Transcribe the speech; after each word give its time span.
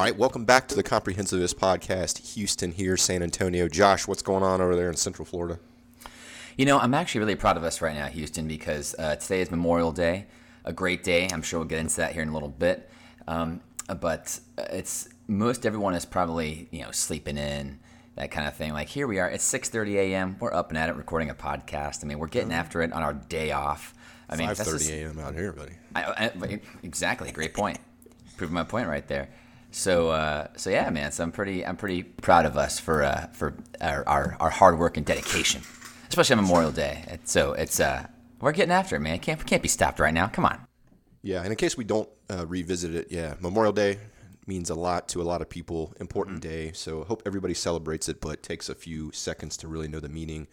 All 0.00 0.06
right, 0.06 0.16
welcome 0.16 0.46
back 0.46 0.66
to 0.68 0.74
the 0.74 0.82
Comprehensivist 0.82 1.56
Podcast. 1.56 2.32
Houston 2.32 2.72
here, 2.72 2.96
San 2.96 3.22
Antonio. 3.22 3.68
Josh, 3.68 4.08
what's 4.08 4.22
going 4.22 4.42
on 4.42 4.62
over 4.62 4.74
there 4.74 4.88
in 4.88 4.96
Central 4.96 5.26
Florida? 5.26 5.58
You 6.56 6.64
know, 6.64 6.78
I'm 6.78 6.94
actually 6.94 7.18
really 7.18 7.34
proud 7.34 7.58
of 7.58 7.64
us 7.64 7.82
right 7.82 7.94
now, 7.94 8.06
Houston, 8.06 8.48
because 8.48 8.94
uh, 8.98 9.16
today 9.16 9.42
is 9.42 9.50
Memorial 9.50 9.92
Day, 9.92 10.24
a 10.64 10.72
great 10.72 11.04
day. 11.04 11.28
I'm 11.30 11.42
sure 11.42 11.60
we'll 11.60 11.68
get 11.68 11.80
into 11.80 11.96
that 11.96 12.14
here 12.14 12.22
in 12.22 12.30
a 12.30 12.32
little 12.32 12.48
bit. 12.48 12.88
Um, 13.28 13.60
but 14.00 14.40
it's 14.56 15.10
most 15.28 15.66
everyone 15.66 15.94
is 15.94 16.06
probably 16.06 16.68
you 16.70 16.80
know 16.80 16.92
sleeping 16.92 17.36
in 17.36 17.78
that 18.14 18.30
kind 18.30 18.48
of 18.48 18.56
thing. 18.56 18.72
Like 18.72 18.88
here 18.88 19.06
we 19.06 19.18
are, 19.18 19.28
it's 19.28 19.44
6:30 19.52 19.96
a.m. 19.96 20.36
We're 20.40 20.54
up 20.54 20.70
and 20.70 20.78
at 20.78 20.88
it, 20.88 20.96
recording 20.96 21.28
a 21.28 21.34
podcast. 21.34 22.02
I 22.02 22.06
mean, 22.06 22.18
we're 22.18 22.28
getting 22.28 22.54
after 22.54 22.80
it 22.80 22.90
on 22.94 23.02
our 23.02 23.12
day 23.12 23.52
off. 23.52 23.92
I 24.30 24.36
mean, 24.36 24.48
5:30 24.48 24.92
a.m. 24.92 25.18
out 25.18 25.34
here, 25.34 25.52
buddy. 25.52 25.74
I, 25.94 26.30
I, 26.32 26.60
exactly, 26.82 27.30
great 27.32 27.52
point. 27.52 27.78
Proving 28.38 28.54
my 28.54 28.64
point 28.64 28.88
right 28.88 29.06
there. 29.06 29.28
So, 29.70 30.10
uh, 30.10 30.48
so 30.56 30.70
yeah, 30.70 30.90
man. 30.90 31.12
So 31.12 31.22
I'm 31.22 31.32
pretty, 31.32 31.64
I'm 31.64 31.76
pretty 31.76 32.02
proud 32.02 32.46
of 32.46 32.56
us 32.56 32.78
for 32.80 33.02
uh, 33.02 33.28
for 33.28 33.54
our, 33.80 34.06
our, 34.08 34.36
our 34.40 34.50
hard 34.50 34.78
work 34.78 34.96
and 34.96 35.06
dedication, 35.06 35.62
especially 36.08 36.36
on 36.36 36.42
Memorial 36.42 36.72
Day. 36.72 37.18
so 37.24 37.52
it's 37.52 37.80
uh, 37.80 38.06
we're 38.40 38.52
getting 38.52 38.72
after 38.72 38.96
it, 38.96 39.00
man. 39.00 39.18
Can't 39.18 39.44
can't 39.46 39.62
be 39.62 39.68
stopped 39.68 40.00
right 40.00 40.14
now. 40.14 40.26
Come 40.26 40.44
on. 40.44 40.66
Yeah, 41.22 41.42
and 41.42 41.48
in 41.48 41.56
case 41.56 41.76
we 41.76 41.84
don't 41.84 42.08
uh, 42.30 42.46
revisit 42.46 42.94
it, 42.94 43.08
yeah, 43.10 43.34
Memorial 43.40 43.72
Day 43.72 43.98
means 44.46 44.70
a 44.70 44.74
lot 44.74 45.08
to 45.08 45.20
a 45.20 45.24
lot 45.24 45.42
of 45.42 45.48
people. 45.48 45.94
Important 46.00 46.42
mm-hmm. 46.42 46.50
day. 46.50 46.72
So 46.72 47.04
hope 47.04 47.22
everybody 47.26 47.54
celebrates 47.54 48.08
it, 48.08 48.20
but 48.20 48.42
takes 48.42 48.68
a 48.68 48.74
few 48.74 49.12
seconds 49.12 49.56
to 49.58 49.68
really 49.68 49.88
know 49.88 50.00
the 50.00 50.08
meaning. 50.08 50.48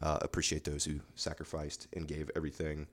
Uh, 0.00 0.18
appreciate 0.22 0.64
those 0.64 0.84
who 0.84 1.00
sacrificed 1.14 1.88
and 1.92 2.06
gave 2.06 2.30
everything 2.36 2.86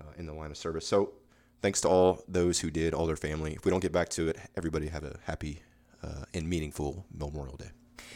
uh, 0.00 0.12
in 0.18 0.26
the 0.26 0.32
line 0.32 0.50
of 0.50 0.56
service. 0.56 0.86
So 0.86 1.12
thanks 1.62 1.80
to 1.82 1.88
all 1.88 2.22
those 2.28 2.60
who 2.60 2.70
did, 2.70 2.94
all 2.94 3.06
their 3.06 3.16
family. 3.16 3.54
If 3.54 3.64
we 3.64 3.70
don't 3.70 3.80
get 3.80 3.92
back 3.92 4.08
to 4.10 4.28
it, 4.28 4.38
everybody 4.56 4.88
have 4.88 5.04
a 5.04 5.18
happy 5.24 5.62
uh, 6.02 6.24
and 6.34 6.48
meaningful 6.48 7.04
Memorial 7.12 7.56
Day. 7.56 7.70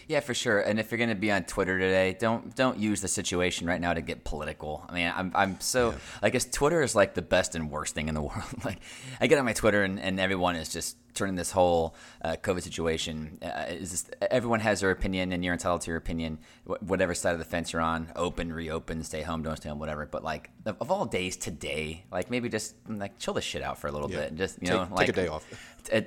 Yeah, 0.06 0.20
for 0.20 0.34
sure. 0.34 0.58
And 0.60 0.80
if 0.80 0.90
you're 0.90 0.98
going 0.98 1.10
to 1.10 1.14
be 1.14 1.30
on 1.30 1.44
Twitter 1.44 1.78
today, 1.78 2.16
don't 2.18 2.54
don't 2.56 2.78
use 2.78 3.00
the 3.00 3.06
situation 3.06 3.68
right 3.68 3.80
now 3.80 3.94
to 3.94 4.00
get 4.00 4.24
political. 4.24 4.84
I 4.88 4.92
mean, 4.92 5.12
I'm 5.14 5.30
I'm 5.36 5.60
so 5.60 5.90
yeah. 5.90 5.98
I 6.22 6.30
guess 6.30 6.46
Twitter 6.46 6.82
is 6.82 6.96
like 6.96 7.14
the 7.14 7.22
best 7.22 7.54
and 7.54 7.70
worst 7.70 7.94
thing 7.94 8.08
in 8.08 8.14
the 8.14 8.22
world. 8.28 8.64
like 8.64 8.78
I 9.20 9.28
get 9.28 9.38
on 9.38 9.44
my 9.44 9.52
Twitter 9.52 9.84
and, 9.84 10.00
and 10.00 10.18
everyone 10.18 10.56
is 10.56 10.68
just 10.68 10.96
turning 11.14 11.34
this 11.34 11.50
whole 11.50 11.94
uh, 12.22 12.36
COVID 12.42 12.62
situation. 12.62 13.38
Uh, 13.42 13.66
is 13.68 13.90
just, 13.90 14.14
everyone 14.30 14.60
has 14.60 14.80
their 14.80 14.90
opinion 14.90 15.32
and 15.32 15.44
you're 15.44 15.52
entitled 15.52 15.82
to 15.82 15.90
your 15.90 15.98
opinion, 15.98 16.38
whatever 16.80 17.14
side 17.14 17.32
of 17.32 17.38
the 17.38 17.44
fence 17.44 17.72
you're 17.72 17.82
on. 17.82 18.10
Open, 18.16 18.52
reopen, 18.52 19.02
stay 19.02 19.22
home, 19.22 19.42
don't 19.42 19.56
stay 19.56 19.68
home, 19.68 19.78
whatever. 19.78 20.06
But 20.06 20.24
like 20.24 20.50
of, 20.66 20.76
of 20.80 20.90
all 20.90 21.06
days 21.06 21.36
today, 21.36 22.04
like 22.10 22.30
maybe 22.30 22.48
just 22.48 22.74
like 22.88 23.18
chill 23.18 23.34
the 23.34 23.40
shit 23.40 23.62
out 23.62 23.78
for 23.78 23.88
a 23.88 23.92
little 23.92 24.10
yeah. 24.10 24.20
bit 24.20 24.28
and 24.30 24.38
just 24.38 24.60
you 24.60 24.68
take, 24.68 24.76
know 24.76 24.88
like 24.94 25.06
take 25.06 25.16
a 25.16 25.20
day 25.20 25.28
off 25.28 25.46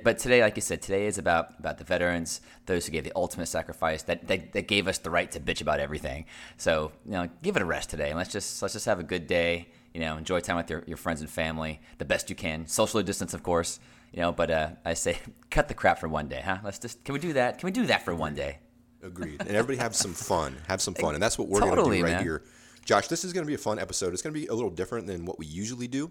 but 0.02 0.18
today, 0.18 0.40
like 0.40 0.56
you 0.56 0.62
said, 0.62 0.82
today 0.82 1.06
is 1.06 1.18
about 1.18 1.58
about 1.58 1.78
the 1.78 1.84
veterans, 1.84 2.40
those 2.66 2.86
who 2.86 2.92
gave 2.92 3.04
the 3.04 3.12
ultimate 3.16 3.46
sacrifice, 3.46 4.02
that, 4.04 4.26
that 4.28 4.52
that 4.52 4.68
gave 4.68 4.88
us 4.88 4.98
the 4.98 5.10
right 5.10 5.30
to 5.32 5.40
bitch 5.40 5.60
about 5.60 5.80
everything. 5.80 6.26
So 6.56 6.92
you 7.04 7.12
know, 7.12 7.28
give 7.42 7.56
it 7.56 7.62
a 7.62 7.64
rest 7.64 7.90
today, 7.90 8.10
and 8.10 8.18
let's 8.18 8.32
just 8.32 8.62
let's 8.62 8.74
just 8.74 8.86
have 8.86 9.00
a 9.00 9.04
good 9.04 9.26
day. 9.26 9.68
You 9.92 10.00
know, 10.00 10.16
enjoy 10.16 10.40
time 10.40 10.56
with 10.56 10.68
your, 10.68 10.82
your 10.86 10.96
friends 10.96 11.20
and 11.20 11.30
family 11.30 11.80
the 11.98 12.04
best 12.04 12.28
you 12.28 12.34
can, 12.36 12.66
socially 12.66 13.04
distance, 13.04 13.32
of 13.32 13.42
course. 13.42 13.78
You 14.14 14.20
know, 14.20 14.32
but 14.32 14.50
uh, 14.50 14.68
I 14.84 14.94
say 14.94 15.18
cut 15.50 15.66
the 15.66 15.74
crap 15.74 15.98
for 15.98 16.08
one 16.08 16.28
day, 16.28 16.40
huh? 16.44 16.58
Let's 16.62 16.78
just 16.78 17.04
can 17.04 17.12
we 17.14 17.18
do 17.18 17.32
that? 17.32 17.58
Can 17.58 17.66
we 17.66 17.72
do 17.72 17.86
that 17.86 18.04
for 18.04 18.14
one 18.14 18.34
day? 18.34 18.58
Agreed. 19.02 19.40
And 19.40 19.50
everybody 19.50 19.76
have 19.78 19.94
some 19.94 20.14
fun. 20.14 20.56
Have 20.68 20.80
some 20.80 20.94
fun, 20.94 21.14
and 21.14 21.22
that's 21.22 21.36
what 21.36 21.48
we're 21.48 21.60
totally, 21.60 21.76
going 21.76 21.90
to 21.90 21.96
do 21.98 22.04
right 22.04 22.12
man. 22.14 22.22
here. 22.22 22.42
Josh, 22.84 23.08
this 23.08 23.24
is 23.24 23.32
going 23.32 23.44
to 23.44 23.46
be 23.46 23.54
a 23.54 23.58
fun 23.58 23.78
episode. 23.78 24.12
It's 24.12 24.22
going 24.22 24.32
to 24.32 24.40
be 24.40 24.46
a 24.46 24.54
little 24.54 24.70
different 24.70 25.06
than 25.06 25.24
what 25.24 25.38
we 25.38 25.46
usually 25.46 25.88
do. 25.88 26.10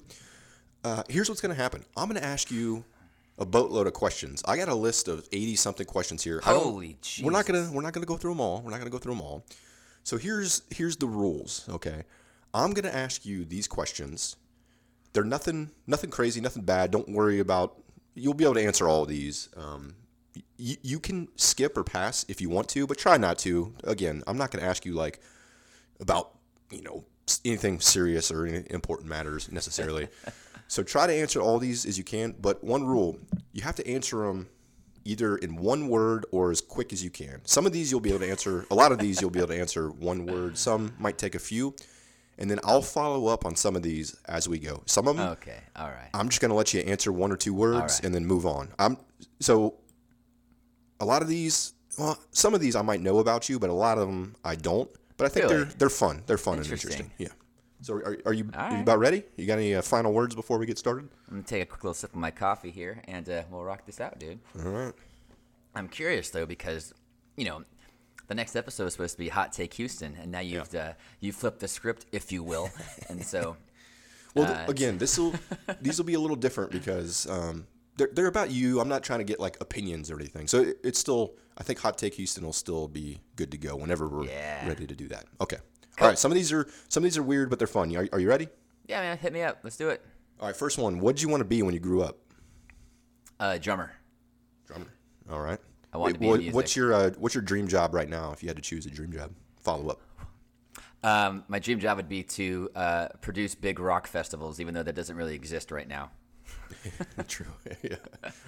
Uh, 0.84 1.02
here's 1.08 1.30
what's 1.30 1.42
going 1.42 1.56
to 1.56 1.62
happen. 1.62 1.86
I'm 1.96 2.10
going 2.10 2.20
to 2.20 2.28
ask 2.28 2.52
you 2.52 2.84
a 3.38 3.46
boatload 3.46 3.88
of 3.88 3.94
questions. 3.94 4.44
I 4.46 4.58
got 4.58 4.68
a 4.68 4.76
list 4.76 5.08
of 5.08 5.28
80 5.32 5.56
something 5.56 5.86
questions 5.88 6.24
here. 6.24 6.42
Holy. 6.44 6.98
We're 7.24 7.32
not 7.32 7.46
going 7.46 7.66
to 7.66 7.72
we're 7.72 7.82
not 7.82 7.94
going 7.94 8.04
to 8.04 8.08
go 8.08 8.18
through 8.18 8.32
them 8.32 8.42
all. 8.42 8.62
We're 8.62 8.72
not 8.72 8.78
going 8.78 8.92
to 8.92 8.92
go 8.92 8.98
through 8.98 9.14
them 9.14 9.22
all. 9.22 9.46
So 10.04 10.18
here's 10.18 10.64
here's 10.70 10.98
the 10.98 11.08
rules, 11.08 11.68
okay? 11.70 12.04
I'm 12.54 12.72
going 12.72 12.86
to 12.86 12.96
ask 12.96 13.26
you 13.26 13.46
these 13.46 13.68
questions. 13.68 14.36
They're 15.14 15.24
nothing 15.24 15.72
nothing 15.88 16.10
crazy, 16.10 16.42
nothing 16.42 16.64
bad. 16.64 16.92
Don't 16.92 17.10
worry 17.10 17.40
about 17.40 17.83
you'll 18.16 18.34
be 18.34 18.44
able 18.44 18.56
to 18.56 18.64
answer 18.64 18.88
all 18.88 19.04
of 19.04 19.10
these. 19.10 19.50
Um, 19.56 19.96
you, 20.58 20.78
you 20.82 21.00
can 21.00 21.28
skip 21.36 21.78
or 21.78 21.84
pass 21.84 22.26
if 22.28 22.42
you 22.42 22.50
want 22.50 22.70
to, 22.70 22.88
but 22.88 22.98
try 22.98 23.18
not 23.18 23.38
to. 23.40 23.74
Again, 23.84 24.24
I'm 24.28 24.38
not 24.38 24.52
going 24.52 24.64
to 24.64 24.70
ask 24.70 24.86
you 24.86 24.94
like 24.94 25.20
about, 26.00 26.32
you 26.72 26.82
know, 26.82 27.06
anything 27.46 27.80
serious 27.80 28.32
or 28.32 28.46
any 28.46 28.66
important 28.70 29.10
matters 29.10 29.52
necessarily. 29.52 30.08
So 30.74 30.82
try 30.82 31.06
to 31.06 31.14
answer 31.14 31.40
all 31.40 31.60
these 31.60 31.86
as 31.86 32.00
you 32.00 32.04
can, 32.04 32.34
but 32.42 32.64
one 32.64 32.84
rule, 32.84 33.20
you 33.52 33.62
have 33.62 33.76
to 33.76 33.88
answer 33.88 34.26
them 34.26 34.48
either 35.06 35.36
in 35.36 35.56
one 35.56 35.88
word 35.88 36.26
or 36.32 36.50
as 36.50 36.62
quick 36.62 36.92
as 36.92 37.04
you 37.04 37.12
can. 37.12 37.42
Some 37.46 37.68
of 37.68 37.74
these 37.74 37.92
you'll 37.92 38.00
be 38.00 38.10
able 38.10 38.22
to 38.22 38.30
answer, 38.30 38.66
a 38.72 38.76
lot 38.76 38.92
of 38.92 38.98
these 38.98 39.22
you'll 39.22 39.30
be 39.30 39.40
able 39.40 39.50
to 39.50 39.60
answer 39.60 39.90
one 39.90 40.26
word. 40.26 40.58
Some 40.58 40.94
might 40.98 41.20
take 41.20 41.36
a 41.36 41.40
few. 41.40 41.76
And 42.38 42.50
then 42.50 42.60
I'll 42.64 42.82
follow 42.82 43.28
up 43.28 43.46
on 43.46 43.56
some 43.56 43.76
of 43.76 43.84
these 43.84 44.16
as 44.26 44.50
we 44.50 44.58
go. 44.58 44.82
Some 44.86 45.08
of 45.08 45.18
them, 45.18 45.30
okay, 45.30 45.60
all 45.76 45.88
right. 45.88 46.10
I'm 46.14 46.30
just 46.30 46.42
going 46.42 46.50
to 46.50 46.56
let 46.56 46.74
you 46.74 46.82
answer 46.82 47.12
one 47.12 47.32
or 47.32 47.38
two 47.38 47.54
words 47.54 47.96
right. 47.96 48.06
and 48.06 48.16
then 48.16 48.26
move 48.26 48.46
on. 48.46 48.70
I'm 48.80 48.98
so 49.40 49.76
a 51.00 51.06
lot 51.06 51.22
of 51.22 51.28
these, 51.28 51.74
well, 51.98 52.18
some 52.32 52.54
of 52.54 52.62
these 52.62 52.76
I 52.76 52.82
might 52.82 53.02
know 53.02 53.20
about 53.20 53.50
you, 53.50 53.60
but 53.60 53.70
a 53.70 53.74
lot 53.74 53.98
of 53.98 54.08
them 54.08 54.36
I 54.44 54.56
don't. 54.56 54.90
But 55.18 55.26
I 55.26 55.30
think 55.30 55.46
really? 55.46 55.58
they're 55.58 55.74
they're 55.74 55.90
fun. 55.90 56.24
They're 56.26 56.38
fun 56.40 56.58
and 56.58 56.66
interesting. 56.66 57.12
Yeah. 57.18 57.28
So 57.82 57.96
are, 57.96 58.18
are 58.26 58.34
you 58.34 58.50
are 58.54 58.72
you 58.72 58.82
about 58.82 59.00
ready? 59.00 59.24
You 59.36 59.46
got 59.46 59.60
any 59.60 59.76
uh, 59.76 59.82
final 59.82 60.14
words 60.14 60.34
before 60.34 60.58
we 60.58 60.66
get 60.66 60.78
started? 60.80 61.10
I'm 61.28 61.36
gonna 61.36 61.44
take 61.44 61.64
a 61.64 61.66
quick 61.66 61.84
little 61.84 61.94
sip 61.94 62.12
of 62.12 62.16
my 62.16 62.32
coffee 62.32 62.72
here, 62.72 63.04
and 63.08 63.30
uh, 63.30 63.44
we'll 63.52 63.64
rock 63.64 63.86
this 63.86 64.02
out, 64.02 64.18
dude. 64.18 64.40
All 64.58 64.72
right. 64.72 64.94
I'm 65.76 65.88
curious 65.88 66.30
though 66.30 66.46
because, 66.46 66.94
you 67.36 67.46
know, 67.46 67.64
the 68.28 68.36
next 68.36 68.56
episode 68.56 68.86
is 68.86 68.94
supposed 68.94 69.14
to 69.14 69.20
be 69.20 69.30
Hot 69.30 69.52
Take 69.54 69.74
Houston, 69.76 70.16
and 70.22 70.32
now 70.32 70.40
you've 70.40 70.74
yeah. 70.74 70.82
uh, 70.82 70.94
you 71.20 71.32
flipped 71.32 71.60
the 71.60 71.68
script, 71.68 72.06
if 72.12 72.32
you 72.32 72.44
will, 72.44 72.70
and 73.10 73.24
so. 73.24 73.58
well, 74.36 74.52
uh, 74.52 74.66
again, 74.68 74.98
this 74.98 75.18
will 75.18 75.34
these 75.82 75.98
will 75.98 76.06
be 76.06 76.14
a 76.14 76.20
little 76.20 76.36
different 76.36 76.72
because 76.72 77.28
um, 77.30 77.68
they're 77.98 78.10
they're 78.14 78.28
about 78.28 78.52
you. 78.52 78.80
I'm 78.80 78.90
not 78.90 79.04
trying 79.04 79.20
to 79.20 79.26
get 79.26 79.40
like 79.40 79.58
opinions 79.62 80.10
or 80.10 80.16
anything, 80.16 80.48
so 80.48 80.62
it, 80.62 80.80
it's 80.84 81.00
still. 81.00 81.34
I 81.56 81.62
think 81.62 81.78
Hot 81.80 82.00
Take 82.00 82.16
Houston 82.16 82.44
will 82.44 82.52
still 82.52 82.88
be 82.88 83.20
good 83.36 83.52
to 83.52 83.58
go 83.60 83.76
whenever 83.76 84.08
we're 84.08 84.26
yeah. 84.26 84.68
ready 84.68 84.88
to 84.88 84.96
do 84.96 85.08
that. 85.10 85.26
Okay. 85.40 85.58
Cool. 85.96 86.06
All 86.06 86.10
right, 86.10 86.18
some 86.18 86.32
of 86.32 86.36
these 86.36 86.52
are 86.52 86.68
some 86.90 87.04
of 87.04 87.06
these 87.06 87.18
are 87.18 87.24
weird, 87.24 87.52
but 87.52 87.60
they're 87.60 87.68
fun. 87.68 87.96
Are, 87.96 88.08
are 88.12 88.20
you 88.20 88.28
ready? 88.28 88.48
Yeah, 88.88 89.02
man, 89.02 89.18
hit 89.18 89.32
me 89.32 89.44
up. 89.44 89.60
Let's 89.64 89.78
do 89.78 89.90
it. 89.90 90.04
All 90.40 90.48
right, 90.48 90.56
first 90.56 90.80
one. 90.80 91.00
What 91.00 91.16
did 91.16 91.22
you 91.22 91.30
want 91.30 91.42
to 91.42 91.46
be 91.46 91.62
when 91.62 91.74
you 91.74 91.80
grew 91.80 92.02
up? 92.02 92.18
Uh, 93.40 93.58
drummer. 93.60 93.92
Drummer. 94.66 94.92
All 95.30 95.40
right. 95.40 95.60
I 95.94 95.98
want 95.98 96.16
to 96.16 96.20
be. 96.20 96.28
What, 96.28 96.44
what's 96.54 96.76
your 96.76 96.94
uh, 96.94 97.12
What's 97.18 97.36
your 97.36 97.44
dream 97.44 97.68
job 97.68 97.94
right 97.94 98.10
now? 98.10 98.32
If 98.32 98.42
you 98.42 98.50
had 98.50 98.56
to 98.58 98.62
choose 98.62 98.86
a 98.86 98.90
dream 98.90 99.12
job, 99.12 99.32
follow 99.62 99.90
up. 99.90 100.02
Um, 101.04 101.44
my 101.48 101.60
dream 101.60 101.80
job 101.80 101.98
would 101.98 102.10
be 102.10 102.24
to 102.24 102.70
uh, 102.76 103.08
produce 103.22 103.56
big 103.56 103.80
rock 103.80 104.08
festivals, 104.08 104.60
even 104.60 104.74
though 104.74 104.84
that 104.84 104.96
doesn't 104.96 105.16
really 105.16 105.36
exist 105.36 105.70
right 105.72 105.88
now. 105.88 106.12
True. 107.28 107.46
yeah. 107.82 107.98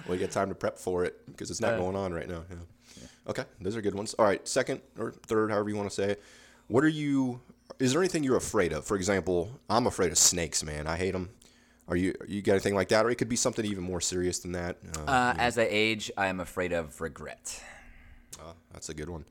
Well, 0.06 0.14
you 0.14 0.18
get 0.18 0.30
time 0.30 0.48
to 0.48 0.54
prep 0.54 0.78
for 0.78 1.04
it 1.04 1.20
because 1.26 1.50
it's 1.50 1.60
not 1.60 1.74
uh, 1.74 1.78
going 1.78 1.96
on 1.96 2.12
right 2.12 2.28
now. 2.28 2.44
Yeah. 2.50 2.56
yeah. 3.00 3.06
Okay, 3.28 3.44
those 3.60 3.76
are 3.76 3.82
good 3.82 3.94
ones. 3.94 4.14
All 4.14 4.24
right, 4.24 4.46
second 4.48 4.80
or 4.98 5.12
third, 5.12 5.50
however 5.50 5.68
you 5.68 5.76
want 5.76 5.88
to 5.88 5.94
say 5.94 6.10
it. 6.12 6.22
What 6.68 6.82
are 6.82 6.88
you? 6.88 7.40
Is 7.78 7.92
there 7.92 8.00
anything 8.00 8.24
you're 8.24 8.36
afraid 8.36 8.72
of? 8.72 8.84
For 8.84 8.96
example, 8.96 9.50
I'm 9.68 9.86
afraid 9.86 10.10
of 10.10 10.18
snakes, 10.18 10.64
man. 10.64 10.86
I 10.86 10.96
hate 10.96 11.12
them. 11.12 11.30
Are 11.88 11.96
you? 11.96 12.14
You 12.26 12.42
got 12.42 12.52
anything 12.52 12.74
like 12.74 12.88
that, 12.88 13.06
or 13.06 13.10
it 13.10 13.14
could 13.16 13.28
be 13.28 13.36
something 13.36 13.64
even 13.64 13.84
more 13.84 14.00
serious 14.00 14.40
than 14.40 14.52
that? 14.52 14.78
Uh, 14.98 15.10
uh, 15.10 15.34
as 15.38 15.56
I 15.58 15.68
age, 15.70 16.10
I 16.16 16.26
am 16.26 16.40
afraid 16.40 16.72
of 16.72 17.00
regret. 17.00 17.62
Uh, 18.40 18.52
that's 18.72 18.88
a 18.88 18.94
good 18.94 19.08
one. 19.08 19.24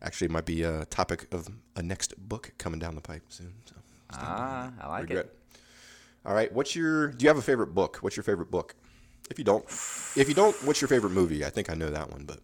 Actually, 0.00 0.26
it 0.26 0.30
might 0.30 0.46
be 0.46 0.62
a 0.62 0.84
topic 0.86 1.26
of 1.32 1.48
a 1.76 1.82
next 1.82 2.14
book 2.16 2.52
coming 2.58 2.78
down 2.80 2.94
the 2.94 3.00
pipe 3.00 3.22
soon. 3.28 3.52
So 3.66 3.74
ah, 4.12 4.72
I 4.80 4.88
like 4.88 5.02
regret. 5.02 5.26
it. 5.26 5.38
All 6.24 6.34
right. 6.34 6.52
What's 6.52 6.74
your? 6.74 7.08
Do 7.08 7.22
you 7.24 7.28
have 7.28 7.38
a 7.38 7.42
favorite 7.42 7.74
book? 7.74 7.98
What's 8.00 8.16
your 8.16 8.24
favorite 8.24 8.50
book? 8.50 8.74
If 9.30 9.38
you 9.38 9.44
don't, 9.44 9.64
if 10.16 10.26
you 10.28 10.34
don't, 10.34 10.54
what's 10.64 10.80
your 10.80 10.88
favorite 10.88 11.10
movie? 11.10 11.44
I 11.44 11.50
think 11.50 11.70
I 11.70 11.74
know 11.74 11.90
that 11.90 12.10
one, 12.10 12.24
but 12.24 12.40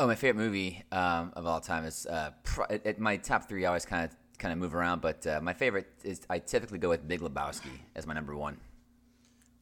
Oh, 0.00 0.06
my 0.06 0.14
favorite 0.14 0.40
movie 0.44 0.84
um, 0.92 1.32
of 1.34 1.44
all 1.46 1.60
time 1.60 1.84
is 1.84 2.06
uh, 2.06 2.30
it, 2.70 2.82
it, 2.84 2.98
my 3.00 3.16
top 3.16 3.48
three. 3.48 3.64
always 3.64 3.84
kind 3.84 4.04
of 4.04 4.16
kind 4.38 4.52
of 4.52 4.58
move 4.58 4.74
around, 4.74 5.00
but 5.00 5.26
uh, 5.26 5.40
my 5.42 5.52
favorite 5.52 5.88
is 6.04 6.20
I 6.30 6.38
typically 6.38 6.78
go 6.78 6.88
with 6.88 7.06
Big 7.08 7.20
Lebowski 7.20 7.70
as 7.96 8.06
my 8.06 8.14
number 8.14 8.36
one. 8.36 8.58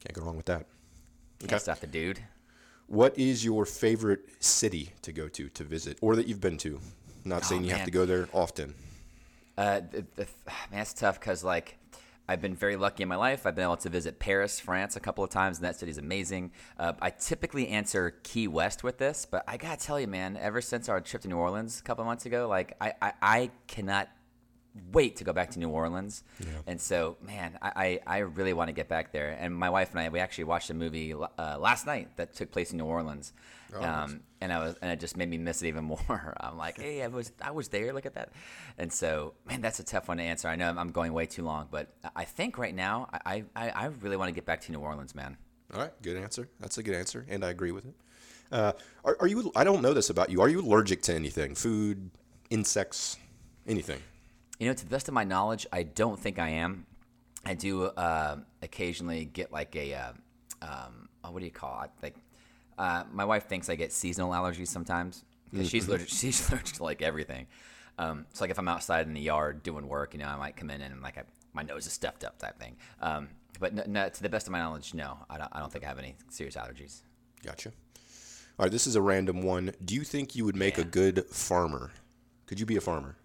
Can't 0.06 0.14
go 0.14 0.24
wrong 0.24 0.36
with 0.36 0.46
that. 0.46 0.66
Can't 1.40 1.52
okay. 1.52 1.58
stop 1.58 1.80
the 1.80 1.86
dude. 1.86 2.20
What 2.86 3.18
is 3.18 3.44
your 3.44 3.66
favorite 3.66 4.20
city 4.38 4.92
to 5.02 5.12
go 5.12 5.26
to 5.28 5.48
to 5.48 5.64
visit, 5.64 5.98
or 6.00 6.14
that 6.16 6.26
you've 6.26 6.40
been 6.40 6.58
to? 6.58 6.80
not 7.26 7.42
oh, 7.42 7.46
saying 7.46 7.64
you 7.64 7.70
man. 7.70 7.78
have 7.78 7.84
to 7.84 7.90
go 7.90 8.06
there 8.06 8.28
often. 8.32 8.74
Uh, 9.58 9.80
the, 9.90 10.06
the, 10.14 10.26
man, 10.46 10.78
that's 10.78 10.94
tough 10.94 11.18
because 11.18 11.42
like 11.44 11.76
I've 12.28 12.40
been 12.40 12.54
very 12.54 12.76
lucky 12.76 13.02
in 13.02 13.08
my 13.08 13.16
life. 13.16 13.46
I've 13.46 13.54
been 13.54 13.64
able 13.64 13.76
to 13.78 13.88
visit 13.88 14.18
Paris, 14.18 14.58
France, 14.58 14.96
a 14.96 15.00
couple 15.00 15.22
of 15.22 15.30
times, 15.30 15.58
and 15.58 15.64
that 15.64 15.76
city's 15.76 15.98
amazing. 15.98 16.52
Uh, 16.78 16.92
I 17.00 17.10
typically 17.10 17.68
answer 17.68 18.14
Key 18.22 18.48
West 18.48 18.82
with 18.82 18.98
this, 18.98 19.26
but 19.28 19.44
I 19.46 19.56
gotta 19.56 19.80
tell 19.80 20.00
you, 20.00 20.06
man, 20.06 20.36
ever 20.36 20.60
since 20.60 20.88
our 20.88 21.00
trip 21.00 21.22
to 21.22 21.28
New 21.28 21.36
Orleans 21.36 21.80
a 21.80 21.82
couple 21.82 22.02
of 22.02 22.06
months 22.06 22.26
ago, 22.26 22.48
like 22.48 22.76
I, 22.80 22.94
I, 23.02 23.12
I 23.20 23.50
cannot 23.66 24.08
wait 24.92 25.16
to 25.16 25.24
go 25.24 25.32
back 25.32 25.50
to 25.50 25.58
New 25.58 25.68
Orleans. 25.68 26.22
And 26.66 26.80
so, 26.80 27.16
man, 27.22 27.58
I, 27.62 28.00
I, 28.06 28.16
I 28.16 28.18
really 28.18 28.52
want 28.52 28.68
to 28.68 28.72
get 28.72 28.88
back 28.88 29.12
there. 29.12 29.36
And 29.38 29.54
my 29.54 29.70
wife 29.70 29.90
and 29.92 30.00
I, 30.00 30.08
we 30.08 30.20
actually 30.20 30.44
watched 30.44 30.70
a 30.70 30.74
movie 30.74 31.14
uh, 31.14 31.58
last 31.58 31.86
night 31.86 32.16
that 32.16 32.34
took 32.34 32.50
place 32.50 32.72
in 32.72 32.78
New 32.78 32.84
Orleans. 32.84 33.32
Oh, 33.74 33.82
um, 33.82 34.20
and 34.40 34.52
I 34.52 34.58
was, 34.60 34.76
and 34.80 34.92
it 34.92 35.00
just 35.00 35.16
made 35.16 35.28
me 35.28 35.38
miss 35.38 35.62
it 35.62 35.68
even 35.68 35.84
more. 36.08 36.34
I'm 36.40 36.56
like, 36.56 36.80
hey, 36.80 37.02
I 37.02 37.08
was, 37.08 37.32
I 37.40 37.50
was 37.50 37.68
there. 37.68 37.92
Look 37.92 38.06
at 38.06 38.14
that. 38.14 38.30
And 38.78 38.92
so, 38.92 39.34
man, 39.46 39.60
that's 39.60 39.80
a 39.80 39.84
tough 39.84 40.08
one 40.08 40.18
to 40.18 40.22
answer. 40.22 40.48
I 40.48 40.56
know 40.56 40.72
I'm 40.76 40.92
going 40.92 41.12
way 41.12 41.26
too 41.26 41.42
long, 41.42 41.68
but 41.70 41.88
I 42.14 42.24
think 42.24 42.58
right 42.58 42.74
now, 42.74 43.08
I, 43.24 43.44
I, 43.54 43.70
I 43.70 43.86
really 44.00 44.16
want 44.16 44.28
to 44.28 44.34
get 44.34 44.46
back 44.46 44.60
to 44.62 44.72
New 44.72 44.80
Orleans, 44.80 45.14
man. 45.14 45.36
All 45.74 45.80
right, 45.80 45.92
good 46.02 46.16
answer. 46.16 46.48
That's 46.60 46.78
a 46.78 46.82
good 46.82 46.94
answer, 46.94 47.26
and 47.28 47.44
I 47.44 47.50
agree 47.50 47.72
with 47.72 47.86
it. 47.86 47.94
Uh, 48.52 48.72
are, 49.04 49.16
are 49.18 49.26
you? 49.26 49.50
I 49.56 49.64
don't 49.64 49.82
know 49.82 49.92
this 49.92 50.10
about 50.10 50.30
you. 50.30 50.40
Are 50.40 50.48
you 50.48 50.60
allergic 50.60 51.02
to 51.02 51.14
anything? 51.14 51.56
Food, 51.56 52.10
insects, 52.50 53.16
anything? 53.66 54.00
You 54.58 54.68
know, 54.68 54.74
to 54.74 54.84
the 54.84 54.90
best 54.90 55.08
of 55.08 55.14
my 55.14 55.24
knowledge, 55.24 55.66
I 55.72 55.82
don't 55.82 56.18
think 56.18 56.38
I 56.38 56.50
am. 56.50 56.86
I 57.44 57.54
do 57.54 57.84
uh, 57.84 58.36
occasionally 58.62 59.24
get 59.24 59.52
like 59.52 59.76
a, 59.76 59.94
uh, 59.94 60.12
um, 60.62 61.08
oh, 61.22 61.30
what 61.30 61.40
do 61.40 61.44
you 61.44 61.52
call 61.52 61.82
it? 61.82 61.90
Like, 62.02 62.16
uh, 62.78 63.04
my 63.12 63.24
wife 63.24 63.46
thinks 63.46 63.68
I 63.68 63.74
get 63.74 63.92
seasonal 63.92 64.32
allergies 64.32 64.68
sometimes 64.68 65.24
because 65.50 65.68
she's 65.68 65.88
allergic. 65.88 66.08
She's 66.10 66.48
allergic 66.48 66.76
to 66.76 66.82
like 66.82 67.02
everything. 67.02 67.46
Um, 67.98 68.26
it's 68.30 68.40
like 68.40 68.50
if 68.50 68.58
I'm 68.58 68.68
outside 68.68 69.06
in 69.06 69.14
the 69.14 69.20
yard 69.20 69.62
doing 69.62 69.88
work, 69.88 70.12
you 70.12 70.20
know, 70.20 70.26
I 70.26 70.36
might 70.36 70.56
come 70.56 70.70
in 70.70 70.82
and 70.82 71.00
like 71.00 71.16
I, 71.16 71.22
my 71.54 71.62
nose 71.62 71.86
is 71.86 71.92
stuffed 71.92 72.24
up 72.24 72.38
type 72.38 72.58
thing. 72.58 72.76
Um, 73.00 73.28
but 73.58 73.74
no, 73.74 73.84
no, 73.86 74.08
to 74.08 74.22
the 74.22 74.28
best 74.28 74.46
of 74.46 74.52
my 74.52 74.58
knowledge, 74.58 74.92
no, 74.92 75.16
I 75.30 75.38
don't, 75.38 75.48
I 75.52 75.60
don't 75.60 75.72
think 75.72 75.84
I 75.84 75.88
have 75.88 75.98
any 75.98 76.16
serious 76.28 76.56
allergies. 76.56 77.00
Gotcha. 77.42 77.70
All 78.58 78.64
right, 78.64 78.72
this 78.72 78.86
is 78.86 78.96
a 78.96 79.02
random 79.02 79.42
one. 79.42 79.72
Do 79.84 79.94
you 79.94 80.02
think 80.02 80.34
you 80.34 80.44
would 80.44 80.56
make 80.56 80.78
a 80.78 80.84
good 80.84 81.26
farmer? 81.26 81.92
Could 82.46 82.60
you 82.60 82.66
be 82.66 82.76
a 82.76 82.80
farmer? 82.80 83.16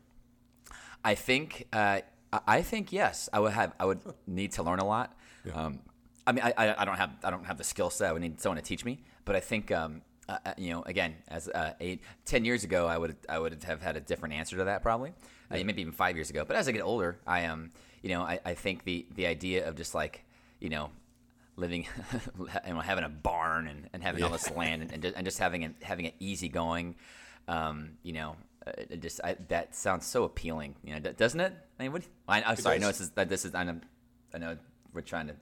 I 1.03 1.15
think 1.15 1.67
uh, 1.73 2.01
I- 2.47 2.61
think 2.61 2.91
yes. 2.91 3.29
I 3.33 3.39
would 3.39 3.53
have. 3.53 3.73
I 3.79 3.85
would 3.85 3.99
need 4.27 4.53
to 4.53 4.63
learn 4.63 4.79
a 4.79 4.85
lot. 4.85 5.15
Um, 5.53 5.79
I 6.27 6.31
mean, 6.31 6.43
I, 6.43 6.75
I, 6.77 6.85
don't 6.85 6.97
have 6.97 7.11
I 7.23 7.31
don't 7.31 7.45
have 7.45 7.57
the 7.57 7.63
skill 7.63 7.89
set. 7.89 8.09
I 8.09 8.13
would 8.13 8.21
need 8.21 8.39
someone 8.39 8.57
to 8.57 8.63
teach 8.63 8.85
me. 8.85 8.99
But 9.25 9.35
I 9.35 9.39
think 9.39 9.71
um, 9.71 10.01
uh, 10.29 10.37
uh, 10.45 10.53
you 10.57 10.69
know, 10.71 10.83
again, 10.83 11.15
as 11.27 11.49
uh, 11.49 11.73
eight, 11.79 12.01
ten 12.25 12.45
years 12.45 12.63
ago, 12.63 12.87
I 12.87 12.97
would 12.97 13.15
I 13.27 13.39
would 13.39 13.63
have 13.63 13.81
had 13.81 13.97
a 13.97 13.99
different 13.99 14.35
answer 14.35 14.55
to 14.57 14.65
that 14.65 14.81
probably. 14.81 15.13
Uh, 15.49 15.55
maybe 15.55 15.81
even 15.81 15.91
five 15.91 16.15
years 16.15 16.29
ago. 16.29 16.45
But 16.45 16.55
as 16.55 16.69
I 16.69 16.71
get 16.71 16.81
older, 16.81 17.19
I 17.27 17.45
um, 17.45 17.71
you 18.01 18.09
know, 18.09 18.21
I, 18.21 18.39
I 18.45 18.53
think 18.53 18.83
the 18.83 19.05
the 19.15 19.25
idea 19.25 19.67
of 19.67 19.75
just 19.75 19.93
like 19.93 20.23
you 20.59 20.69
know. 20.69 20.91
Living, 21.57 21.85
you 22.39 22.73
know, 22.73 22.79
having 22.79 23.03
a 23.03 23.09
barn 23.09 23.67
and, 23.67 23.89
and 23.91 24.01
having 24.01 24.23
all 24.23 24.29
this 24.29 24.49
land 24.51 24.81
and, 24.81 24.91
and, 24.93 25.03
just, 25.03 25.15
and 25.15 25.25
just 25.25 25.37
having 25.37 25.63
it 25.63 25.75
having 25.81 26.05
it 26.05 26.15
easy 26.17 26.47
going, 26.47 26.95
um, 27.49 27.91
you 28.03 28.13
know, 28.13 28.37
uh, 28.65 28.71
it 28.77 29.01
just 29.01 29.19
I, 29.23 29.35
that 29.47 29.75
sounds 29.75 30.05
so 30.05 30.23
appealing, 30.23 30.75
you 30.83 30.93
know, 30.93 30.99
doesn't 30.99 31.39
it? 31.39 31.53
I 31.79 31.83
mean, 31.83 31.91
what? 31.93 32.03
I, 32.27 32.41
I'm 32.43 32.55
sorry, 32.55 32.75
I 32.75 32.79
know 32.79 32.87
this 32.87 33.01
is 33.01 33.09
that 33.11 33.29
this 33.29 33.45
is 33.45 33.55
I 33.55 33.63
know, 33.63 33.79
I 34.33 34.37
know 34.37 34.57
we're 34.93 35.01
trying 35.01 35.27
to 35.27 35.35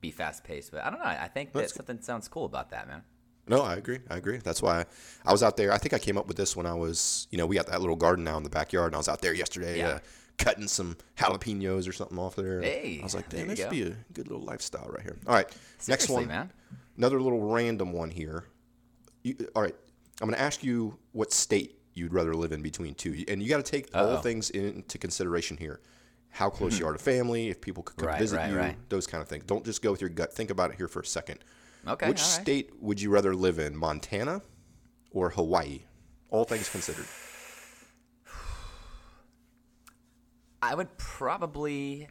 be 0.00 0.10
fast 0.10 0.44
paced, 0.44 0.70
but 0.72 0.84
I 0.84 0.90
don't 0.90 0.98
know. 0.98 1.06
I 1.06 1.28
think 1.28 1.52
that 1.52 1.60
That's 1.60 1.74
something 1.74 2.00
sounds 2.00 2.28
cool 2.28 2.44
about 2.44 2.70
that, 2.70 2.86
man. 2.88 3.02
No, 3.48 3.62
I 3.62 3.76
agree. 3.76 4.00
I 4.10 4.16
agree. 4.18 4.36
That's 4.38 4.60
why 4.60 4.84
I 5.24 5.32
was 5.32 5.42
out 5.42 5.56
there. 5.56 5.72
I 5.72 5.78
think 5.78 5.94
I 5.94 5.98
came 5.98 6.18
up 6.18 6.28
with 6.28 6.36
this 6.36 6.54
when 6.54 6.66
I 6.66 6.74
was, 6.74 7.26
you 7.30 7.38
know, 7.38 7.46
we 7.46 7.56
got 7.56 7.66
that 7.68 7.80
little 7.80 7.96
garden 7.96 8.24
now 8.24 8.36
in 8.36 8.42
the 8.42 8.50
backyard, 8.50 8.88
and 8.88 8.94
I 8.94 8.98
was 8.98 9.08
out 9.08 9.22
there 9.22 9.32
yesterday 9.32 9.78
Yeah. 9.78 9.88
uh, 9.88 9.98
cutting 10.36 10.68
some 10.68 10.96
jalapenos 11.16 11.88
or 11.88 11.92
something 11.92 12.18
off 12.18 12.36
there. 12.36 12.60
Hey, 12.60 12.98
I 13.00 13.04
was 13.04 13.14
like, 13.14 13.28
damn, 13.30 13.48
this 13.48 13.58
would 13.60 13.70
be 13.70 13.82
a 13.82 13.96
good 14.12 14.28
little 14.28 14.44
lifestyle 14.44 14.88
right 14.90 15.02
here. 15.02 15.16
All 15.26 15.34
right, 15.34 15.48
next 15.88 16.08
one, 16.10 16.26
man. 16.26 16.52
another 16.98 17.20
little 17.20 17.40
random 17.40 17.92
one 17.92 18.10
here. 18.10 18.44
You, 19.22 19.34
all 19.56 19.62
right, 19.62 19.74
I'm 20.20 20.28
going 20.28 20.36
to 20.36 20.42
ask 20.42 20.62
you 20.62 20.98
what 21.12 21.32
state 21.32 21.77
you'd 21.98 22.14
rather 22.14 22.34
live 22.34 22.52
in 22.52 22.62
between 22.62 22.94
two, 22.94 23.24
and 23.28 23.42
you 23.42 23.48
got 23.48 23.64
to 23.64 23.70
take 23.70 23.88
all 23.94 24.12
Uh-oh. 24.12 24.16
things 24.18 24.50
into 24.50 24.96
consideration 24.98 25.56
here. 25.56 25.80
How 26.30 26.50
close 26.50 26.78
you 26.78 26.86
are 26.86 26.92
to 26.92 26.98
family, 26.98 27.48
if 27.48 27.60
people 27.60 27.82
could 27.82 27.96
come 27.96 28.08
Right, 28.08 28.18
visit 28.18 28.36
right, 28.36 28.50
you, 28.50 28.56
right. 28.56 28.76
those 28.90 29.06
kind 29.06 29.22
of 29.22 29.28
things. 29.28 29.44
Don't 29.44 29.64
just 29.64 29.82
go 29.82 29.90
with 29.90 30.00
your 30.00 30.10
gut. 30.10 30.32
Think 30.32 30.50
about 30.50 30.70
it 30.70 30.76
here 30.76 30.86
for 30.88 31.00
a 31.00 31.06
second. 31.06 31.42
Okay, 31.86 32.06
Which 32.08 32.20
all 32.20 32.26
state 32.26 32.70
would 32.80 33.00
you 33.00 33.10
rather 33.10 33.34
live 33.34 33.58
in, 33.58 33.74
Montana 33.76 34.42
or 35.10 35.30
Hawaii? 35.30 35.80
All 36.30 36.44
things 36.44 36.68
considered. 36.68 37.06
I 40.60 40.74
would 40.74 40.96
probably 40.98 42.08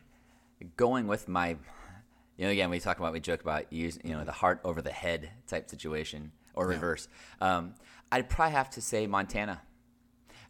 going 0.77 1.07
with 1.07 1.27
my, 1.27 1.49
you 1.49 2.45
know, 2.45 2.49
again 2.49 2.69
we 2.69 2.79
talk 2.79 2.97
about 2.99 3.13
we 3.13 3.19
joke 3.19 3.41
about 3.41 3.71
use 3.71 3.99
you 4.03 4.13
know 4.13 4.23
the 4.23 4.31
heart 4.31 4.61
over 4.63 4.81
the 4.81 4.91
head 4.91 5.29
type 5.47 5.69
situation 5.69 6.31
or 6.53 6.65
reverse. 6.67 7.07
Um, 7.41 7.75
I'd 8.11 8.29
probably 8.29 8.53
have 8.53 8.69
to 8.71 8.81
say 8.81 9.05
Montana 9.05 9.61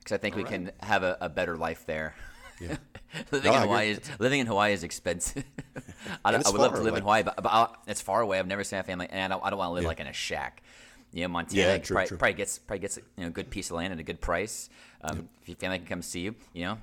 because 0.08 0.16
I 0.16 0.22
think 0.22 0.38
we 0.38 0.44
can 0.46 0.72
have 0.82 1.04
a, 1.04 1.18
a 1.20 1.28
better 1.28 1.58
life 1.58 1.86
there. 1.86 2.16
Yeah. 2.62 2.78
living 3.32 3.52
No, 3.52 3.58
in. 3.58 3.62
Hawaii 3.64 3.90
is 3.92 4.00
living 4.20 4.40
in 4.40 4.48
Hawaii 4.48 4.72
is 4.72 4.84
expensive. 4.84 5.44
I, 6.26 6.34
it's 6.34 6.48
I 6.48 6.50
would 6.52 6.62
love 6.62 6.74
to 6.76 6.82
live 6.82 6.96
in. 6.96 7.02
Hawaii, 7.02 7.24
but, 7.24 7.36
but 7.36 7.50
I'll, 7.50 7.76
it's 7.88 8.00
far 8.00 8.22
away. 8.22 8.40
I've 8.40 8.48
never 8.48 8.64
seen 8.64 8.80
my 8.80 8.84
family, 8.84 9.08
and 9.10 9.22
I 9.22 9.36
don't, 9.36 9.46
I 9.46 9.50
don't 9.50 9.60
want 9.60 9.70
to 9.70 9.74
live 9.74 9.84
Yeah. 9.84 9.90
like 9.90 10.00
in 10.00 10.08
a 10.08 10.14
shack. 10.14 10.64
You 11.12 11.24
know, 11.24 11.28
Montana 11.28 11.62
Yeah, 11.62 11.68
probably, 11.78 11.86
true, 11.86 12.06
true. 12.08 12.18
probably 12.18 12.34
gets 12.36 12.58
probably 12.58 12.80
gets 12.80 12.98
you 12.98 13.04
know 13.18 13.28
a 13.28 13.32
good 13.32 13.50
piece 13.50 13.70
of 13.70 13.76
land 13.76 13.92
at 13.92 14.00
a 14.00 14.04
good 14.04 14.22
price. 14.22 14.70
Um, 15.02 15.28
If 15.42 15.50
your 15.50 15.58
family 15.58 15.80
can 15.80 15.88
come 15.88 16.02
see 16.02 16.22
you, 16.22 16.36
you 16.54 16.66
know. 16.66 16.78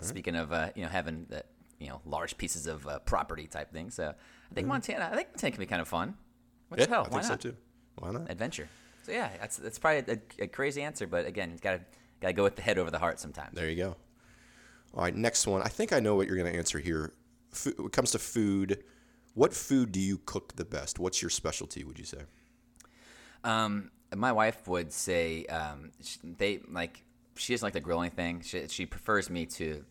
Speaking 0.00 0.36
of 0.36 0.52
uh, 0.52 0.70
you 0.76 0.84
know 0.84 0.88
having 0.88 1.26
the 1.28 1.42
you 1.80 1.88
know 1.88 2.00
large 2.06 2.38
pieces 2.38 2.66
of 2.68 2.86
uh, 2.86 3.00
property 3.00 3.46
type 3.48 3.72
thing, 3.72 3.90
so 3.90 4.14
I 4.50 4.54
think 4.54 4.68
Montana. 4.68 5.10
I 5.12 5.16
think 5.16 5.28
Montana 5.30 5.50
can 5.50 5.60
be 5.60 5.66
kind 5.66 5.82
of 5.82 5.88
fun. 5.88 6.14
What 6.68 6.78
Yeah, 6.80 6.86
the 6.86 6.90
hell? 6.92 7.00
I 7.00 7.08
Why 7.08 7.20
think 7.20 7.30
not? 7.30 7.42
so 7.42 7.50
too. 7.50 7.56
Why 7.98 8.10
not? 8.12 8.30
Adventure. 8.30 8.68
So 9.02 9.12
yeah, 9.12 9.28
that's 9.40 9.56
that's 9.56 9.78
probably 9.80 10.14
a, 10.38 10.44
a 10.44 10.46
crazy 10.46 10.82
answer, 10.82 11.06
but 11.08 11.26
again, 11.26 11.50
you 11.50 11.58
gotta 11.58 11.80
gotta 12.20 12.34
go 12.34 12.42
with 12.42 12.56
the 12.56 12.62
head 12.62 12.78
over 12.78 12.90
the 12.90 12.98
heart 12.98 13.20
sometimes. 13.20 13.54
There 13.54 13.68
you 13.68 13.76
go. 13.76 13.96
All 14.94 15.04
right, 15.04 15.14
next 15.14 15.46
one. 15.46 15.62
I 15.62 15.68
think 15.68 15.92
I 15.92 16.00
know 16.00 16.16
what 16.16 16.26
you're 16.26 16.36
going 16.36 16.50
to 16.52 16.58
answer 16.58 16.78
here. 16.78 17.12
Fo- 17.52 17.70
when 17.76 17.86
it 17.86 17.92
comes 17.92 18.10
to 18.12 18.18
food, 18.18 18.82
what 19.34 19.54
food 19.54 19.92
do 19.92 20.00
you 20.00 20.18
cook 20.26 20.56
the 20.56 20.64
best? 20.64 20.98
What's 20.98 21.22
your 21.22 21.30
specialty? 21.30 21.84
Would 21.84 21.98
you 21.98 22.04
say? 22.04 22.18
Um, 23.44 23.90
my 24.14 24.32
wife 24.32 24.66
would 24.66 24.92
say 24.92 25.46
um, 25.46 25.92
sh 26.02 26.16
they 26.22 26.60
like 26.68 27.04
she 27.36 27.52
doesn't 27.52 27.64
like 27.64 27.72
the 27.72 27.80
grilling 27.80 28.10
thing. 28.10 28.42
She, 28.42 28.66
she 28.68 28.86
prefers 28.86 29.30
me 29.30 29.46
to 29.46 29.84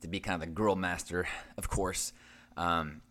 to 0.00 0.08
be 0.08 0.20
kind 0.20 0.40
of 0.40 0.48
the 0.48 0.54
grill 0.54 0.76
master, 0.76 1.26
of 1.56 1.68
course. 1.68 2.12
Um, 2.56 3.02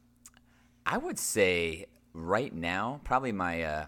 I 0.86 0.98
would 0.98 1.20
say 1.20 1.88
right 2.14 2.54
now, 2.54 3.02
probably 3.04 3.34
my 3.34 3.64
uh, 3.64 3.86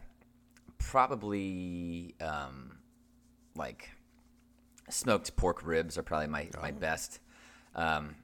probably 0.77 2.15
um, 2.19 2.77
like 3.55 3.89
smoked 4.89 5.35
pork 5.35 5.65
ribs 5.65 5.97
are 5.97 6.03
probably 6.03 6.27
my, 6.27 6.49
my 6.61 6.71
best. 6.71 7.19
Um, 7.75 8.15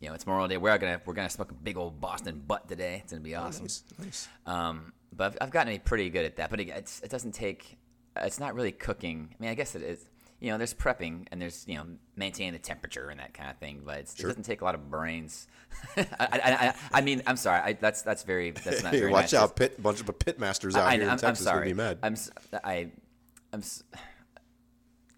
you 0.00 0.08
know, 0.08 0.14
it's 0.14 0.26
Memorial 0.26 0.48
Day. 0.48 0.56
We're 0.56 0.78
gonna 0.78 1.00
we're 1.04 1.12
gonna 1.14 1.28
smoke 1.28 1.50
a 1.50 1.54
big 1.54 1.76
old 1.76 2.00
Boston 2.00 2.42
butt 2.46 2.68
today. 2.68 3.00
It's 3.02 3.12
gonna 3.12 3.22
be 3.22 3.34
awesome. 3.34 3.64
Nice, 3.64 3.84
nice. 3.98 4.28
Um, 4.46 4.92
but 5.14 5.24
I've, 5.32 5.38
I've 5.42 5.50
gotten 5.50 5.78
pretty 5.80 6.08
good 6.08 6.24
at 6.24 6.36
that. 6.36 6.48
But 6.50 6.60
it, 6.60 6.68
it 6.68 7.10
doesn't 7.10 7.32
take. 7.32 7.76
It's 8.16 8.40
not 8.40 8.54
really 8.54 8.72
cooking. 8.72 9.28
I 9.32 9.42
mean, 9.42 9.50
I 9.50 9.54
guess 9.54 9.74
it 9.74 9.82
is. 9.82 10.06
You 10.40 10.50
know, 10.50 10.56
there's 10.56 10.72
prepping 10.72 11.26
and 11.30 11.42
there's 11.42 11.68
you 11.68 11.74
know 11.74 11.84
maintaining 12.16 12.54
the 12.54 12.58
temperature 12.58 13.10
and 13.10 13.20
that 13.20 13.34
kind 13.34 13.50
of 13.50 13.58
thing. 13.58 13.82
But 13.84 13.98
it's, 13.98 14.18
it 14.18 14.22
doesn't 14.22 14.44
take 14.44 14.62
a 14.62 14.64
lot 14.64 14.74
of 14.74 14.90
brains. 14.90 15.46
I, 15.98 16.06
I, 16.18 16.40
I, 16.42 16.74
I 16.94 17.00
mean, 17.02 17.22
I'm 17.26 17.36
sorry. 17.36 17.60
I, 17.60 17.72
that's 17.74 18.00
that's 18.00 18.22
very 18.22 18.52
that's 18.52 18.82
not 18.82 18.92
Hey, 18.94 19.00
very 19.00 19.12
watch 19.12 19.34
nice. 19.34 19.34
out, 19.34 19.54
pit 19.54 19.82
bunch 19.82 20.00
of 20.00 20.18
pit 20.18 20.38
masters 20.40 20.76
out 20.76 20.86
I, 20.86 20.94
here 20.94 21.02
in 21.02 21.08
am 21.10 21.18
Texas 21.18 21.44
sorry. 21.44 21.58
would 21.58 21.64
be 21.66 21.74
mad. 21.74 21.98
I'm 22.02 22.14
s- 22.14 22.30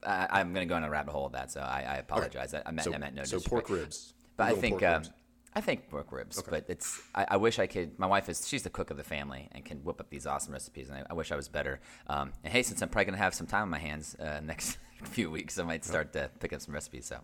I, 0.04 0.40
am 0.40 0.48
I'm 0.48 0.54
gonna 0.54 0.66
go 0.66 0.76
in 0.76 0.84
a 0.84 0.90
rabbit 0.90 1.12
hole 1.12 1.26
of 1.26 1.32
that. 1.32 1.50
So 1.50 1.60
I, 1.60 1.84
I 1.88 1.96
apologize. 1.96 2.54
I, 2.54 2.62
I 2.66 2.70
meant 2.70 2.84
so, 2.84 2.94
I 2.94 2.98
meant 2.98 3.14
no 3.14 3.24
so 3.24 3.40
pork 3.40 3.70
ribs. 3.70 4.14
But 4.36 4.44
I 4.44 4.54
think 4.54 4.80
pork 4.80 4.82
um, 4.90 5.02
ribs. 5.02 5.10
I 5.54 5.60
think 5.60 5.88
pork 5.90 6.12
ribs. 6.12 6.42
But 6.42 6.64
it's 6.68 7.00
I, 7.14 7.26
I 7.30 7.36
wish 7.36 7.58
I 7.58 7.66
could. 7.66 7.98
My 7.98 8.06
wife 8.06 8.28
is 8.28 8.46
she's 8.48 8.62
the 8.62 8.70
cook 8.70 8.90
of 8.90 8.96
the 8.96 9.04
family 9.04 9.48
and 9.52 9.64
can 9.64 9.78
whip 9.78 10.00
up 10.00 10.10
these 10.10 10.26
awesome 10.26 10.52
recipes, 10.52 10.88
and 10.88 10.98
I, 10.98 11.04
I 11.10 11.14
wish 11.14 11.30
I 11.30 11.36
was 11.36 11.48
better. 11.48 11.80
Um, 12.06 12.32
and 12.42 12.52
hey, 12.52 12.62
since 12.62 12.82
I'm 12.82 12.88
probably 12.88 13.06
gonna 13.06 13.18
have 13.18 13.34
some 13.34 13.46
time 13.46 13.62
on 13.62 13.70
my 13.70 13.78
hands 13.78 14.14
uh, 14.16 14.40
next 14.44 14.78
few 15.04 15.30
weeks, 15.30 15.58
I 15.58 15.64
might 15.64 15.84
start 15.84 16.12
to 16.14 16.30
pick 16.40 16.52
up 16.52 16.60
some 16.60 16.74
recipes. 16.74 17.06
So 17.06 17.16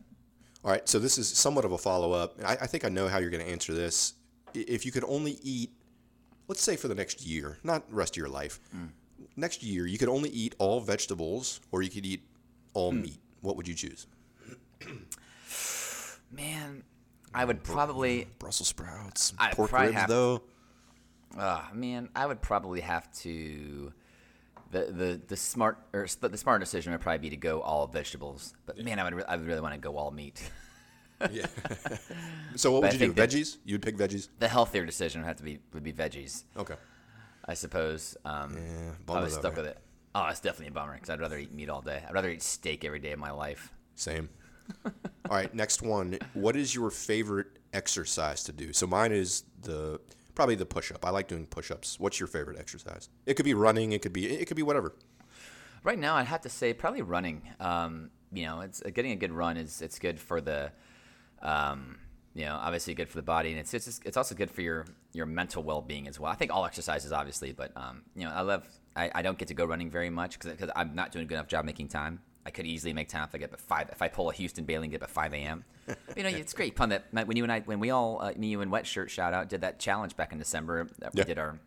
All 0.64 0.70
right, 0.70 0.86
so 0.88 0.98
this 0.98 1.16
is 1.18 1.28
somewhat 1.28 1.64
of 1.64 1.72
a 1.72 1.78
follow 1.78 2.12
up. 2.12 2.36
I, 2.44 2.52
I 2.52 2.66
think 2.66 2.84
I 2.84 2.88
know 2.88 3.08
how 3.08 3.18
you're 3.18 3.30
going 3.30 3.44
to 3.44 3.50
answer 3.50 3.72
this. 3.72 4.14
If 4.54 4.84
you 4.84 4.92
could 4.92 5.04
only 5.04 5.38
eat, 5.42 5.70
let's 6.48 6.62
say 6.62 6.76
for 6.76 6.88
the 6.88 6.94
next 6.94 7.24
year, 7.24 7.58
not 7.62 7.84
rest 7.92 8.14
of 8.14 8.16
your 8.16 8.28
life, 8.28 8.60
Mm. 8.74 8.88
next 9.36 9.62
year, 9.62 9.86
you 9.86 9.98
could 9.98 10.08
only 10.08 10.30
eat 10.30 10.54
all 10.58 10.80
vegetables 10.80 11.60
or 11.70 11.82
you 11.82 11.90
could 11.90 12.04
eat 12.06 12.22
all 12.78 12.92
Mm. 12.92 13.02
meat. 13.02 13.20
What 13.40 13.56
would 13.56 13.66
you 13.68 13.74
choose? 13.74 14.06
man, 16.30 16.82
I 17.34 17.44
would 17.44 17.62
probably 17.62 18.28
Brussels 18.38 18.68
sprouts, 18.68 19.32
I'd 19.38 19.52
pork 19.52 19.72
ribs, 19.72 19.94
have- 19.94 20.08
though. 20.08 20.42
Ah, 21.36 21.68
man, 21.74 22.08
I 22.16 22.26
would 22.26 22.40
probably 22.40 22.80
have 22.80 23.10
to. 23.20 23.92
The, 24.70 24.84
the, 24.84 25.20
the 25.28 25.36
smart 25.36 25.78
or 25.94 26.06
the 26.20 26.36
smart 26.36 26.60
decision 26.60 26.92
would 26.92 27.00
probably 27.00 27.18
be 27.18 27.30
to 27.30 27.36
go 27.36 27.60
all 27.62 27.86
vegetables, 27.86 28.54
but 28.66 28.78
man, 28.78 28.98
I 28.98 29.04
would 29.04 29.14
re- 29.14 29.24
I 29.28 29.36
would 29.36 29.46
really 29.46 29.60
want 29.60 29.74
to 29.74 29.80
go 29.80 29.96
all 29.96 30.10
meat. 30.10 30.40
Yeah. 31.32 31.46
so 32.54 32.70
what 32.70 32.82
But 32.82 32.92
would 32.92 33.00
you 33.00 33.12
do? 33.12 33.12
Veggies? 33.12 33.56
You'd 33.64 33.82
pick 33.82 33.96
veggies? 33.96 34.28
The 34.38 34.46
healthier 34.46 34.86
decision 34.86 35.20
would 35.20 35.26
have 35.26 35.36
to 35.38 35.42
be 35.42 35.58
would 35.74 35.82
be 35.82 35.92
veggies, 35.92 36.44
Okay. 36.56 36.76
I 37.44 37.54
suppose. 37.54 38.16
Um, 38.24 38.56
Yeah, 38.56 38.92
I 39.16 39.20
was 39.22 39.32
stuck 39.34 39.56
man. 39.56 39.64
with 39.64 39.66
it. 39.72 39.78
Oh, 40.14 40.26
it's 40.26 40.40
definitely 40.40 40.68
a 40.68 40.72
bummer 40.72 40.94
because 40.94 41.10
I'd 41.10 41.20
rather 41.20 41.38
eat 41.38 41.52
meat 41.52 41.68
all 41.68 41.82
day. 41.82 42.02
I'd 42.06 42.14
rather 42.14 42.30
eat 42.30 42.42
steak 42.42 42.84
every 42.84 42.98
day 42.98 43.12
of 43.12 43.18
my 43.18 43.30
life. 43.30 43.72
Same. 43.94 44.28
All 44.84 44.92
right, 45.30 45.54
next 45.54 45.82
one. 45.82 46.18
What 46.34 46.56
is 46.56 46.74
your 46.74 46.90
favorite 46.90 47.58
exercise 47.72 48.42
to 48.44 48.52
do? 48.52 48.72
So 48.72 48.86
mine 48.86 49.12
is 49.12 49.44
the 49.62 50.00
probably 50.34 50.54
the 50.54 50.66
push-up. 50.66 51.04
I 51.04 51.10
like 51.10 51.26
doing 51.28 51.46
push-ups. 51.46 51.98
What's 51.98 52.20
your 52.20 52.26
favorite 52.26 52.58
exercise? 52.58 53.08
It 53.26 53.34
could 53.34 53.44
be 53.44 53.54
running. 53.54 53.92
It 53.92 54.02
could 54.02 54.12
be 54.12 54.26
it 54.26 54.46
could 54.46 54.56
be 54.56 54.62
whatever. 54.62 54.94
Right 55.84 55.98
now, 55.98 56.16
I'd 56.16 56.26
have 56.26 56.42
to 56.42 56.48
say 56.48 56.72
probably 56.72 57.02
running. 57.02 57.42
Um, 57.60 58.10
you 58.32 58.44
know, 58.44 58.60
it's 58.60 58.80
getting 58.80 59.12
a 59.12 59.16
good 59.16 59.32
run 59.32 59.56
is 59.56 59.80
it's 59.80 59.98
good 59.98 60.18
for 60.20 60.40
the, 60.40 60.70
um, 61.40 61.96
you 62.38 62.44
know, 62.44 62.54
obviously 62.54 62.94
good 62.94 63.08
for 63.08 63.16
the 63.16 63.22
body, 63.22 63.50
and 63.50 63.58
it's 63.58 63.74
it's 63.74 63.86
just, 63.86 64.06
it's 64.06 64.16
also 64.16 64.32
good 64.32 64.48
for 64.48 64.62
your 64.62 64.86
your 65.12 65.26
mental 65.26 65.60
well 65.64 65.82
being 65.82 66.06
as 66.06 66.20
well. 66.20 66.30
I 66.30 66.36
think 66.36 66.52
all 66.54 66.64
exercises, 66.64 67.10
obviously, 67.12 67.50
but 67.50 67.72
um, 67.76 68.02
you 68.14 68.24
know, 68.24 68.30
I 68.30 68.42
love. 68.42 68.64
I, 68.94 69.10
I 69.14 69.22
don't 69.22 69.38
get 69.38 69.48
to 69.48 69.54
go 69.54 69.64
running 69.64 69.90
very 69.90 70.10
much 70.10 70.38
because 70.38 70.70
I'm 70.74 70.94
not 70.94 71.12
doing 71.12 71.24
a 71.24 71.28
good 71.28 71.34
enough 71.34 71.48
job 71.48 71.64
making 71.64 71.88
time. 71.88 72.20
I 72.46 72.50
could 72.50 72.64
easily 72.64 72.92
make 72.92 73.08
time 73.08 73.24
if 73.24 73.34
I 73.34 73.38
get 73.38 73.52
up 73.52 73.60
five. 73.60 73.90
If 73.90 74.02
I 74.02 74.08
pull 74.08 74.30
a 74.30 74.32
Houston 74.34 74.64
Bailey 74.64 74.84
and 74.84 74.92
get 74.92 75.02
up 75.02 75.08
at 75.08 75.14
five 75.14 75.34
a.m. 75.34 75.64
you 76.16 76.22
know, 76.22 76.28
it's 76.28 76.52
great 76.52 76.76
fun 76.76 76.90
that 76.90 77.06
when 77.12 77.36
you 77.36 77.42
and 77.42 77.52
I, 77.52 77.60
when 77.60 77.80
we 77.80 77.90
all, 77.90 78.20
uh, 78.22 78.32
me, 78.36 78.48
you, 78.48 78.60
and 78.60 78.70
Wet 78.70 78.86
Shirt 78.86 79.10
shout 79.10 79.34
out 79.34 79.48
did 79.48 79.62
that 79.62 79.80
challenge 79.80 80.16
back 80.16 80.32
in 80.32 80.38
December. 80.38 80.86
That 81.00 81.14
we 81.14 81.24
did 81.24 81.38
our 81.38 81.58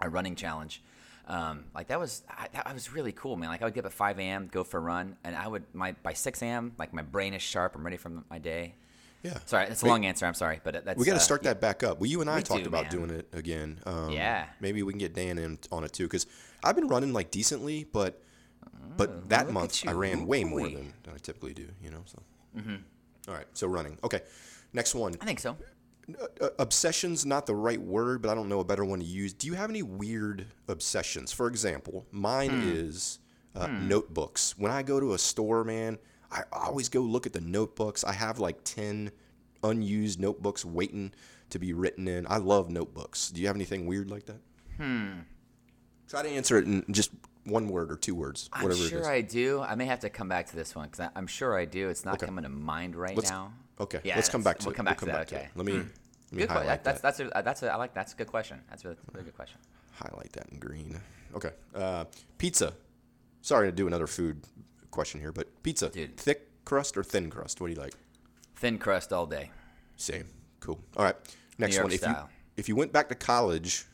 our 0.00 0.08
running 0.08 0.34
challenge. 0.34 0.82
Um, 1.28 1.64
like 1.74 1.88
that 1.88 2.00
was 2.00 2.22
I, 2.28 2.48
that 2.52 2.72
was 2.72 2.90
really 2.90 3.12
cool, 3.12 3.36
man. 3.36 3.50
Like 3.50 3.60
I 3.60 3.66
would 3.66 3.74
get 3.74 3.84
up 3.84 3.90
at 3.90 3.92
5 3.92 4.18
a.m., 4.18 4.48
go 4.50 4.64
for 4.64 4.78
a 4.78 4.80
run, 4.80 5.16
and 5.24 5.36
I 5.36 5.46
would 5.46 5.64
my 5.74 5.92
by 6.02 6.14
6 6.14 6.42
a.m. 6.42 6.72
like 6.78 6.94
my 6.94 7.02
brain 7.02 7.34
is 7.34 7.42
sharp. 7.42 7.76
I'm 7.76 7.84
ready 7.84 7.98
for 7.98 8.10
my 8.30 8.38
day. 8.38 8.74
Yeah. 9.22 9.38
Sorry, 9.46 9.66
that's 9.66 9.82
a 9.82 9.86
long 9.86 10.06
answer. 10.06 10.24
I'm 10.26 10.34
sorry, 10.34 10.60
but 10.62 10.84
that's 10.84 10.98
We 10.98 11.04
got 11.04 11.12
to 11.12 11.16
uh, 11.16 11.20
start 11.20 11.42
that 11.44 11.60
back 11.60 11.82
up. 11.82 11.98
Well, 12.00 12.08
you 12.08 12.20
and 12.20 12.30
I 12.30 12.40
talked 12.42 12.62
too, 12.62 12.68
about 12.68 12.84
man. 12.84 12.92
doing 12.92 13.10
it 13.10 13.28
again. 13.32 13.80
Um, 13.84 14.10
Yeah. 14.10 14.46
Maybe 14.60 14.82
we 14.82 14.92
can 14.92 14.98
get 14.98 15.14
Dan 15.14 15.38
in 15.38 15.58
on 15.72 15.82
it 15.84 15.92
too, 15.92 16.04
because 16.04 16.26
I've 16.62 16.76
been 16.76 16.88
running 16.88 17.12
like 17.12 17.30
decently, 17.30 17.84
but 17.92 18.22
but 18.96 19.28
that 19.30 19.50
month 19.50 19.82
I 19.86 19.92
ran 19.92 20.26
way 20.26 20.44
more 20.44 20.68
than, 20.68 20.92
I 21.12 21.18
typically 21.18 21.54
do. 21.54 21.68
You 21.82 21.90
know, 21.90 22.02
so. 22.06 22.22
All 23.28 23.34
right, 23.34 23.46
so 23.54 23.66
running. 23.66 23.98
Okay, 24.04 24.20
next 24.72 24.94
one. 24.94 25.14
I 25.20 25.24
think 25.24 25.40
so. 25.40 25.56
Uh, 26.40 26.48
obsession's 26.60 27.26
not 27.26 27.46
the 27.46 27.54
right 27.54 27.80
word, 27.80 28.22
but 28.22 28.30
I 28.30 28.34
don't 28.36 28.48
know 28.48 28.60
a 28.60 28.64
better 28.64 28.84
one 28.84 29.00
to 29.00 29.04
use. 29.04 29.32
Do 29.32 29.48
you 29.48 29.54
have 29.54 29.70
any 29.70 29.82
weird 29.82 30.46
obsessions? 30.68 31.32
For 31.32 31.48
example, 31.48 32.06
mine 32.12 32.50
Hmm. 32.62 32.72
is 32.76 33.18
uh, 33.56 33.66
notebooks. 33.66 34.56
When 34.56 34.70
I 34.70 34.82
go 34.84 35.00
to 35.00 35.14
a 35.14 35.18
store, 35.18 35.64
man, 35.64 35.98
I 36.30 36.42
always 36.52 36.88
go 36.88 37.00
look 37.00 37.26
at 37.26 37.32
the 37.32 37.40
notebooks. 37.40 38.04
I 38.04 38.12
have 38.12 38.38
like 38.38 38.58
10 38.64 39.10
unused 39.62 40.20
notebooks 40.20 40.64
waiting 40.64 41.12
to 41.50 41.58
be 41.58 41.72
written 41.72 42.08
in. 42.08 42.26
I 42.28 42.38
love 42.38 42.68
notebooks. 42.70 43.30
Do 43.30 43.40
you 43.40 43.46
have 43.46 43.56
anything 43.56 43.86
weird 43.86 44.10
like 44.10 44.26
that? 44.26 44.40
Hmm. 44.76 45.20
Try 46.08 46.22
to 46.22 46.28
answer 46.28 46.58
it 46.58 46.64
in 46.66 46.84
just 46.90 47.10
one 47.44 47.68
word 47.68 47.92
or 47.92 47.96
two 47.96 48.14
words, 48.14 48.50
I'm 48.52 48.64
whatever 48.64 48.82
sure 48.82 48.98
it 48.98 49.02
is. 49.02 49.06
I 49.08 49.20
do. 49.20 49.60
I 49.60 49.76
may 49.76 49.86
have 49.86 50.00
to 50.00 50.10
come 50.10 50.28
back 50.28 50.46
to 50.48 50.56
this 50.56 50.74
one 50.74 50.88
because 50.88 51.08
I'm 51.14 51.26
sure 51.28 51.56
I 51.56 51.64
do. 51.64 51.88
It's 51.88 52.04
not 52.04 52.18
coming 52.18 52.42
to 52.42 52.48
mind 52.48 52.96
right 52.96 53.14
Let's- 53.16 53.30
now. 53.30 53.52
Okay, 53.78 54.00
Yeah, 54.04 54.16
let's 54.16 54.28
come 54.30 54.42
back 54.42 54.58
to 54.60 54.66
we'll 54.66 54.72
it. 54.72 54.76
come 54.76 54.86
We'll 54.86 54.92
back 54.94 54.98
to 55.00 55.04
that, 55.06 55.20
it. 55.32 55.34
okay. 55.36 55.48
Let 55.54 55.66
me, 55.66 55.72
let 55.74 55.82
me 56.32 56.38
Good 56.38 56.48
highlight 56.48 56.82
that's 56.82 57.02
that. 57.02 57.16
that's 57.18 57.20
a, 57.36 57.42
that's 57.44 57.62
a 57.62 57.70
I 57.72 57.76
like 57.76 57.92
that's 57.92 58.14
a 58.14 58.16
good 58.16 58.26
question. 58.26 58.58
That's 58.70 58.84
a 58.86 58.96
really 59.12 59.24
good 59.24 59.36
question. 59.36 59.58
highlight 59.92 60.32
that 60.32 60.48
in 60.50 60.58
green. 60.58 60.98
Okay. 61.34 61.50
Uh, 61.74 62.06
pizza. 62.38 62.72
Sorry 63.42 63.68
to 63.68 63.72
do 63.72 63.86
another 63.86 64.06
food 64.06 64.42
question 64.96 65.20
here, 65.20 65.30
but 65.32 65.46
pizza. 65.62 65.90
Dude. 65.90 66.16
Thick 66.16 66.48
crust 66.64 66.96
or 66.96 67.04
thin 67.04 67.30
crust? 67.30 67.60
What 67.60 67.68
do 67.68 67.74
you 67.74 67.78
like? 67.80 67.94
Thin 68.56 68.78
crust 68.78 69.12
all 69.12 69.26
day. 69.26 69.50
Same. 69.96 70.26
Cool. 70.60 70.80
All 70.96 71.04
right. 71.04 71.14
Next 71.58 71.80
one. 71.80 71.92
If 71.92 72.02
you 72.02 72.14
if 72.56 72.68
you 72.68 72.74
went 72.74 72.92
back 72.92 73.08
to 73.10 73.14
college 73.14 73.84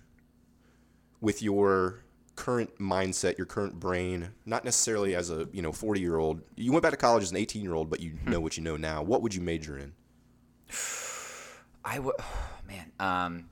with 1.20 1.42
your 1.42 1.98
current 2.34 2.78
mindset, 2.78 3.36
your 3.36 3.46
current 3.46 3.78
brain, 3.78 4.30
not 4.46 4.64
necessarily 4.64 5.14
as 5.14 5.30
a 5.30 5.48
you 5.52 5.60
know 5.62 5.72
forty 5.72 6.00
year 6.00 6.16
old, 6.16 6.40
you 6.56 6.72
went 6.72 6.82
back 6.82 6.92
to 6.92 6.96
college 6.96 7.22
as 7.24 7.30
an 7.30 7.36
eighteen 7.36 7.62
year 7.62 7.74
old, 7.74 7.90
but 7.90 8.00
you 8.00 8.12
Hmm. 8.12 8.30
know 8.30 8.40
what 8.40 8.56
you 8.56 8.62
know 8.62 8.76
now. 8.76 9.02
What 9.02 9.20
would 9.22 9.34
you 9.34 9.40
major 9.42 9.76
in? 9.78 9.92
I 11.84 11.98
would, 11.98 12.14
man. 12.68 12.92
Um, 13.00 13.50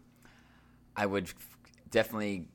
I 0.97 1.07
would 1.07 1.25
f- 1.25 1.57
definitely 1.91 2.47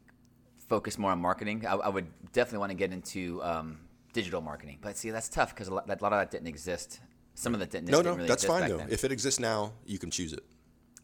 focus 0.68 0.98
more 0.98 1.12
on 1.12 1.20
marketing. 1.20 1.66
I, 1.66 1.74
I 1.76 1.90
would 1.90 2.08
definitely 2.34 2.60
want 2.60 2.72
to 2.72 2.76
get 2.78 2.92
into 2.92 3.42
um, 3.44 3.80
digital 4.16 4.42
marketing. 4.42 4.78
But 4.82 4.98
see, 4.98 5.12
that's 5.12 5.30
tough 5.30 5.54
because 5.54 5.68
a 5.68 5.74
lot, 5.76 5.86
a 5.88 6.04
lot 6.04 6.14
of 6.14 6.20
that 6.20 6.32
didn't 6.32 6.48
exist. 6.48 7.00
Some 7.36 7.54
of 7.54 7.60
that 7.60 7.70
didn't. 7.70 7.90
Exist. 7.90 7.92
No, 7.92 8.02
didn't 8.02 8.14
no, 8.14 8.18
really 8.18 8.28
that's 8.30 8.46
fine 8.46 8.70
though. 8.70 8.78
then. 8.78 8.88
If 8.90 9.04
it 9.04 9.12
exists 9.12 9.40
now, 9.40 9.74
you 9.86 10.00
can 10.00 10.10
choose 10.10 10.34
it. 10.34 10.44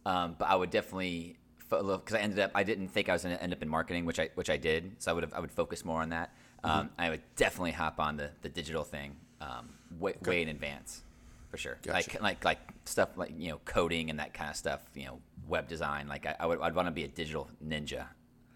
Um, 0.06 0.36
but 0.40 0.46
I 0.48 0.56
would 0.56 0.72
definitely 0.72 1.38
because 1.70 2.14
I 2.16 2.20
ended 2.20 2.40
up 2.40 2.52
I 2.56 2.64
didn't 2.64 2.88
think 2.90 3.08
I 3.10 3.14
was 3.14 3.24
going 3.24 3.36
to 3.38 3.44
end 3.44 3.54
up 3.54 3.62
in 3.62 3.70
marketing, 3.70 4.06
which 4.06 4.20
I 4.20 4.30
which 4.36 4.50
I 4.50 4.58
did. 4.58 4.96
So 5.00 5.12
I 5.12 5.14
would 5.14 5.24
have, 5.24 5.34
I 5.34 5.40
would 5.40 5.52
focus 5.52 5.86
more 5.86 6.02
on 6.02 6.10
that. 6.10 6.34
Um, 6.64 6.72
Mm-hmm. 6.72 7.02
I 7.02 7.10
would 7.12 7.22
definitely 7.36 7.72
hop 7.72 8.00
on 8.00 8.18
the, 8.18 8.30
the 8.44 8.50
digital 8.50 8.84
thing 8.84 9.16
um, 9.42 9.70
way, 10.00 10.14
way 10.26 10.42
in 10.44 10.50
advance, 10.50 11.02
for 11.50 11.58
sure. 11.58 11.78
Gotcha. 11.82 11.94
Like 11.94 12.22
like 12.22 12.46
like 12.46 12.60
stuff 12.86 13.10
like 13.18 13.34
you 13.38 13.50
know 13.50 13.60
coding 13.66 14.10
and 14.10 14.20
that 14.20 14.34
kind 14.34 14.50
of 14.50 14.56
stuff. 14.56 14.82
You 14.96 15.06
know 15.08 15.20
web 15.48 15.68
design. 15.68 16.08
Like 16.08 16.26
I, 16.26 16.36
I 16.40 16.46
would 16.46 16.62
I'd 16.62 16.76
want 16.76 16.88
to 16.88 16.92
be 16.92 17.04
a 17.04 17.08
digital 17.08 17.50
ninja. 17.66 18.06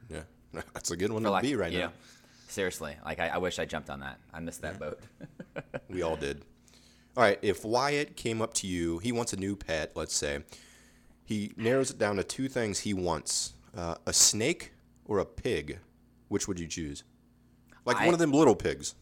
Yeah, 0.09 0.21
that's 0.73 0.91
a 0.91 0.97
good 0.97 1.11
one 1.11 1.23
For 1.23 1.27
to 1.27 1.31
like 1.31 1.43
be 1.43 1.55
right 1.55 1.73
now. 1.73 1.79
know, 1.87 1.91
seriously. 2.47 2.95
Like 3.03 3.19
I, 3.19 3.27
I 3.29 3.37
wish 3.37 3.59
I 3.59 3.65
jumped 3.65 3.89
on 3.89 3.99
that. 4.01 4.19
I 4.33 4.39
missed 4.39 4.61
that 4.61 4.79
boat. 4.79 4.99
We 5.89 6.01
all 6.01 6.17
did. 6.17 6.43
All 7.15 7.23
right, 7.23 7.39
if 7.41 7.63
Wyatt 7.63 8.17
came 8.17 8.41
up 8.41 8.53
to 8.55 8.67
you, 8.67 8.97
he 8.97 9.13
wants 9.13 9.31
a 9.31 9.37
new 9.37 9.55
pet, 9.55 9.91
let's 9.95 10.13
say. 10.13 10.43
He 11.23 11.53
narrows 11.55 11.89
it 11.91 11.97
down 11.97 12.17
to 12.17 12.23
two 12.25 12.49
things 12.49 12.79
he 12.79 12.93
wants 12.93 13.53
uh, 13.77 13.95
a 14.05 14.11
snake 14.11 14.73
or 15.05 15.19
a 15.19 15.25
pig. 15.25 15.79
Which 16.27 16.47
would 16.49 16.59
you 16.59 16.67
choose? 16.67 17.03
Like 17.85 17.97
I- 18.01 18.05
one 18.05 18.13
of 18.13 18.19
them 18.19 18.31
little 18.33 18.55
pigs. 18.55 18.95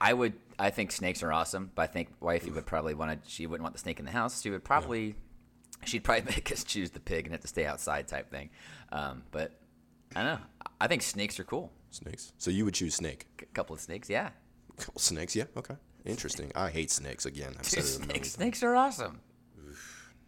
I 0.00 0.12
would. 0.12 0.34
I 0.58 0.70
think 0.70 0.92
snakes 0.92 1.22
are 1.22 1.32
awesome, 1.32 1.70
but 1.74 1.82
I 1.82 1.86
think 1.86 2.08
wifey 2.20 2.50
would 2.50 2.66
probably 2.66 2.94
want 2.94 3.22
to. 3.24 3.30
She 3.30 3.46
wouldn't 3.46 3.62
want 3.64 3.74
the 3.74 3.80
snake 3.80 3.98
in 3.98 4.04
the 4.04 4.10
house. 4.12 4.40
She 4.40 4.50
would 4.50 4.64
probably. 4.64 5.14
She'd 5.84 6.04
probably 6.04 6.24
make 6.34 6.50
us 6.52 6.62
choose 6.64 6.90
the 6.90 7.00
pig 7.00 7.26
and 7.26 7.32
have 7.32 7.40
to 7.42 7.48
stay 7.48 7.66
outside 7.66 8.06
type 8.08 8.30
thing. 8.30 8.50
Um, 8.92 9.22
but 9.30 9.52
I 10.16 10.22
don't 10.22 10.34
know. 10.34 10.46
I 10.80 10.86
think 10.86 11.02
snakes 11.02 11.38
are 11.40 11.44
cool. 11.44 11.70
Snakes. 11.90 12.32
So 12.38 12.50
you 12.50 12.64
would 12.64 12.74
choose 12.74 12.94
snake. 12.94 13.26
A 13.40 13.46
couple 13.46 13.74
of 13.74 13.80
snakes, 13.80 14.08
yeah. 14.10 14.30
Couple 14.76 15.00
snakes, 15.00 15.34
yeah, 15.34 15.44
okay. 15.56 15.74
Interesting. 16.04 16.52
I 16.54 16.70
hate 16.70 16.90
snakes 16.90 17.26
again. 17.26 17.54
I've 17.58 17.66
said 17.66 17.80
it 17.80 17.84
a 17.84 17.88
snakes, 17.88 18.30
snakes 18.32 18.62
are 18.62 18.74
awesome. 18.76 19.20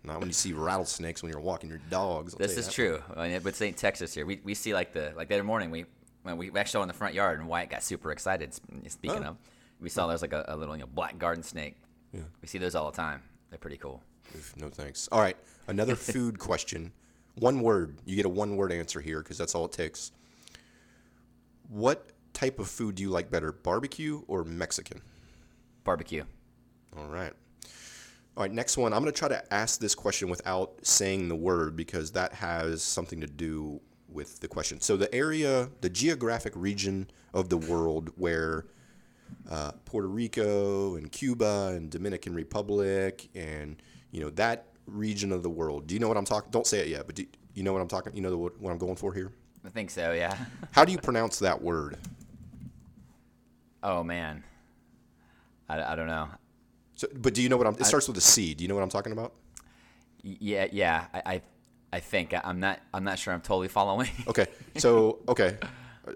Not 0.03 0.19
when 0.21 0.29
you 0.29 0.33
see 0.33 0.53
rattlesnakes 0.55 1.23
when 1.23 1.31
you're 1.31 1.43
walking 1.43 1.69
your 1.69 1.81
dogs. 1.91 2.33
I'll 2.35 2.39
This 2.39 2.55
you 2.55 2.59
is 2.61 2.67
that. 2.67 2.73
true. 2.73 3.03
I 3.17 3.29
mean, 3.29 3.41
but 3.43 3.55
St. 3.55 3.77
Texas 3.77 4.15
here, 4.15 4.25
we, 4.25 4.41
we 4.43 4.55
see 4.55 4.73
like 4.73 4.93
the 4.95 5.13
like 5.15 5.29
the 5.29 5.35
other 5.35 5.45
morning 5.45 5.71
we 5.71 5.85
when 6.23 6.39
we 6.39 6.49
actually 6.49 6.71
saw 6.71 6.83
in 6.83 6.89
the 6.89 6.95
front 6.95 7.15
yard 7.15 7.39
and 7.39 7.47
Wyatt 7.49 7.69
got 7.71 7.83
super 7.83 8.11
excited. 8.11 8.55
Speaking 8.89 9.25
Oh. 9.25 9.31
of, 9.31 9.37
we 9.79 9.91
saw 9.91 10.07
there's 10.07 10.23
like 10.23 10.33
a, 10.33 10.45
a 10.49 10.57
little 10.57 10.75
you 10.75 10.81
know 10.81 10.89
black 10.95 11.19
garden 11.19 11.43
snake. 11.45 11.77
Yeah. 12.15 12.23
We 12.41 12.49
see 12.49 12.57
those 12.59 12.75
all 12.75 12.91
the 12.91 12.97
time. 12.97 13.23
They're 13.51 13.59
pretty 13.59 13.77
cool. 13.77 14.03
Oof, 14.35 14.55
No 14.57 14.69
thanks. 14.71 15.07
All 15.13 15.21
right, 15.21 15.37
another 15.69 15.97
food 16.15 16.39
question. 16.39 16.93
One 17.35 17.61
word. 17.61 17.99
You 18.07 18.17
get 18.17 18.25
a 18.25 18.31
one 18.31 18.57
word 18.57 18.73
answer 18.73 19.01
here 19.03 19.23
because 19.23 19.37
that's 19.37 19.55
all 19.55 19.67
it 19.67 19.73
takes. 19.73 20.13
What 21.71 22.11
type 22.33 22.59
of 22.59 22.69
food 22.69 22.97
do 22.97 23.03
you 23.03 23.11
like 23.11 23.31
better, 23.31 23.53
barbecue 23.53 24.23
or 24.27 24.43
Mexican? 24.43 25.01
Barbecue. 25.85 26.25
All 26.99 27.07
right. 27.07 27.33
All 28.37 28.43
right, 28.43 28.53
next 28.53 28.77
one. 28.77 28.93
I'm 28.93 29.03
going 29.03 29.13
to 29.13 29.19
try 29.19 29.29
to 29.29 29.55
ask 29.55 29.81
this 29.81 29.95
question 29.95 30.29
without 30.29 30.75
saying 30.83 31.29
the 31.29 31.37
word 31.37 31.77
because 31.77 32.11
that 32.13 32.33
has 32.35 32.83
something 32.83 33.21
to 33.21 33.29
do 33.29 33.81
with 34.09 34.41
the 34.41 34.49
question. 34.49 34.81
So, 34.81 34.97
the 34.97 35.13
area, 35.15 35.69
the 35.81 35.91
geographic 35.91 36.55
region 36.57 37.09
of 37.33 37.49
the 37.49 37.57
world 37.57 38.11
where 38.17 38.67
uh, 39.49 39.73
Puerto 39.85 40.09
Rico 40.09 40.97
and 40.97 41.11
Cuba 41.13 41.73
and 41.77 41.89
Dominican 41.89 42.35
Republic 42.35 43.29
and, 43.37 43.81
you 44.11 44.21
know, 44.21 44.31
that 44.31 44.67
region 44.87 45.31
of 45.31 45.45
the 45.45 45.51
world. 45.51 45.87
Do 45.87 45.95
you 45.95 46.01
know 46.01 46.09
what 46.09 46.17
I'm 46.17 46.25
talking? 46.25 46.51
Don't 46.51 46.67
say 46.67 46.81
it 46.81 46.89
yet, 46.89 47.07
but 47.07 47.15
do 47.15 47.27
you 47.55 47.63
know 47.63 47.73
what 47.73 47.81
I'm 47.83 47.89
talking? 47.89 48.17
You 48.17 48.23
know 48.23 48.31
the, 48.31 48.37
what 48.37 48.71
I'm 48.71 48.79
going 48.79 48.97
for 48.97 49.13
here? 49.13 49.33
I 49.65 49.69
think 49.69 49.91
so. 49.91 50.13
Yeah. 50.13 50.37
How 50.73 50.85
do 50.85 50.93
you 50.93 50.99
pronounce 50.99 51.39
that 51.41 51.61
word? 51.63 51.97
Oh 53.83 54.03
man. 54.03 54.45
I, 55.69 55.93
I 55.93 55.97
don't 55.97 56.07
know. 56.07 56.29
So, 56.97 57.07
but 57.15 57.35
do 57.35 57.43
you 57.43 57.49
know 57.49 57.57
what 57.57 57.67
I'm? 57.67 57.75
It 57.75 57.85
starts 57.87 58.09
with 58.09 58.17
a 58.17 58.21
C. 58.21 58.55
Do 58.55 58.63
you 58.65 58.69
know 58.69 58.75
what 58.75 58.83
I'm 58.83 58.91
talking 58.91 59.13
about? 59.13 59.33
Yeah, 60.23 60.67
yeah. 60.71 61.07
I, 61.15 61.23
I, 61.27 61.43
I 61.95 62.01
think 62.01 62.35
I'm 62.45 62.61
not. 62.61 62.81
I'm 62.93 63.05
not 63.05 63.19
sure. 63.19 63.33
I'm 63.33 63.41
totally 63.41 63.69
following. 63.69 64.11
Okay. 64.29 64.47
So, 64.77 65.21
okay. 65.29 65.57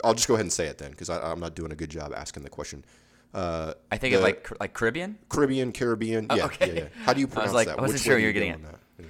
I'll 0.03 0.15
just 0.15 0.29
go 0.29 0.35
ahead 0.35 0.45
and 0.45 0.53
say 0.53 0.67
it 0.67 0.79
then 0.79 0.91
because 0.91 1.09
I'm 1.09 1.41
not 1.41 1.55
doing 1.55 1.73
a 1.73 1.75
good 1.77 1.91
job 1.91 2.13
asking 2.15 2.43
the 2.43 2.51
question. 2.51 2.85
Uh, 3.33 3.75
I 3.91 3.97
think 3.97 4.13
the 4.13 4.19
of 4.19 4.25
like 4.25 4.61
like 4.61 4.75
Caribbean. 4.75 5.19
Caribbean, 5.29 5.73
Caribbean. 5.73 6.27
Yeah, 6.35 6.45
okay. 6.47 6.67
yeah, 6.75 6.81
yeah. 6.83 6.89
How 7.05 7.13
do 7.13 7.21
you 7.21 7.27
I 7.27 7.29
was 7.29 7.35
pronounce 7.35 7.53
like- 7.55 7.67
that? 7.69 7.79
I 7.79 7.81
wasn't 7.81 8.01
Which 8.01 8.03
sure 8.03 8.19
you 8.19 8.27
were 8.27 8.33
getting 8.33 8.53
on 8.55 8.63
that? 8.63 8.75
Yeah. 8.99 9.07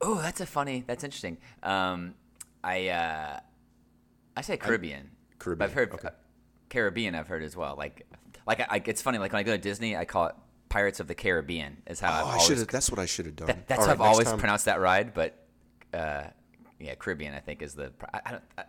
Oh, 0.00 0.14
that's 0.20 0.40
a 0.40 0.46
funny. 0.46 0.84
That's 0.86 1.04
interesting. 1.04 1.38
Um, 1.62 2.14
I 2.66 2.88
uh, 2.88 3.40
I 4.36 4.40
say 4.42 4.56
Caribbean. 4.56 5.10
Caribbean, 5.38 5.58
But 5.58 5.64
I've 5.66 5.72
heard 5.74 5.92
okay. 5.94 6.08
uh, 6.08 6.10
Caribbean. 6.68 7.14
I've 7.14 7.28
heard 7.28 7.42
as 7.44 7.54
well. 7.56 7.76
Like, 7.76 8.06
like 8.46 8.60
I, 8.60 8.66
I, 8.70 8.82
it's 8.84 9.00
funny. 9.02 9.18
Like 9.18 9.32
when 9.32 9.40
I 9.40 9.42
go 9.44 9.52
to 9.52 9.58
Disney, 9.58 9.96
I 9.96 10.04
call 10.04 10.26
it 10.26 10.34
Pirates 10.68 10.98
of 10.98 11.06
the 11.06 11.14
Caribbean. 11.14 11.76
Is 11.86 12.00
how 12.00 12.08
Oh, 12.10 12.14
I've 12.14 12.26
I 12.26 12.28
always. 12.32 12.42
should. 12.58 12.68
That's 12.68 12.90
what 12.90 12.98
I 12.98 13.06
should 13.06 13.26
have 13.26 13.36
done. 13.36 13.46
that- 13.46 13.68
that's 13.68 13.80
All 13.82 13.86
how 13.86 13.92
right, 13.92 14.00
I've 14.00 14.00
always 14.12 14.26
time- 14.28 14.38
pronounced 14.38 14.64
that 14.64 14.80
ride. 14.80 15.14
But 15.14 15.46
uh, 15.94 16.24
yeah, 16.80 16.94
Caribbean. 16.96 17.34
I 17.34 17.40
think 17.40 17.62
is 17.62 17.74
the. 17.74 17.92
I, 18.12 18.20
I 18.26 18.30
don't. 18.32 18.42
I, 18.58 18.64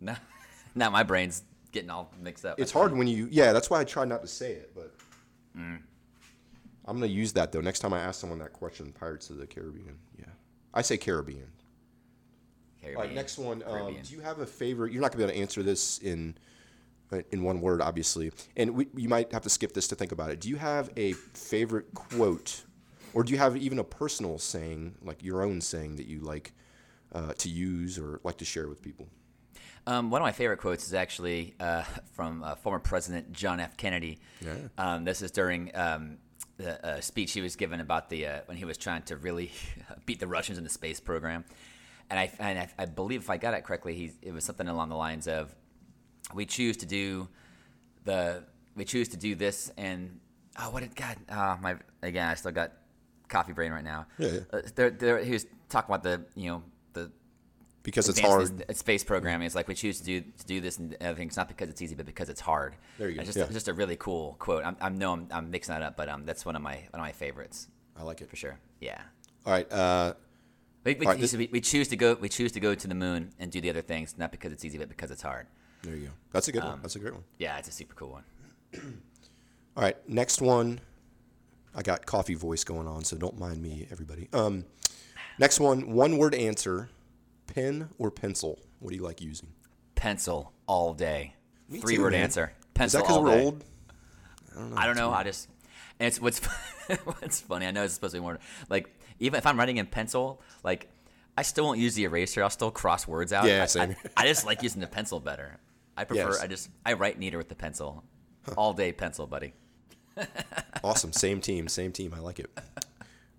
no, 0.00 0.14
now 0.74 0.88
my 0.88 1.02
brain's 1.02 1.42
getting 1.72 1.90
all 1.90 2.10
mixed 2.22 2.46
up. 2.46 2.58
It's 2.58 2.72
hard 2.72 2.96
when 2.96 3.06
you. 3.06 3.28
Yeah, 3.30 3.52
that's 3.52 3.68
why 3.68 3.80
I 3.80 3.84
try 3.84 4.06
not 4.06 4.22
to 4.22 4.28
say 4.28 4.52
it. 4.52 4.72
But 4.74 4.94
I'm 5.54 5.82
gonna 6.86 7.06
use 7.06 7.32
that 7.34 7.52
though. 7.52 7.60
Next 7.60 7.80
time 7.80 7.92
I 7.92 8.00
ask 8.00 8.18
someone 8.20 8.38
that 8.38 8.52
question, 8.54 8.92
Pirates 8.92 9.28
of 9.30 9.36
the 9.36 9.46
Caribbean. 9.46 9.98
Yeah, 10.18 10.24
I 10.72 10.80
say 10.82 10.96
Caribbean. 10.96 11.48
All 12.82 12.88
right, 12.88 12.96
Caribbean. 12.96 13.14
next 13.14 13.38
one. 13.38 13.62
Um, 13.66 13.96
do 14.02 14.14
you 14.14 14.20
have 14.20 14.38
a 14.38 14.46
favorite? 14.46 14.92
You're 14.92 15.02
not 15.02 15.12
gonna 15.12 15.24
be 15.24 15.30
able 15.30 15.34
to 15.34 15.40
answer 15.40 15.62
this 15.62 15.98
in 15.98 16.36
uh, 17.12 17.20
in 17.30 17.42
one 17.42 17.60
word, 17.60 17.80
obviously, 17.80 18.32
and 18.56 18.70
we, 18.70 18.86
you 18.96 19.08
might 19.08 19.32
have 19.32 19.42
to 19.42 19.50
skip 19.50 19.72
this 19.72 19.88
to 19.88 19.94
think 19.94 20.12
about 20.12 20.30
it. 20.30 20.40
Do 20.40 20.48
you 20.48 20.56
have 20.56 20.90
a 20.96 21.12
favorite 21.12 21.92
quote, 21.94 22.64
or 23.14 23.22
do 23.22 23.32
you 23.32 23.38
have 23.38 23.56
even 23.56 23.78
a 23.78 23.84
personal 23.84 24.38
saying, 24.38 24.96
like 25.02 25.22
your 25.22 25.42
own 25.42 25.60
saying 25.60 25.96
that 25.96 26.06
you 26.06 26.20
like 26.20 26.52
uh, 27.12 27.32
to 27.38 27.48
use 27.48 27.98
or 27.98 28.20
like 28.24 28.38
to 28.38 28.44
share 28.44 28.68
with 28.68 28.82
people? 28.82 29.08
Um, 29.86 30.10
one 30.10 30.20
of 30.20 30.26
my 30.26 30.32
favorite 30.32 30.58
quotes 30.58 30.86
is 30.86 30.94
actually 30.94 31.54
uh, 31.58 31.82
from 32.12 32.42
uh, 32.42 32.54
former 32.54 32.78
President 32.78 33.32
John 33.32 33.60
F. 33.60 33.76
Kennedy. 33.76 34.18
Yeah. 34.44 34.54
Um, 34.78 35.04
this 35.04 35.22
is 35.22 35.30
during 35.30 35.74
um, 35.74 36.18
the 36.58 36.86
uh, 36.86 37.00
speech 37.00 37.32
he 37.32 37.40
was 37.40 37.56
given 37.56 37.80
about 37.80 38.10
the 38.10 38.26
uh, 38.26 38.40
when 38.46 38.56
he 38.56 38.64
was 38.64 38.76
trying 38.76 39.02
to 39.02 39.16
really 39.16 39.50
beat 40.06 40.20
the 40.20 40.26
Russians 40.26 40.58
in 40.58 40.64
the 40.64 40.70
space 40.70 41.00
program. 41.00 41.44
And 42.10 42.18
I, 42.18 42.30
and 42.40 42.58
I, 42.58 42.68
I 42.76 42.84
believe 42.86 43.20
if 43.20 43.30
I 43.30 43.36
got 43.36 43.54
it 43.54 43.62
correctly, 43.62 43.94
he, 43.94 44.10
it 44.20 44.32
was 44.32 44.44
something 44.44 44.66
along 44.68 44.88
the 44.88 44.96
lines 44.96 45.28
of, 45.28 45.54
"We 46.34 46.44
choose 46.44 46.76
to 46.78 46.86
do 46.86 47.28
the 48.04 48.42
we 48.74 48.84
choose 48.84 49.08
to 49.10 49.16
do 49.16 49.34
this 49.34 49.70
and 49.76 50.18
oh 50.58 50.70
what 50.70 50.80
did 50.82 50.96
God 50.96 51.16
oh 51.30 51.58
my 51.60 51.76
again 52.02 52.28
I 52.28 52.34
still 52.34 52.50
got 52.52 52.72
coffee 53.28 53.52
brain 53.52 53.72
right 53.72 53.84
now. 53.84 54.06
Yeah, 54.18 54.28
yeah. 54.28 54.40
Uh, 54.52 54.60
there, 54.74 54.90
there, 54.90 55.18
he 55.22 55.32
was 55.32 55.46
talking 55.68 55.92
about 55.94 56.02
the 56.02 56.24
you 56.34 56.50
know 56.50 56.62
the 56.94 57.10
Because 57.82 58.08
it's 58.08 58.18
hard. 58.20 58.76
space 58.76 59.04
programming. 59.04 59.46
It's 59.46 59.54
like 59.54 59.68
we 59.68 59.74
choose 59.74 59.98
to 60.00 60.04
do 60.04 60.20
to 60.22 60.46
do 60.46 60.60
this 60.60 60.78
and 60.78 60.96
other 61.00 61.14
things, 61.14 61.36
not 61.36 61.46
because 61.48 61.68
it's 61.68 61.82
easy, 61.82 61.94
but 61.94 62.06
because 62.06 62.28
it's 62.28 62.40
hard. 62.40 62.74
There 62.98 63.08
you 63.08 63.16
go. 63.16 63.20
It's 63.22 63.28
just, 63.34 63.38
Yeah. 63.38 63.52
just 63.52 63.68
a 63.68 63.74
really 63.74 63.96
cool 63.96 64.36
quote. 64.38 64.64
I'm, 64.64 64.76
I'm 64.80 64.96
no, 64.98 65.12
I'm, 65.12 65.28
I'm 65.30 65.50
mixing 65.50 65.74
that 65.74 65.82
up, 65.82 65.96
but 65.96 66.08
um, 66.08 66.24
that's 66.24 66.44
one 66.46 66.56
of 66.56 66.62
my 66.62 66.76
one 66.90 67.00
of 67.00 67.00
my 67.00 67.12
favorites 67.12 67.68
I 67.96 68.02
like 68.02 68.20
it. 68.20 68.30
for 68.30 68.36
sure. 68.36 68.58
Yeah. 68.80 69.00
All 69.46 69.52
right. 69.52 69.70
Uh, 69.70 70.14
We, 70.84 70.94
we, 70.94 71.06
right, 71.06 71.20
this- 71.20 71.34
we, 71.34 71.48
we 71.52 71.60
choose 71.60 71.88
to 71.88 71.96
go. 71.96 72.14
We 72.14 72.28
choose 72.28 72.52
to 72.52 72.60
go 72.60 72.74
to 72.74 72.88
the 72.88 72.94
moon 72.94 73.32
and 73.38 73.50
do 73.52 73.60
the 73.60 73.70
other 73.70 73.82
things, 73.82 74.14
not 74.16 74.30
because 74.32 74.52
it's 74.52 74.64
easy, 74.64 74.78
but 74.78 74.88
because 74.88 75.10
it's 75.10 75.22
hard. 75.22 75.46
there 75.82 75.94
you 75.94 76.06
go. 76.06 76.12
That's 76.32 76.48
a 76.48 76.52
good 76.52 76.62
Um, 76.62 76.68
one. 76.70 76.82
That's 76.82 76.96
a 76.96 76.98
great 76.98 77.14
one. 77.14 77.24
Yeah, 77.38 77.58
it's 77.58 77.68
a 77.68 77.72
super 77.72 77.94
cool 77.94 78.10
one. 78.10 78.24
All 79.76 79.82
right, 79.82 79.96
next 80.08 80.40
one. 80.40 80.80
I 81.74 81.82
got 81.82 82.04
coffee 82.06 82.34
voice 82.34 82.64
going 82.64 82.88
on, 82.88 83.04
so 83.04 83.16
don't 83.16 83.38
mind 83.38 83.62
me, 83.62 83.86
everybody. 83.92 84.28
Um, 84.32 84.64
next 85.38 85.60
one, 85.60 85.92
one 85.92 86.18
word 86.18 86.34
answer: 86.34 86.88
pen 87.46 87.90
or 87.98 88.10
pencil. 88.10 88.58
What 88.80 88.90
do 88.90 88.96
you 88.96 89.02
like 89.02 89.20
using? 89.20 89.50
Pencil 89.94 90.52
all 90.66 90.94
day. 90.94 91.34
Me 91.68 91.78
Three 91.80 91.96
too, 91.96 92.02
word 92.02 92.12
man. 92.12 92.22
answer. 92.22 92.52
Pencil. 92.74 93.00
Is 93.00 93.06
that 93.06 93.08
because 93.12 93.22
we're 93.22 93.36
day. 93.36 93.44
old? 93.44 93.64
I 94.76 94.86
don't 94.86 94.96
know. 94.96 95.12
I 95.12 95.22
just 95.22 95.48
and 96.00 96.06
it's 96.08 96.20
what's 96.20 96.38
what's 97.04 97.40
funny. 97.40 97.66
I 97.66 97.70
know 97.70 97.84
it's 97.84 97.94
supposed 97.94 98.14
to 98.14 98.20
be 98.20 98.22
more 98.22 98.38
like 98.68 98.88
even 99.20 99.38
if 99.38 99.46
I'm 99.46 99.58
writing 99.58 99.76
in 99.76 99.86
pencil, 99.86 100.42
like 100.64 100.88
I 101.36 101.42
still 101.42 101.64
won't 101.64 101.78
use 101.78 101.94
the 101.94 102.04
eraser. 102.04 102.42
I'll 102.42 102.50
still 102.50 102.70
cross 102.70 103.06
words 103.06 103.32
out. 103.32 103.46
Yeah, 103.46 103.62
I, 103.62 103.66
same. 103.66 103.96
I, 104.16 104.24
I 104.24 104.26
just 104.26 104.44
like 104.44 104.62
using 104.62 104.80
the 104.80 104.86
pencil 104.86 105.20
better. 105.20 105.58
I 105.96 106.04
prefer. 106.04 106.30
Yes. 106.30 106.40
I 106.42 106.46
just 106.46 106.70
I 106.84 106.94
write 106.94 107.18
neater 107.18 107.38
with 107.38 107.48
the 107.48 107.54
pencil. 107.54 108.04
All 108.56 108.72
day 108.72 108.92
pencil, 108.92 109.26
buddy. 109.26 109.52
Awesome. 110.82 111.12
Same 111.12 111.40
team. 111.42 111.68
Same 111.68 111.92
team. 111.92 112.14
I 112.16 112.20
like 112.20 112.38
it. 112.38 112.50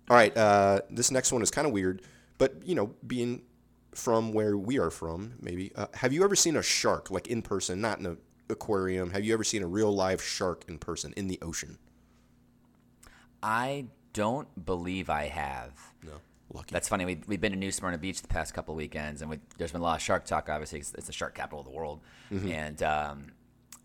All 0.08 0.16
right. 0.16 0.36
Uh, 0.36 0.80
this 0.90 1.10
next 1.10 1.32
one 1.32 1.42
is 1.42 1.50
kind 1.50 1.66
of 1.66 1.72
weird, 1.72 2.02
but 2.38 2.64
you 2.64 2.76
know, 2.76 2.94
being 3.04 3.42
from 3.94 4.32
where 4.32 4.56
we 4.56 4.78
are 4.78 4.90
from, 4.90 5.34
maybe. 5.40 5.72
Uh, 5.74 5.86
have 5.94 6.12
you 6.12 6.22
ever 6.22 6.36
seen 6.36 6.56
a 6.56 6.62
shark, 6.62 7.10
like 7.10 7.26
in 7.26 7.42
person, 7.42 7.80
not 7.80 7.98
in 7.98 8.06
an 8.06 8.18
aquarium? 8.48 9.10
Have 9.10 9.24
you 9.24 9.34
ever 9.34 9.42
seen 9.44 9.62
a 9.62 9.66
real 9.66 9.92
live 9.92 10.22
shark 10.22 10.64
in 10.68 10.78
person 10.78 11.12
in 11.16 11.26
the 11.26 11.38
ocean? 11.42 11.78
I 13.42 13.86
don't 14.12 14.64
believe 14.66 15.10
I 15.10 15.26
have. 15.28 15.72
No. 16.02 16.12
Lucky. 16.52 16.72
That's 16.72 16.88
funny. 16.88 17.04
We, 17.06 17.20
we've 17.26 17.40
been 17.40 17.52
to 17.52 17.58
New 17.58 17.72
Smyrna 17.72 17.96
Beach 17.96 18.20
the 18.20 18.28
past 18.28 18.52
couple 18.52 18.74
of 18.74 18.76
weekends, 18.76 19.22
and 19.22 19.30
we, 19.30 19.38
there's 19.56 19.72
been 19.72 19.80
a 19.80 19.84
lot 19.84 19.96
of 19.96 20.02
shark 20.02 20.26
talk. 20.26 20.48
Obviously, 20.50 20.80
it's, 20.80 20.92
it's 20.94 21.06
the 21.06 21.12
shark 21.12 21.34
capital 21.34 21.60
of 21.60 21.64
the 21.66 21.72
world, 21.72 22.00
and 22.30 22.82
um, 22.82 23.32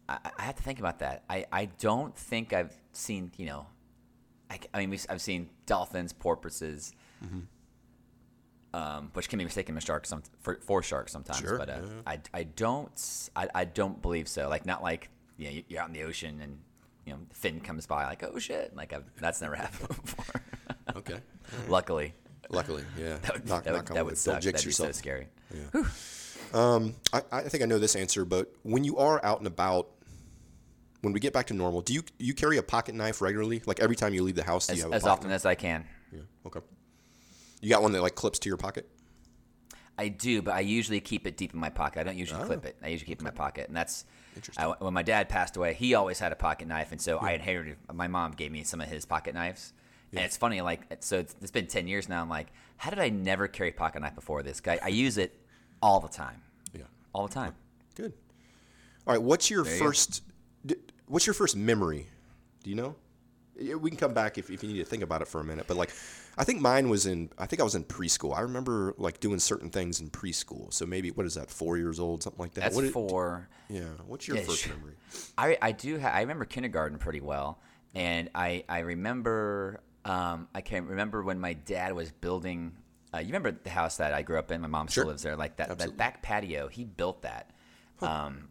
I, 0.09 0.17
I 0.37 0.41
have 0.43 0.55
to 0.55 0.63
think 0.63 0.79
about 0.79 0.99
that. 0.99 1.23
I, 1.29 1.45
I 1.51 1.65
don't 1.65 2.13
think 2.15 2.51
I've 2.51 2.75
seen 2.91 3.31
you 3.37 3.45
know, 3.45 3.67
I, 4.51 4.59
I 4.73 4.79
mean 4.79 4.89
we've, 4.89 5.05
I've 5.09 5.21
seen 5.21 5.49
dolphins, 5.65 6.11
porpoises, 6.11 6.91
um, 8.73 9.11
which 9.13 9.29
can 9.29 9.37
be 9.39 9.45
mistaken 9.45 9.73
for 9.75 9.81
sharks 9.81 10.09
some, 10.09 10.23
for, 10.41 10.59
for 10.61 10.83
sharks 10.83 11.11
sometimes. 11.11 11.39
Sure, 11.39 11.57
But 11.57 11.69
uh, 11.69 11.79
yeah. 11.83 11.89
I, 12.05 12.19
I 12.33 12.43
don't 12.43 13.29
I, 13.35 13.47
I 13.55 13.65
don't 13.65 14.01
believe 14.01 14.27
so. 14.27 14.49
Like 14.49 14.65
not 14.65 14.83
like 14.83 15.09
you 15.37 15.51
know, 15.51 15.61
you're 15.67 15.81
out 15.81 15.87
in 15.87 15.93
the 15.93 16.03
ocean 16.03 16.41
and 16.41 16.59
you 17.07 17.13
know 17.13 17.19
fin 17.33 17.59
comes 17.61 17.87
by 17.87 18.05
like 18.05 18.21
oh 18.23 18.37
shit 18.37 18.75
like 18.75 18.93
I've, 18.93 19.05
that's 19.19 19.41
never 19.41 19.55
happened 19.63 19.87
before. 20.03 20.41
okay. 20.97 21.19
Luckily. 21.67 22.13
Luckily, 22.49 22.83
yeah. 22.99 23.17
That 23.23 23.33
would, 23.33 23.47
Knock- 23.49 23.63
that 23.63 23.73
would, 23.73 23.77
knock 23.79 23.91
on 23.91 23.95
that 23.95 24.05
would 24.05 24.17
suck. 24.17 24.33
Don't 24.35 24.41
jinx 24.41 24.59
That'd 24.61 24.65
yourself. 24.67 24.89
be 24.89 24.93
so 24.93 24.97
scary. 24.99 25.27
Um, 26.53 26.95
I, 27.11 27.21
I 27.31 27.41
think 27.43 27.63
I 27.63 27.65
know 27.65 27.77
this 27.79 27.95
answer, 27.95 28.23
but 28.23 28.53
when 28.63 28.83
you 28.85 28.97
are 28.97 29.23
out 29.23 29.39
and 29.39 29.47
about, 29.47 29.89
when 31.01 31.11
we 31.13 31.19
get 31.19 31.33
back 31.33 31.47
to 31.47 31.53
normal, 31.53 31.81
do 31.81 31.93
you 31.93 32.03
you 32.19 32.33
carry 32.33 32.57
a 32.57 32.63
pocket 32.63 32.95
knife 32.95 33.21
regularly? 33.21 33.61
Like 33.65 33.79
every 33.81 33.95
time 33.97 34.13
you 34.13 34.23
leave 34.23 34.35
the 34.35 34.43
house, 34.43 34.67
do 34.67 34.73
As, 34.73 34.77
you 34.77 34.83
have 34.85 34.91
a 34.93 34.95
as 34.95 35.03
often 35.05 35.27
knife? 35.29 35.35
as 35.35 35.45
I 35.45 35.55
can. 35.55 35.85
Yeah. 36.11 36.21
Okay. 36.45 36.61
You 37.61 37.69
got 37.69 37.81
one 37.81 37.91
that 37.93 38.01
like 38.01 38.15
clips 38.15 38.39
to 38.39 38.49
your 38.49 38.57
pocket? 38.57 38.87
I 39.97 40.09
do, 40.09 40.41
but 40.41 40.53
I 40.53 40.59
usually 40.59 40.99
keep 40.99 41.25
it 41.25 41.37
deep 41.37 41.53
in 41.53 41.59
my 41.59 41.69
pocket. 41.69 41.99
I 41.99 42.03
don't 42.03 42.17
usually 42.17 42.43
clip 42.43 42.61
oh, 42.63 42.67
it. 42.67 42.75
I 42.83 42.89
usually 42.89 43.07
keep 43.07 43.17
it 43.17 43.21
in 43.21 43.25
my 43.25 43.31
pocket, 43.31 43.67
and 43.67 43.75
that's 43.75 44.05
I, 44.57 44.67
when 44.67 44.93
my 44.93 45.01
dad 45.03 45.27
passed 45.27 45.57
away. 45.57 45.73
He 45.73 45.95
always 45.95 46.19
had 46.19 46.31
a 46.31 46.35
pocket 46.35 46.67
knife, 46.67 46.91
and 46.91 47.01
so 47.01 47.17
I 47.17 47.31
inherited. 47.31 47.77
My 47.91 48.07
mom 48.07 48.31
gave 48.33 48.51
me 48.51 48.63
some 48.63 48.79
of 48.79 48.87
his 48.87 49.05
pocket 49.05 49.33
knives, 49.33 49.73
and 50.11 50.21
it's 50.21 50.37
funny. 50.37 50.61
Like 50.61 50.81
so, 50.99 51.19
it's, 51.19 51.35
it's 51.41 51.51
been 51.51 51.67
ten 51.67 51.87
years 51.87 52.07
now. 52.07 52.21
I'm 52.21 52.29
like, 52.29 52.47
how 52.77 52.89
did 52.91 52.99
I 52.99 53.09
never 53.09 53.47
carry 53.47 53.69
a 53.69 53.73
pocket 53.73 54.01
knife 54.01 54.15
before 54.15 54.43
this 54.43 54.59
guy? 54.59 54.79
I 54.83 54.89
use 54.89 55.17
it 55.17 55.39
all 55.81 55.99
the 55.99 56.07
time, 56.07 56.41
Yeah. 56.73 56.83
all 57.13 57.27
the 57.27 57.33
time. 57.33 57.55
Good. 57.95 58.13
All 59.07 59.13
right. 59.13 59.21
What's 59.21 59.49
your 59.49 59.65
you 59.65 59.79
go. 59.79 59.85
first? 59.85 60.23
d- 60.65 60.75
What's 61.07 61.25
your 61.25 61.33
first 61.33 61.55
memory? 61.55 62.07
Do 62.63 62.69
you 62.69 62.75
know? 62.75 62.95
We 63.55 63.89
can 63.89 63.97
come 63.97 64.13
back 64.13 64.37
if, 64.37 64.51
if 64.51 64.61
you 64.61 64.69
need 64.69 64.77
to 64.77 64.85
think 64.85 65.01
about 65.01 65.21
it 65.23 65.27
for 65.27 65.41
a 65.41 65.43
minute. 65.43 65.65
But 65.67 65.77
like, 65.77 65.91
I 66.37 66.43
think 66.43 66.61
mine 66.61 66.89
was 66.89 67.05
in. 67.05 67.29
I 67.37 67.45
think 67.47 67.59
I 67.59 67.63
was 67.63 67.75
in 67.75 67.83
preschool. 67.83 68.35
I 68.37 68.41
remember 68.41 68.93
like 68.97 69.19
doing 69.19 69.39
certain 69.39 69.69
things 69.69 69.99
in 69.99 70.09
preschool. 70.09 70.71
So 70.71 70.85
maybe 70.85 71.09
what 71.11 71.25
is 71.25 71.33
that? 71.35 71.49
Four 71.49 71.77
years 71.77 71.99
old, 71.99 72.23
something 72.23 72.39
like 72.39 72.53
that. 72.53 72.61
That's 72.61 72.75
what 72.75 72.85
for. 72.91 73.47
Yeah. 73.69 73.81
What's 74.05 74.27
your 74.27 74.37
Yeah, 74.37 74.43
first 74.43 74.67
memory? 74.67 74.93
I, 75.37 75.57
I 75.61 75.71
do 75.71 75.99
ha- 75.99 76.09
I 76.13 76.21
remember 76.21 76.45
kindergarten 76.45 76.99
pretty 76.99 77.21
well, 77.21 77.59
and 77.95 78.29
I 78.35 78.63
I 78.69 78.79
remember 78.79 79.81
um, 80.05 80.47
I 80.53 80.61
can't 80.61 80.87
remember 80.87 81.23
when 81.23 81.39
my 81.39 81.53
dad 81.53 81.93
was 81.93 82.11
building. 82.11 82.73
Uh, 83.13 83.19
you 83.19 83.27
remember 83.27 83.51
the 83.51 83.69
house 83.69 83.97
that 83.97 84.13
I 84.13 84.21
grew 84.21 84.37
up 84.37 84.51
in? 84.51 84.61
My 84.61 84.67
mom 84.67 84.87
still 84.89 85.03
Sure. 85.03 85.11
lives 85.11 85.23
there. 85.23 85.35
Like 85.35 85.55
that, 85.57 85.71
Absolutely. 85.71 85.93
that 85.93 85.97
back 85.97 86.21
patio, 86.21 86.67
he 86.67 86.83
built 86.83 87.23
that. 87.23 87.49
Um, 88.01 88.49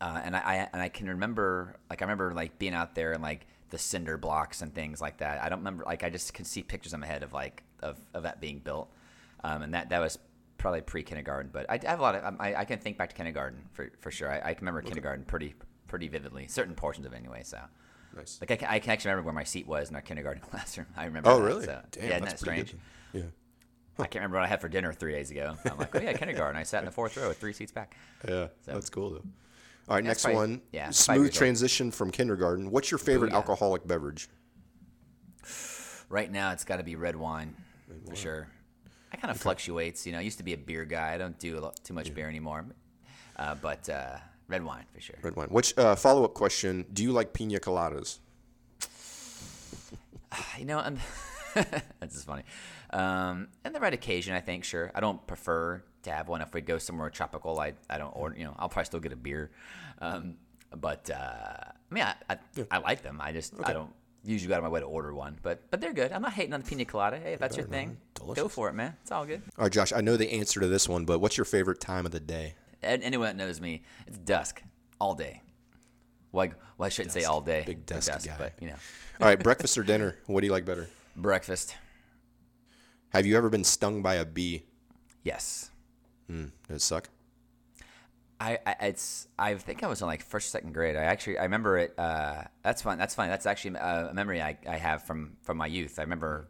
uh, 0.00 0.20
and 0.24 0.36
I, 0.36 0.40
I 0.40 0.68
and 0.72 0.80
I 0.80 0.88
can 0.88 1.08
remember 1.08 1.76
like 1.90 2.02
I 2.02 2.04
remember 2.04 2.32
like 2.34 2.58
being 2.58 2.74
out 2.74 2.94
there 2.94 3.12
and 3.12 3.22
like 3.22 3.46
the 3.70 3.78
cinder 3.78 4.18
blocks 4.18 4.62
and 4.62 4.74
things 4.74 5.00
like 5.00 5.18
that. 5.18 5.42
I 5.42 5.48
don't 5.48 5.60
remember 5.60 5.84
like 5.86 6.04
I 6.04 6.10
just 6.10 6.34
can 6.34 6.44
see 6.44 6.62
pictures 6.62 6.92
in 6.92 7.00
my 7.00 7.06
head 7.06 7.22
of 7.22 7.32
like 7.32 7.62
of, 7.82 7.98
of 8.14 8.24
that 8.24 8.40
being 8.40 8.58
built, 8.58 8.92
um, 9.42 9.62
and 9.62 9.74
that 9.74 9.90
that 9.90 10.00
was 10.00 10.18
probably 10.58 10.82
pre 10.82 11.02
kindergarten. 11.02 11.50
But 11.52 11.66
I, 11.70 11.74
I 11.74 11.90
have 11.90 12.00
a 12.00 12.02
lot 12.02 12.14
of 12.14 12.36
I, 12.38 12.54
I 12.54 12.64
can 12.64 12.78
think 12.78 12.98
back 12.98 13.10
to 13.10 13.16
kindergarten 13.16 13.60
for 13.72 13.90
for 14.00 14.10
sure. 14.10 14.30
I, 14.30 14.50
I 14.50 14.54
can 14.54 14.66
remember 14.66 14.82
kindergarten 14.82 15.24
pretty 15.24 15.54
pretty 15.88 16.08
vividly, 16.08 16.46
certain 16.48 16.74
portions 16.74 17.06
of 17.06 17.12
it 17.12 17.16
anyway. 17.16 17.42
So 17.44 17.58
Nice. 18.16 18.38
like 18.40 18.50
I 18.50 18.56
can, 18.56 18.68
I 18.68 18.78
can 18.78 18.90
actually 18.90 19.10
remember 19.10 19.26
where 19.26 19.34
my 19.34 19.44
seat 19.44 19.66
was 19.66 19.90
in 19.90 19.96
our 19.96 20.02
kindergarten 20.02 20.42
classroom. 20.50 20.86
I 20.96 21.04
remember. 21.04 21.30
Oh, 21.30 21.38
that, 21.38 21.44
really? 21.44 21.64
So, 21.64 21.80
Damn, 21.92 22.02
yeah, 22.04 22.10
isn't 22.10 22.20
that's 22.22 22.32
that 22.34 22.38
strange? 22.38 22.74
Yeah. 23.12 23.22
I 23.98 24.04
can't 24.04 24.16
remember 24.16 24.36
what 24.38 24.44
I 24.44 24.48
had 24.48 24.60
for 24.60 24.68
dinner 24.68 24.92
three 24.92 25.12
days 25.12 25.30
ago. 25.30 25.56
I'm 25.70 25.76
like, 25.76 25.94
oh 25.94 26.00
yeah, 26.00 26.14
kindergarten. 26.14 26.56
I 26.58 26.62
sat 26.62 26.78
in 26.78 26.86
the 26.86 26.90
fourth 26.90 27.16
row 27.16 27.28
with 27.28 27.38
three 27.38 27.52
seats 27.52 27.72
back. 27.72 27.96
Yeah, 28.26 28.46
that's 28.64 28.88
cool 28.88 29.10
though. 29.10 29.24
All 29.90 29.96
right, 29.96 30.04
next 30.04 30.22
probably- 30.22 30.36
one. 30.36 30.62
yeah, 30.70 30.90
smooth 30.90 31.16
years 31.18 31.26
old. 31.26 31.32
transition 31.32 31.90
from 31.90 32.12
kindergarten. 32.12 32.70
What's 32.70 32.92
your 32.92 32.98
favorite 32.98 33.32
yeah. 33.32 33.38
alcoholic 33.38 33.84
beverage? 33.86 34.28
Right 36.08 36.30
now, 36.30 36.52
it's 36.52 36.64
got 36.64 36.76
to 36.76 36.84
be 36.84 36.94
red 36.94 37.16
wine 37.16 37.56
for 38.08 38.14
sure. 38.14 38.48
I 39.12 39.16
kind 39.16 39.32
of 39.32 39.40
fluctuates. 39.40 40.06
You 40.06 40.12
know, 40.12 40.18
I 40.18 40.22
used 40.22 40.38
to 40.38 40.44
be 40.44 40.52
a 40.52 40.56
beer 40.56 40.84
guy. 40.84 41.12
I 41.14 41.18
don't 41.18 41.36
do 41.40 41.58
a 41.58 41.60
lot, 41.60 41.80
too 41.82 41.92
much 41.92 42.14
beer 42.14 42.28
anymore. 42.28 42.66
Uh, 43.36 43.56
but 43.56 43.88
uh, 43.88 44.18
red 44.46 44.62
wine 44.64 44.84
for 44.94 45.00
sure. 45.00 45.16
Red 45.22 45.34
wine. 45.34 45.48
Which 45.48 45.76
uh, 45.76 45.96
follow 45.96 46.24
up 46.24 46.34
question? 46.34 46.84
Do 46.92 47.02
you 47.02 47.10
like 47.10 47.32
pina 47.32 47.58
coladas? 47.58 48.18
You 50.58 50.64
know, 50.66 50.78
and 50.78 50.98
that's 51.54 52.14
just 52.14 52.26
funny. 52.26 52.44
Um, 52.90 53.48
and 53.64 53.74
the 53.74 53.80
right 53.80 53.92
occasion, 53.92 54.34
I 54.34 54.40
think, 54.40 54.62
sure. 54.62 54.92
I 54.94 55.00
don't 55.00 55.26
prefer 55.26 55.82
to 56.02 56.10
have 56.10 56.28
one 56.28 56.40
if 56.40 56.52
we 56.54 56.60
go 56.60 56.78
somewhere 56.78 57.10
tropical. 57.10 57.58
I, 57.60 57.74
I 57.88 57.98
don't 57.98 58.14
order. 58.16 58.36
You 58.36 58.44
know, 58.44 58.56
I'll 58.58 58.68
probably 58.68 58.86
still 58.86 59.00
get 59.00 59.12
a 59.12 59.16
beer. 59.16 59.50
Um, 60.00 60.36
but 60.76 61.10
uh, 61.10 61.14
I 61.16 61.94
mean, 61.94 62.04
I, 62.04 62.14
I, 62.28 62.38
I 62.70 62.78
like 62.78 63.02
them. 63.02 63.18
I 63.20 63.32
just 63.32 63.54
I 63.62 63.72
don't 63.72 63.90
usually 64.24 64.48
go 64.48 64.54
out 64.54 64.58
of 64.58 64.64
my 64.64 64.70
way 64.70 64.80
to 64.80 64.86
order 64.86 65.12
one. 65.14 65.38
But 65.42 65.70
but 65.70 65.80
they're 65.80 65.92
good. 65.92 66.12
I'm 66.12 66.22
not 66.22 66.32
hating 66.32 66.54
on 66.54 66.60
the 66.60 66.66
pina 66.66 66.84
colada. 66.84 67.18
Hey, 67.18 67.34
if 67.34 67.40
that's 67.40 67.56
your 67.56 67.66
thing, 67.66 67.96
go 68.34 68.48
for 68.48 68.68
it, 68.68 68.74
man. 68.74 68.94
It's 69.02 69.12
all 69.12 69.24
good. 69.26 69.42
All 69.58 69.64
right, 69.64 69.72
Josh. 69.72 69.92
I 69.92 70.00
know 70.00 70.16
the 70.16 70.30
answer 70.32 70.60
to 70.60 70.66
this 70.68 70.88
one, 70.88 71.04
but 71.04 71.18
what's 71.18 71.36
your 71.36 71.44
favorite 71.44 71.80
time 71.80 72.06
of 72.06 72.12
the 72.12 72.20
day? 72.20 72.54
And 72.82 73.02
anyone 73.02 73.26
that 73.26 73.36
knows 73.36 73.60
me, 73.60 73.82
it's 74.06 74.16
dusk 74.18 74.62
all 75.00 75.14
day. 75.14 75.42
Well, 76.32 76.48
well, 76.78 76.86
I 76.86 76.88
shouldn't 76.88 77.12
say 77.12 77.24
all 77.24 77.40
day. 77.40 77.64
Big 77.66 77.84
dusk, 77.84 78.10
desk 78.10 78.26
guy. 78.26 78.36
but 78.38 78.52
you 78.60 78.68
know, 78.68 78.76
All 79.20 79.26
right, 79.26 79.38
breakfast 79.42 79.76
or 79.76 79.82
dinner? 79.82 80.16
What 80.26 80.40
do 80.40 80.46
you 80.46 80.52
like 80.52 80.64
better? 80.64 80.88
breakfast. 81.16 81.76
Have 83.10 83.26
you 83.26 83.36
ever 83.36 83.50
been 83.50 83.64
stung 83.64 84.00
by 84.02 84.14
a 84.14 84.24
bee? 84.24 84.62
Yes. 85.24 85.70
Mm, 86.30 86.52
did 86.68 86.76
it 86.76 86.82
suck? 86.82 87.08
I, 88.40 88.58
I 88.64 88.76
it's 88.86 89.28
I 89.38 89.54
think 89.54 89.82
I 89.82 89.86
was 89.86 90.00
in 90.00 90.06
like 90.06 90.22
first 90.22 90.50
second 90.50 90.72
grade. 90.72 90.96
I 90.96 91.02
actually 91.02 91.38
I 91.38 91.42
remember 91.42 91.76
it. 91.76 91.94
Uh, 91.98 92.44
that's 92.62 92.80
fun. 92.80 92.96
That's 92.98 93.14
fine. 93.14 93.28
That's 93.28 93.44
actually 93.44 93.74
a, 93.76 94.08
a 94.10 94.14
memory 94.14 94.40
I, 94.40 94.56
I 94.66 94.76
have 94.76 95.02
from 95.02 95.36
from 95.42 95.58
my 95.58 95.66
youth. 95.66 95.98
I 95.98 96.02
remember 96.02 96.48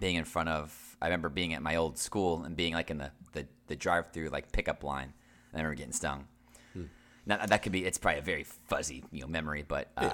being 0.00 0.16
in 0.16 0.24
front 0.24 0.48
of. 0.48 0.96
I 1.00 1.06
remember 1.06 1.28
being 1.28 1.54
at 1.54 1.62
my 1.62 1.76
old 1.76 1.98
school 1.98 2.42
and 2.44 2.56
being 2.56 2.74
like 2.74 2.90
in 2.90 2.98
the 2.98 3.12
the, 3.32 3.46
the 3.68 3.76
drive 3.76 4.10
through 4.12 4.30
like 4.30 4.50
pickup 4.50 4.82
line. 4.82 5.12
And 5.52 5.54
I 5.54 5.58
remember 5.58 5.76
getting 5.76 5.92
stung. 5.92 6.26
Now 7.26 7.46
that 7.46 7.62
could 7.62 7.72
be. 7.72 7.84
It's 7.84 7.98
probably 7.98 8.18
a 8.18 8.22
very 8.22 8.44
fuzzy 8.44 9.04
you 9.12 9.20
know 9.20 9.28
memory, 9.28 9.64
but 9.66 9.90
uh, 9.96 10.10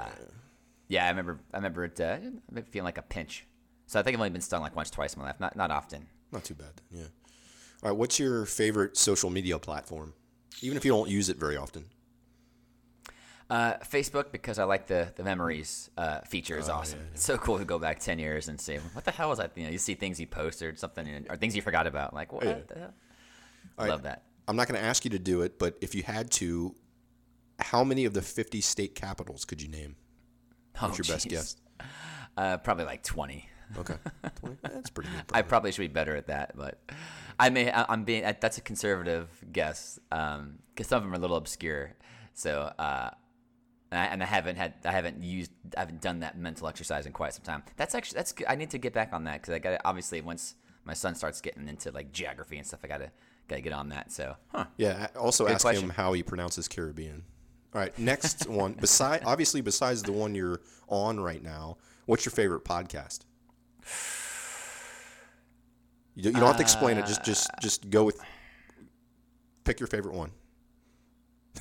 yeah. 0.89 1.07
I 1.07 1.09
remember 1.09 1.41
I 1.55 1.57
remember 1.57 1.85
it 1.85 1.99
uh, 2.01 2.19
feeling 2.71 2.85
like 2.85 2.99
a 2.99 3.03
pinch. 3.03 3.47
So 3.87 3.99
I 3.99 4.03
think 4.03 4.15
I've 4.15 4.21
only 4.21 4.31
been 4.31 4.43
stung 4.43 4.63
like 4.63 4.77
once, 4.77 4.91
twice 4.91 5.15
in 5.15 5.23
my 5.23 5.29
life. 5.29 5.41
Not 5.41 5.57
not 5.57 5.71
often. 5.71 6.07
Not 6.31 6.45
too 6.45 6.55
bad. 6.55 6.81
Yeah. 6.91 7.07
All 7.83 7.91
right. 7.91 7.97
What's 7.97 8.19
your 8.19 8.45
favorite 8.47 8.97
social 8.97 9.31
media 9.31 9.59
platform? 9.59 10.13
Even 10.63 10.77
if 10.77 10.85
you 10.85 10.91
don't 10.93 11.09
use 11.09 11.29
it 11.29 11.39
very 11.39 11.57
often. 11.57 11.87
Uh, 13.49 13.75
Facebook 13.79 14.31
because 14.31 14.61
I 14.61 14.65
like 14.65 14.87
the 14.87 15.13
the 15.17 15.25
memories 15.25 15.91
uh, 15.99 16.21
feature 16.21 16.57
is 16.57 16.69
awesome. 16.69 17.01
It's 17.15 17.25
so 17.25 17.37
cool 17.37 17.59
to 17.59 17.65
go 17.65 17.81
back 17.81 17.99
ten 17.99 18.19
years 18.21 18.47
and 18.47 18.61
say, 18.61 18.79
"What 18.93 19.05
the 19.05 19.11
hell 19.11 19.31
was 19.31 19.39
that?" 19.39 19.51
You 19.57 19.65
know, 19.65 19.71
you 19.71 19.79
see 19.79 19.95
things 19.95 20.21
you 20.21 20.27
posted, 20.29 20.79
something, 20.79 21.09
and- 21.09 21.27
or 21.29 21.37
things 21.37 21.57
you 21.57 21.63
forgot 21.63 21.89
about. 21.89 22.15
Like, 22.15 22.33
what 22.33 22.45
Yeah. 22.45 22.59
the 22.69 22.79
hell? 22.79 22.95
All 23.77 23.85
right. 23.87 23.91
Love 23.91 24.03
that. 24.05 24.23
I'm 24.47 24.55
not 24.55 24.69
going 24.69 24.81
to 24.81 24.87
ask 24.87 25.05
you 25.05 25.11
to 25.13 25.19
do 25.19 25.43
it, 25.43 25.59
but 25.59 25.77
if 25.81 25.95
you 25.97 26.03
had 26.05 26.31
to, 26.33 26.77
how 27.59 27.83
many 27.83 28.05
of 28.05 28.15
the 28.15 28.23
50 28.23 28.61
state 28.61 28.95
capitals 28.95 29.45
could 29.45 29.61
you 29.63 29.69
name? 29.69 29.97
What's 30.79 30.99
your 30.99 31.05
best 31.05 31.29
guess? 31.29 31.57
Uh, 32.37 32.57
probably 32.59 32.85
like 32.85 33.03
twenty. 33.03 33.49
Okay. 33.79 33.95
20? 34.41 34.57
That's 34.63 34.91
pretty 34.91 35.11
good. 35.11 35.25
I 35.33 35.43
probably 35.43 35.73
should 35.73 35.83
be 35.83 35.89
better 35.89 36.15
at 36.17 36.29
that, 36.29 36.57
but 36.57 36.81
I 37.41 37.51
may. 37.51 37.73
I'm 37.73 38.05
being. 38.05 38.23
That's 38.23 38.59
a 38.59 38.61
conservative 38.61 39.29
guess 39.51 39.99
because 40.11 40.87
some 40.87 40.99
of 40.99 41.03
them 41.03 41.13
are 41.13 41.17
a 41.17 41.19
little 41.19 41.37
obscure. 41.37 41.95
So, 42.35 42.73
uh, 42.79 43.11
and 43.91 44.01
I, 44.01 44.05
and 44.07 44.23
I 44.23 44.27
haven't 44.27 44.57
had. 44.57 44.75
I 44.85 44.93
haven't 44.93 45.23
used. 45.23 45.51
I 45.77 45.81
haven't 45.81 46.01
done 46.01 46.21
that 46.21 46.39
mental 46.39 46.69
exercise 46.69 47.07
in 47.07 47.13
quite 47.13 47.35
some 47.35 47.43
time. 47.43 47.63
That's 47.77 47.95
actually. 47.95 48.17
That's. 48.17 48.33
good. 48.33 48.47
I 48.49 48.57
need 48.57 48.71
to 48.71 48.79
get 48.79 48.93
back 48.93 49.13
on 49.13 49.25
that 49.25 49.41
because 49.41 49.55
I 49.55 49.59
got 49.59 49.71
to 49.71 49.81
obviously 49.87 50.21
once 50.21 50.55
my 50.85 50.95
son 50.95 51.15
starts 51.15 51.41
getting 51.41 51.69
into 51.69 51.91
like 51.91 52.13
geography 52.13 52.59
and 52.59 52.67
stuff, 52.67 52.81
I 52.85 52.89
gotta 52.89 53.11
gotta 53.49 53.63
get 53.63 53.73
on 53.73 53.89
that. 53.89 54.13
So, 54.13 54.37
huh. 54.49 54.67
Yeah. 54.77 55.09
Also 55.19 55.47
Good 55.47 55.55
ask 55.55 55.63
question. 55.63 55.85
him 55.85 55.91
how 55.91 56.13
he 56.13 56.23
pronounces 56.23 56.69
Caribbean. 56.69 57.25
All 57.75 57.81
right. 57.81 57.97
Next 57.99 58.47
one. 58.49 58.75
Beside, 58.75 59.23
obviously, 59.25 59.61
besides 59.61 60.03
the 60.03 60.13
one 60.13 60.35
you're 60.35 60.61
on 60.89 61.21
right 61.21 61.43
now, 61.43 61.79
what's 62.07 62.25
your 62.25 62.33
favorite 62.33 62.65
podcast? 62.65 63.21
You 66.15 66.25
don't, 66.25 66.35
you 66.35 66.41
don't 66.41 66.49
have 66.49 66.57
to 66.57 66.63
explain 66.63 66.99
it. 66.99 67.07
Just, 67.07 67.25
just, 67.25 67.51
just 67.61 67.91
go 67.91 68.05
with. 68.05 68.21
Pick 69.65 69.81
your 69.81 69.87
favorite 69.87 70.15
one. 70.15 70.31
I 71.57 71.61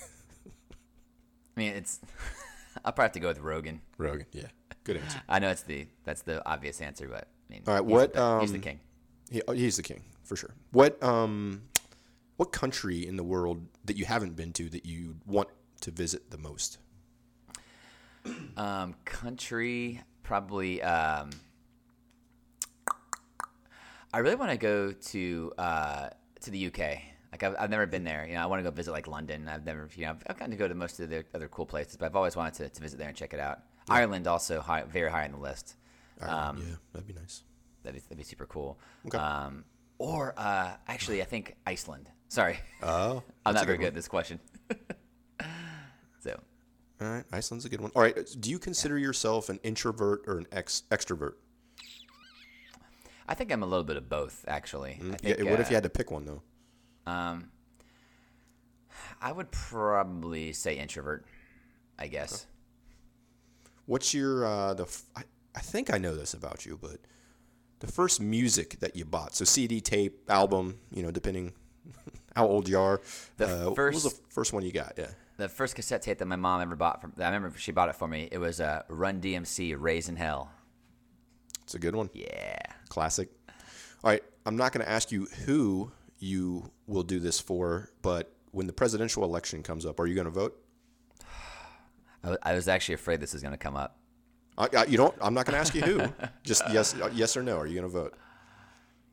mean, 1.56 1.74
it's. 1.74 2.00
I'll 2.86 2.92
probably 2.94 3.04
have 3.04 3.12
to 3.14 3.20
go 3.20 3.28
with 3.28 3.40
Rogan. 3.40 3.82
Rogan. 3.98 4.26
Yeah. 4.32 4.48
Good 4.84 4.98
answer. 4.98 5.22
I 5.28 5.40
know 5.40 5.50
it's 5.50 5.64
the 5.64 5.88
that's 6.04 6.22
the 6.22 6.46
obvious 6.50 6.82
answer, 6.82 7.08
but 7.08 7.28
I 7.50 7.54
mean, 7.54 7.64
All 7.68 7.74
right, 7.74 7.84
he's 7.84 7.92
what, 7.92 8.14
the, 8.14 8.36
be- 8.36 8.42
he's 8.42 8.52
the 8.52 8.58
um, 8.58 8.62
king. 8.62 8.80
He, 9.30 9.42
oh, 9.48 9.52
he's 9.52 9.78
the 9.78 9.84
king 9.84 10.02
for 10.24 10.36
sure. 10.36 10.56
What 10.72 11.02
um, 11.04 11.64
what 12.38 12.52
country 12.52 13.06
in 13.06 13.18
the 13.18 13.24
world 13.24 13.66
that 13.86 13.98
you 13.98 14.06
haven't 14.06 14.36
been 14.36 14.54
to 14.54 14.70
that 14.70 14.86
you 14.86 15.18
want 15.26 15.50
to 15.82 15.92
visit 15.92 16.32
the 16.32 16.38
most? 16.38 16.78
Um, 18.58 18.96
country 19.06 20.02
probably. 20.24 20.82
Um, 20.82 21.32
I 24.14 24.20
really 24.20 24.36
want 24.36 24.52
to 24.52 24.58
go 24.58 24.92
to 24.92 25.54
uh, 25.58 26.10
to 26.42 26.52
the 26.52 26.68
UK. 26.68 26.80
Like 27.32 27.44
I've, 27.44 27.56
I've 27.60 27.70
never 27.70 27.86
been 27.86 28.04
there. 28.04 28.26
You 28.28 28.34
know, 28.34 28.42
I 28.42 28.46
want 28.48 28.60
to 28.60 28.64
go 28.64 28.72
visit 28.72 28.92
like 28.92 29.08
London. 29.08 29.48
I've 29.48 29.66
never, 29.66 29.88
you 29.96 30.06
know, 30.06 30.12
I've, 30.12 30.24
I've 30.28 30.38
gotten 30.40 30.52
to 30.52 30.58
go 30.58 30.68
to 30.68 30.74
most 30.74 31.00
of 31.00 31.10
the 31.10 31.24
other 31.36 31.48
cool 31.48 31.66
places, 31.66 31.96
but 31.96 32.08
I've 32.08 32.16
always 32.16 32.36
wanted 32.36 32.56
to, 32.56 32.70
to 32.70 32.82
visit 32.82 32.98
there 32.98 33.08
and 33.08 33.16
check 33.16 33.34
it 33.34 33.40
out. 33.40 33.60
Ireland 33.88 34.26
also 34.28 34.62
high, 34.62 34.84
very 34.84 35.12
high 35.12 35.26
on 35.26 35.32
the 35.34 35.38
list. 35.38 35.76
Ireland, 36.22 36.64
yeah, 36.68 36.76
that'd 36.92 37.08
be 37.08 37.14
nice. 37.14 37.44
That'd 37.84 38.02
be, 38.02 38.04
that'd 38.06 38.18
be 38.18 38.24
super 38.24 38.46
cool. 38.48 38.80
Okay. 39.06 39.18
Um, 39.18 39.64
or 40.00 40.34
uh, 40.38 40.72
actually, 40.88 41.22
I 41.22 41.26
think 41.26 41.56
Iceland. 41.68 42.10
Sorry, 42.30 42.58
Oh, 42.82 43.22
I'm 43.46 43.54
not 43.54 43.66
very 43.66 43.78
good 43.78 43.84
good 43.84 43.88
at 43.90 43.96
this 43.96 44.08
question. 44.08 44.40
so, 46.20 46.40
All 47.02 47.08
right, 47.08 47.26
Iceland's 47.32 47.66
a 47.66 47.70
good 47.70 47.82
one. 47.82 47.92
All 47.96 48.02
right, 48.02 48.18
do 48.40 48.50
you 48.50 48.60
consider 48.60 48.98
yourself 48.98 49.50
an 49.50 49.60
introvert 49.64 50.24
or 50.28 50.38
an 50.40 50.48
ex 50.52 50.84
extrovert? 50.92 51.34
I 53.30 53.36
think 53.36 53.52
I'm 53.52 53.62
a 53.64 53.66
little 53.68 53.84
bit 53.86 53.96
of 53.96 54.10
both, 54.10 54.44
actually. 54.48 55.00
I 55.02 55.06
Yeah, 55.22 55.36
think, 55.36 55.50
what 55.50 55.60
if 55.60 55.68
uh, 55.68 55.70
you 55.70 55.76
had 55.76 55.84
to 55.84 55.90
pick 55.90 56.10
one 56.12 56.26
though? 56.26 56.42
Um, 57.06 57.52
I 59.22 59.32
would 59.32 59.52
probably 59.52 60.52
say 60.54 60.78
introvert. 60.78 61.26
I 61.98 62.08
guess. 62.08 62.46
What's 63.86 64.14
your 64.14 64.46
uh, 64.46 64.74
the? 64.74 64.84
f- 64.84 65.04
I, 65.16 65.24
I 65.56 65.60
think 65.60 65.94
I 65.94 65.98
know 65.98 66.16
this 66.16 66.34
about 66.34 66.66
you, 66.66 66.78
but 66.82 66.98
the 67.80 67.88
first 67.88 68.22
music 68.22 68.80
that 68.80 68.96
you 68.96 69.06
bought, 69.06 69.36
so 69.36 69.46
CD, 69.46 69.82
tape, 69.82 70.30
album, 70.30 70.80
you 70.92 71.04
know, 71.04 71.12
depending 71.12 71.54
how 72.36 72.48
old 72.48 72.68
you 72.70 72.80
are. 72.80 73.02
The 73.38 73.46
uh, 73.68 73.70
what 73.72 73.94
was 73.94 74.04
the 74.04 74.10
first- 74.10 74.22
first 74.30 74.54
one 74.54 74.64
you 74.64 74.72
got? 74.72 74.94
Yeah. 74.98 75.08
The 75.38 75.48
first 75.50 75.76
cassette 75.76 76.02
tape 76.02 76.18
that 76.18 76.26
my 76.26 76.36
mom 76.36 76.62
ever 76.62 76.76
bought 76.76 77.00
from, 77.00 77.14
I 77.18 77.24
remember 77.26 77.54
she 77.58 77.72
bought 77.72 77.88
it 77.88 77.96
for 77.96 78.08
me. 78.10 78.28
It 78.30 78.40
was 78.40 78.60
uh, 78.60 78.84
Run 78.90 79.22
DMC, 79.22 79.76
Raising 79.80 80.18
Hell. 80.18 80.52
It's 81.70 81.76
a 81.76 81.80
good 81.80 81.96
one. 81.96 82.10
Yeah. 82.16 82.58
Classic. 82.88 83.30
All 84.04 84.10
right, 84.10 84.24
I'm 84.44 84.58
not 84.58 84.74
going 84.74 84.84
to 84.84 84.92
ask 84.92 85.12
you 85.12 85.26
who 85.46 85.92
you 86.18 86.72
will 86.88 87.04
do 87.04 87.20
this 87.20 87.40
for, 87.40 87.92
but 88.02 88.34
when 88.50 88.66
the 88.66 88.74
presidential 88.74 89.24
election 89.24 89.62
comes 89.62 89.86
up, 89.86 90.00
are 90.00 90.08
you 90.08 90.16
going 90.16 90.26
to 90.26 90.32
vote? 90.32 90.60
I 92.42 92.56
was 92.56 92.68
actually 92.68 92.96
afraid 92.96 93.20
this 93.20 93.34
was 93.34 93.44
going 93.44 93.52
to 93.52 93.58
come 93.60 93.76
up. 93.76 94.00
I, 94.58 94.68
I, 94.76 94.86
you 94.86 94.98
don't. 94.98 95.14
I'm 95.22 95.36
not 95.36 95.46
going 95.46 95.54
to 95.54 95.60
ask 95.60 95.76
you 95.76 95.82
who. 95.82 96.12
Just 96.42 96.64
yes, 96.72 97.00
uh, 97.00 97.12
yes 97.14 97.38
or 97.38 97.44
no. 97.44 97.58
Are 97.58 97.68
you 97.68 97.80
going 97.80 97.84
to 97.84 98.00
vote? 98.00 98.18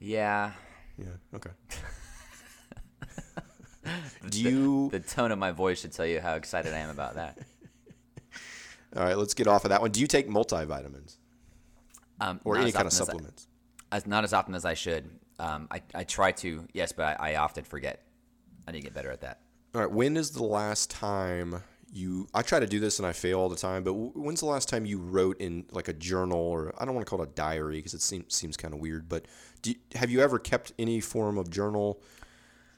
Yeah. 0.00 0.52
Yeah. 0.96 1.08
Okay. 1.34 1.50
do 4.30 4.40
you? 4.40 4.88
The 4.92 5.00
tone 5.00 5.30
of 5.30 5.38
my 5.38 5.50
voice 5.50 5.80
should 5.80 5.92
tell 5.92 6.06
you 6.06 6.20
how 6.20 6.36
excited 6.36 6.72
I 6.72 6.78
am 6.78 6.88
about 6.88 7.16
that. 7.16 7.36
All 8.96 9.02
right, 9.04 9.18
let's 9.18 9.34
get 9.34 9.46
off 9.46 9.66
of 9.66 9.68
that 9.68 9.82
one. 9.82 9.90
Do 9.90 10.00
you 10.00 10.06
take 10.06 10.26
multivitamins 10.26 11.18
Um, 12.20 12.40
or 12.44 12.56
any 12.56 12.72
kind 12.72 12.86
of 12.86 12.92
I- 12.92 12.96
supplements? 12.96 13.48
as 13.92 14.06
not 14.06 14.24
as 14.24 14.32
often 14.32 14.54
as 14.54 14.64
I 14.64 14.74
should. 14.74 15.08
Um, 15.38 15.68
I, 15.70 15.82
I 15.94 16.04
try 16.04 16.32
to, 16.32 16.66
yes, 16.72 16.92
but 16.92 17.20
I, 17.20 17.32
I 17.32 17.36
often 17.36 17.62
forget. 17.62 18.02
I 18.66 18.72
need 18.72 18.78
to 18.80 18.84
get 18.84 18.94
better 18.94 19.10
at 19.10 19.20
that. 19.20 19.40
All 19.74 19.80
right. 19.80 19.90
When 19.90 20.16
is 20.16 20.30
the 20.30 20.42
last 20.42 20.90
time 20.90 21.62
you? 21.92 22.26
I 22.34 22.42
try 22.42 22.58
to 22.58 22.66
do 22.66 22.80
this 22.80 22.98
and 22.98 23.06
I 23.06 23.12
fail 23.12 23.38
all 23.38 23.48
the 23.48 23.54
time. 23.56 23.84
But 23.84 23.92
when's 23.92 24.40
the 24.40 24.46
last 24.46 24.68
time 24.68 24.86
you 24.86 24.98
wrote 24.98 25.40
in 25.40 25.66
like 25.70 25.88
a 25.88 25.92
journal 25.92 26.38
or 26.38 26.74
I 26.78 26.84
don't 26.84 26.94
want 26.94 27.06
to 27.06 27.10
call 27.10 27.22
it 27.22 27.28
a 27.28 27.32
diary 27.32 27.76
because 27.76 27.94
it 27.94 28.02
seems 28.02 28.34
seems 28.34 28.56
kind 28.56 28.74
of 28.74 28.80
weird. 28.80 29.08
But 29.08 29.26
do 29.62 29.74
have 29.94 30.10
you 30.10 30.20
ever 30.20 30.38
kept 30.38 30.72
any 30.78 31.00
form 31.00 31.38
of 31.38 31.50
journal? 31.50 32.00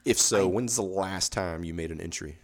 If 0.05 0.19
so, 0.19 0.49
when's 0.49 0.77
the 0.77 0.83
last 0.83 1.33
time 1.33 1.65
you 1.65 1.73
made 1.73 1.91
an 1.91 2.01
entry? 2.01 2.39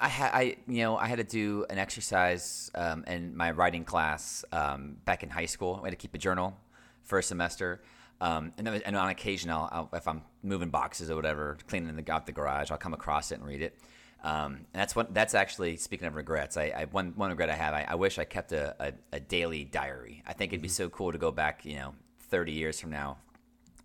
I 0.00 0.08
had, 0.08 0.30
I, 0.32 0.56
you 0.66 0.82
know, 0.82 0.96
I 0.96 1.06
had 1.06 1.18
to 1.18 1.24
do 1.24 1.66
an 1.68 1.78
exercise 1.78 2.70
um, 2.74 3.04
in 3.06 3.36
my 3.36 3.50
writing 3.50 3.84
class 3.84 4.44
um, 4.50 4.96
back 5.04 5.22
in 5.22 5.28
high 5.28 5.46
school. 5.46 5.78
I 5.82 5.86
had 5.86 5.90
to 5.90 5.96
keep 5.96 6.14
a 6.14 6.18
journal 6.18 6.56
for 7.02 7.18
a 7.18 7.22
semester, 7.22 7.82
um, 8.22 8.52
and, 8.56 8.66
then, 8.66 8.82
and 8.86 8.96
on 8.96 9.10
occasion, 9.10 9.50
I'll, 9.50 9.68
I'll, 9.70 9.88
if 9.92 10.08
I'm 10.08 10.22
moving 10.42 10.70
boxes 10.70 11.10
or 11.10 11.16
whatever, 11.16 11.58
cleaning 11.68 11.94
the, 11.94 12.12
out 12.12 12.24
the 12.24 12.32
garage, 12.32 12.70
I'll 12.70 12.78
come 12.78 12.94
across 12.94 13.30
it 13.30 13.36
and 13.36 13.46
read 13.46 13.60
it. 13.60 13.78
Um, 14.22 14.66
and 14.72 14.80
that's 14.80 14.94
what 14.94 15.14
that's 15.14 15.34
actually 15.34 15.76
speaking 15.76 16.06
of 16.06 16.14
regrets. 16.14 16.58
I, 16.58 16.72
I 16.76 16.84
one 16.86 17.14
one 17.16 17.30
regret 17.30 17.48
I 17.48 17.54
have. 17.54 17.72
I, 17.72 17.86
I 17.88 17.94
wish 17.94 18.18
I 18.18 18.24
kept 18.24 18.52
a, 18.52 18.74
a, 18.78 18.92
a 19.12 19.20
daily 19.20 19.64
diary. 19.64 20.22
I 20.26 20.34
think 20.34 20.52
it'd 20.52 20.62
be 20.62 20.68
so 20.68 20.90
cool 20.90 21.12
to 21.12 21.18
go 21.18 21.30
back, 21.30 21.64
you 21.64 21.76
know, 21.76 21.94
30 22.28 22.52
years 22.52 22.78
from 22.78 22.90
now, 22.90 23.16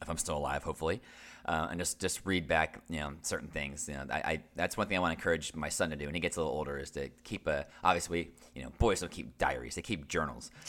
if 0.01 0.10
I'm 0.10 0.17
still 0.17 0.38
alive, 0.38 0.63
hopefully, 0.63 1.01
uh, 1.45 1.67
and 1.69 1.79
just 1.79 1.99
just 1.99 2.21
read 2.25 2.47
back, 2.47 2.81
you 2.89 2.99
know, 2.99 3.13
certain 3.21 3.47
things. 3.47 3.88
You 3.88 3.95
know, 3.95 4.05
I, 4.10 4.17
I 4.17 4.43
that's 4.55 4.77
one 4.77 4.88
thing 4.88 4.97
I 4.97 4.99
want 4.99 5.12
to 5.12 5.17
encourage 5.21 5.53
my 5.53 5.69
son 5.69 5.91
to 5.91 5.95
do 5.95 6.05
when 6.05 6.15
he 6.15 6.21
gets 6.21 6.38
a 6.38 6.41
little 6.41 6.53
older 6.55 6.77
is 6.77 6.91
to 6.91 7.10
keep 7.23 7.47
a. 7.47 7.65
Obviously, 7.84 8.31
you 8.55 8.63
know, 8.63 8.71
boys 8.79 9.01
don't 9.01 9.12
keep 9.12 9.38
diaries; 9.38 9.75
they 9.75 9.81
keep 9.81 10.08
journals. 10.08 10.51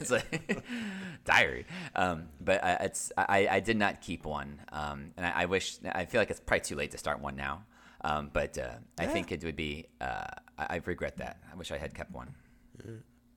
it's 0.00 0.10
like 0.10 0.64
diary. 1.24 1.66
Um, 1.94 2.28
but 2.40 2.62
I, 2.64 2.72
it's 2.74 3.12
I, 3.16 3.48
I 3.50 3.60
did 3.60 3.76
not 3.76 4.00
keep 4.00 4.24
one, 4.24 4.60
um, 4.72 5.12
and 5.16 5.24
I, 5.26 5.42
I 5.42 5.44
wish 5.46 5.78
I 5.84 6.04
feel 6.04 6.20
like 6.20 6.30
it's 6.30 6.40
probably 6.40 6.60
too 6.60 6.76
late 6.76 6.90
to 6.92 6.98
start 6.98 7.20
one 7.20 7.36
now. 7.36 7.64
Um, 8.00 8.30
but 8.32 8.56
uh, 8.58 8.74
I 8.98 9.06
think 9.06 9.32
it 9.32 9.42
would 9.44 9.56
be. 9.56 9.86
Uh, 10.00 10.24
I, 10.58 10.66
I 10.70 10.80
regret 10.84 11.18
that. 11.18 11.38
I 11.52 11.56
wish 11.56 11.70
I 11.70 11.78
had 11.78 11.94
kept 11.94 12.10
one. 12.12 12.34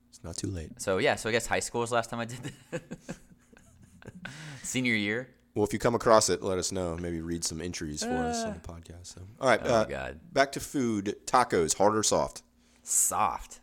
It's 0.08 0.22
not 0.22 0.36
too 0.36 0.48
late. 0.48 0.80
So 0.80 0.98
yeah, 0.98 1.14
so 1.14 1.28
I 1.28 1.32
guess 1.32 1.46
high 1.46 1.60
school 1.60 1.80
was 1.80 1.90
the 1.90 1.96
last 1.96 2.10
time 2.10 2.20
I 2.20 2.26
did 2.26 2.52
that. 2.70 2.82
Senior 4.62 4.94
year. 4.94 5.28
Well, 5.54 5.64
if 5.64 5.72
you 5.72 5.78
come 5.78 5.94
across 5.94 6.30
it, 6.30 6.42
let 6.42 6.56
us 6.58 6.72
know. 6.72 6.96
Maybe 6.96 7.20
read 7.20 7.44
some 7.44 7.60
entries 7.60 8.02
for 8.02 8.10
us 8.10 8.42
on 8.44 8.54
the 8.54 8.60
podcast. 8.60 9.06
So. 9.14 9.20
All 9.40 9.48
right. 9.48 9.60
Oh, 9.62 9.74
uh, 9.74 9.84
God. 9.84 10.20
Back 10.32 10.52
to 10.52 10.60
food. 10.60 11.16
Tacos, 11.26 11.76
hard 11.76 11.94
or 11.94 12.02
soft? 12.02 12.42
Soft. 12.82 13.60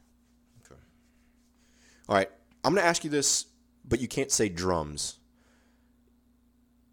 Okay. 0.65 0.80
All 2.08 2.15
right, 2.15 2.30
I'm 2.63 2.73
going 2.73 2.84
to 2.84 2.88
ask 2.88 3.04
you 3.04 3.10
this, 3.10 3.45
but 3.88 3.99
you 3.99 4.08
can't 4.08 4.32
say 4.32 4.49
drums. 4.49 5.15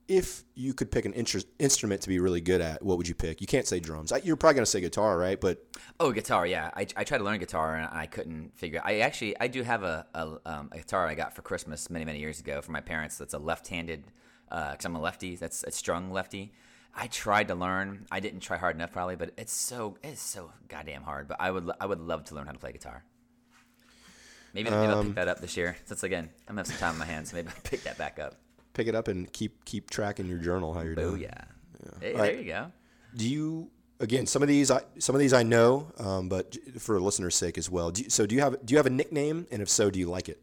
If 0.08 0.44
you 0.54 0.72
could 0.72 0.92
pick 0.92 1.04
an 1.04 1.12
instru- 1.14 1.44
instrument 1.58 2.00
to 2.02 2.08
be 2.08 2.20
really 2.20 2.40
good 2.40 2.60
at, 2.60 2.80
what 2.82 2.96
would 2.96 3.08
you 3.08 3.14
pick? 3.14 3.40
You 3.40 3.46
can't 3.48 3.66
say 3.66 3.80
drums. 3.80 4.12
I- 4.12 4.18
You're 4.18 4.36
probably 4.36 4.54
going 4.54 4.64
to 4.64 4.70
say 4.70 4.80
guitar, 4.80 5.18
right? 5.18 5.40
But 5.40 5.66
Oh, 5.98 6.12
guitar. 6.12 6.46
Yeah, 6.46 6.70
I, 6.76 6.86
I 6.96 7.02
tried 7.04 7.18
to 7.18 7.24
learn 7.24 7.38
guitar 7.40 7.74
and 7.74 7.88
I 7.92 8.06
couldn't 8.06 8.56
figure. 8.56 8.80
I 8.84 9.00
actually 9.00 9.38
I 9.40 9.48
do 9.48 9.62
have 9.64 9.82
a 9.82 10.06
a, 10.14 10.38
um, 10.46 10.68
a 10.72 10.76
guitar 10.78 11.06
I 11.08 11.14
got 11.16 11.34
for 11.34 11.42
Christmas 11.42 11.90
many 11.90 12.04
many 12.04 12.20
years 12.20 12.38
ago 12.38 12.62
from 12.62 12.72
my 12.74 12.80
parents. 12.80 13.18
That's 13.18 13.34
a 13.34 13.38
left-handed 13.38 14.04
because 14.48 14.84
I'm 14.84 14.94
a 14.96 15.00
lefty. 15.00 15.36
That's 15.36 15.64
a 15.64 15.70
strung 15.70 16.10
lefty. 16.10 16.52
I 16.94 17.08
tried 17.08 17.48
to 17.48 17.54
learn. 17.54 18.06
I 18.10 18.20
didn't 18.20 18.40
try 18.40 18.56
hard 18.56 18.74
enough 18.76 18.92
probably, 18.92 19.16
but 19.16 19.32
it's 19.36 19.52
so 19.52 19.98
it's 20.02 20.20
so 20.20 20.52
goddamn 20.68 21.02
hard. 21.02 21.28
But 21.28 21.38
I 21.40 21.50
would 21.50 21.70
I 21.80 21.86
would 21.86 22.00
love 22.00 22.24
to 22.26 22.34
learn 22.34 22.46
how 22.46 22.52
to 22.52 22.58
play 22.58 22.72
guitar. 22.72 23.04
Maybe, 24.54 24.70
maybe 24.70 24.86
I'll 24.86 25.04
pick 25.04 25.14
that 25.16 25.28
up 25.28 25.40
this 25.40 25.56
year. 25.56 25.76
Since 25.84 26.02
again, 26.02 26.30
I'm 26.48 26.54
gonna 26.56 26.60
have 26.60 26.66
some 26.68 26.78
time 26.78 26.92
on 26.92 26.98
my 26.98 27.04
hands, 27.04 27.30
so 27.30 27.36
maybe 27.36 27.48
I'll 27.48 27.62
pick 27.62 27.82
that 27.82 27.98
back 27.98 28.18
up. 28.18 28.36
pick 28.72 28.86
it 28.88 28.94
up 28.94 29.08
and 29.08 29.30
keep 29.32 29.64
keep 29.66 29.90
track 29.90 30.18
in 30.18 30.26
your 30.28 30.38
journal 30.38 30.72
how 30.72 30.80
you're 30.80 30.94
doing. 30.94 31.06
Oh 31.06 31.10
doing. 31.10 31.22
yeah. 31.22 31.44
Hey, 32.00 32.12
All 32.14 32.20
right. 32.20 32.32
there 32.32 32.40
you 32.40 32.46
go. 32.46 32.72
Do 33.14 33.28
you 33.28 33.70
again 34.00 34.24
some 34.26 34.40
of 34.40 34.48
these 34.48 34.70
I, 34.70 34.80
some 34.98 35.14
of 35.14 35.20
these 35.20 35.34
I 35.34 35.42
know, 35.42 35.92
um, 35.98 36.30
but 36.30 36.56
for 36.78 36.98
listeners' 36.98 37.34
sake 37.34 37.58
as 37.58 37.68
well. 37.70 37.90
Do 37.90 38.04
you, 38.04 38.08
so 38.10 38.24
do 38.24 38.34
you 38.34 38.40
have 38.40 38.64
do 38.64 38.72
you 38.72 38.78
have 38.78 38.86
a 38.86 38.90
nickname, 38.90 39.46
and 39.50 39.60
if 39.60 39.68
so, 39.68 39.90
do 39.90 39.98
you 39.98 40.08
like 40.08 40.30
it? 40.30 40.40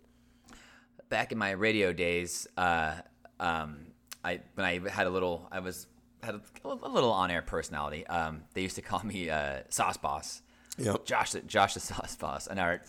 back 1.10 1.32
in 1.32 1.38
my 1.38 1.52
radio 1.52 1.94
days, 1.94 2.48
uh, 2.58 2.96
um, 3.40 3.86
I 4.24 4.42
when 4.56 4.66
I 4.66 4.88
had 4.90 5.08
a 5.08 5.10
little, 5.10 5.48
I 5.52 5.60
was 5.60 5.88
had 6.22 6.36
a, 6.36 6.42
a 6.64 6.90
little 6.90 7.12
on-air 7.12 7.42
personality. 7.42 8.06
Um, 8.08 8.44
they 8.54 8.62
used 8.62 8.76
to 8.76 8.82
call 8.82 9.02
me 9.04 9.30
uh, 9.30 9.60
Sauce 9.70 9.98
Boss. 9.98 10.42
Yep. 10.78 11.06
Josh, 11.06 11.32
the- 11.34 11.42
Josh 11.42 11.74
the 11.74 11.80
Sauce 11.80 12.16
Boss, 12.16 12.48
and 12.48 12.60
our 12.60 12.82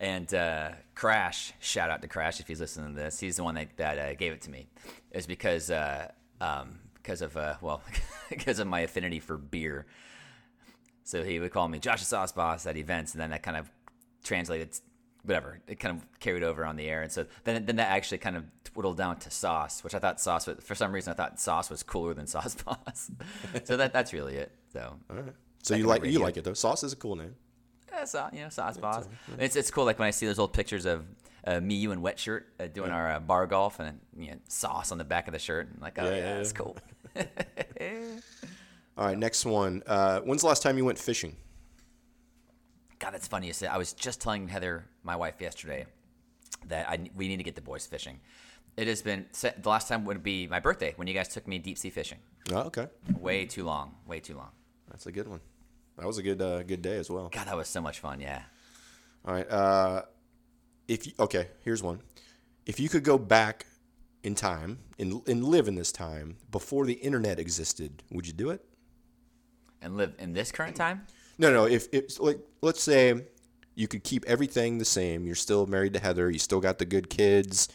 and 0.00 0.32
uh, 0.34 0.70
Crash. 0.94 1.52
Shout 1.60 1.90
out 1.90 2.02
to 2.02 2.08
Crash 2.08 2.40
if 2.40 2.48
he's 2.48 2.60
listening 2.60 2.94
to 2.94 3.00
this. 3.00 3.18
He's 3.18 3.36
the 3.36 3.44
one 3.44 3.54
that 3.54 3.76
that 3.76 3.98
uh, 3.98 4.14
gave 4.14 4.32
it 4.32 4.42
to 4.42 4.50
me. 4.50 4.66
It 5.10 5.16
was 5.16 5.26
because 5.26 5.70
uh, 5.70 6.10
um, 6.40 6.78
because 6.94 7.22
of 7.22 7.36
uh, 7.36 7.54
well 7.60 7.82
because 8.28 8.58
of 8.58 8.66
my 8.66 8.80
affinity 8.80 9.20
for 9.20 9.36
beer. 9.36 9.86
So 11.04 11.22
he 11.22 11.38
would 11.38 11.52
call 11.52 11.68
me 11.68 11.78
Josh 11.78 12.00
the 12.00 12.06
Sauce 12.06 12.32
Boss 12.32 12.66
at 12.66 12.76
events, 12.76 13.12
and 13.12 13.20
then 13.20 13.30
that 13.30 13.42
kind 13.42 13.56
of 13.56 13.70
translated, 14.22 14.70
whatever. 15.24 15.60
It 15.66 15.80
kind 15.80 15.96
of 15.96 16.20
carried 16.20 16.42
over 16.42 16.64
on 16.64 16.76
the 16.76 16.86
air, 16.86 17.02
and 17.02 17.10
so 17.10 17.26
then 17.44 17.66
then 17.66 17.76
that 17.76 17.88
actually 17.90 18.18
kind 18.18 18.36
of 18.36 18.44
whittled 18.74 18.96
down 18.96 19.18
to 19.20 19.30
Sauce, 19.30 19.82
which 19.82 19.94
I 19.94 19.98
thought 19.98 20.20
Sauce. 20.20 20.46
Was, 20.46 20.62
for 20.62 20.74
some 20.74 20.92
reason, 20.92 21.12
I 21.12 21.16
thought 21.16 21.40
Sauce 21.40 21.70
was 21.70 21.82
cooler 21.82 22.14
than 22.14 22.26
Sauce 22.28 22.54
Boss. 22.54 23.10
so 23.64 23.76
that 23.76 23.92
that's 23.92 24.12
really 24.12 24.36
it. 24.36 24.52
So 24.72 24.94
All 25.10 25.16
right. 25.16 25.34
So 25.62 25.74
you 25.74 25.84
like 25.86 26.04
you 26.04 26.18
like 26.18 26.36
it 26.36 26.44
though. 26.44 26.54
Sauce 26.54 26.84
is 26.84 26.92
a 26.92 26.96
cool 26.96 27.16
name. 27.16 27.34
yeah, 27.90 28.04
so, 28.04 28.28
you 28.32 28.40
know, 28.40 28.48
Sauce 28.48 28.76
Boss. 28.76 29.08
It's 29.38 29.56
it's 29.56 29.70
cool. 29.70 29.84
Like 29.84 29.98
when 29.98 30.08
I 30.08 30.10
see 30.10 30.26
those 30.26 30.38
old 30.38 30.52
pictures 30.52 30.86
of. 30.86 31.04
Uh, 31.46 31.60
me, 31.60 31.74
you, 31.74 31.92
and 31.92 32.00
Wet 32.00 32.18
Shirt 32.18 32.48
uh, 32.58 32.68
doing 32.68 32.90
our 32.90 33.16
uh, 33.16 33.20
bar 33.20 33.46
golf, 33.46 33.78
and 33.78 34.00
you 34.16 34.30
know, 34.30 34.38
sauce 34.48 34.90
on 34.90 34.96
the 34.96 35.04
back 35.04 35.28
of 35.28 35.34
the 35.34 35.38
shirt. 35.38 35.68
And 35.70 35.78
like, 35.82 35.98
oh 35.98 36.04
Yeah, 36.06 36.10
yeah, 36.10 36.16
yeah, 36.16 36.36
that's 36.36 36.54
cool. 36.54 36.74
All 38.96 39.06
right, 39.06 39.18
next 39.18 39.44
one. 39.44 39.82
Uh, 39.86 40.20
when's 40.20 40.40
the 40.40 40.46
last 40.46 40.62
time 40.62 40.78
you 40.78 40.86
went 40.86 40.98
fishing? 40.98 41.36
God, 42.98 43.12
that's 43.12 43.28
funny 43.28 43.46
you 43.48 43.52
said. 43.52 43.70
I 43.70 43.78
was 43.78 43.92
just 43.92 44.20
telling 44.20 44.48
Heather, 44.48 44.86
my 45.02 45.16
wife, 45.16 45.34
yesterday 45.40 45.86
that 46.68 46.88
I, 46.88 47.10
we 47.14 47.28
need 47.28 47.36
to 47.38 47.42
get 47.42 47.54
the 47.54 47.60
boys 47.60 47.86
fishing. 47.86 48.20
It 48.76 48.88
has 48.88 49.02
been 49.02 49.26
the 49.40 49.68
last 49.68 49.88
time 49.88 50.04
would 50.06 50.22
be 50.22 50.46
my 50.46 50.60
birthday 50.60 50.94
when 50.96 51.06
you 51.06 51.14
guys 51.14 51.28
took 51.28 51.46
me 51.46 51.58
deep 51.58 51.78
sea 51.78 51.90
fishing. 51.90 52.18
Oh, 52.52 52.62
okay, 52.62 52.88
Way 53.18 53.46
too 53.46 53.64
long, 53.64 53.94
way 54.06 54.20
too 54.20 54.36
long. 54.36 54.50
that's 54.90 55.06
a 55.06 55.12
good 55.12 55.28
one. 55.28 55.40
That 55.96 56.06
was 56.06 56.18
a 56.18 56.22
good 56.22 56.42
uh, 56.42 56.62
good 56.64 56.82
day 56.82 56.96
as 56.96 57.08
well. 57.08 57.28
God, 57.32 57.46
that 57.46 57.56
was 57.56 57.68
so 57.68 57.80
much 57.80 58.00
fun. 58.00 58.20
Yeah. 58.20 58.42
All 59.24 59.32
right. 59.34 59.48
Uh, 59.50 60.02
if 60.88 61.06
you, 61.06 61.12
okay, 61.18 61.48
here's 61.64 61.82
one. 61.82 62.00
If 62.66 62.80
you 62.80 62.88
could 62.88 63.04
go 63.04 63.16
back 63.16 63.66
in 64.22 64.34
time 64.34 64.78
and, 64.98 65.26
and 65.28 65.44
live 65.44 65.68
in 65.68 65.74
this 65.76 65.92
time 65.92 66.36
before 66.50 66.84
the 66.84 66.94
internet 66.94 67.38
existed, 67.38 68.02
would 68.10 68.26
you 68.26 68.32
do 68.32 68.50
it? 68.50 68.64
And 69.80 69.96
live 69.96 70.14
in 70.18 70.32
this 70.32 70.50
current 70.50 70.74
time. 70.76 71.06
No, 71.38 71.52
no. 71.52 71.66
If 71.66 71.88
it's 71.92 72.20
like, 72.20 72.38
let's 72.62 72.82
say 72.82 73.24
you 73.74 73.88
could 73.88 74.04
keep 74.04 74.24
everything 74.26 74.78
the 74.78 74.84
same. 74.84 75.26
You're 75.26 75.34
still 75.34 75.66
married 75.66 75.94
to 75.94 76.00
Heather. 76.00 76.30
You 76.30 76.38
still 76.38 76.60
got 76.60 76.78
the 76.78 76.84
good 76.84 77.10
kids. 77.10 77.68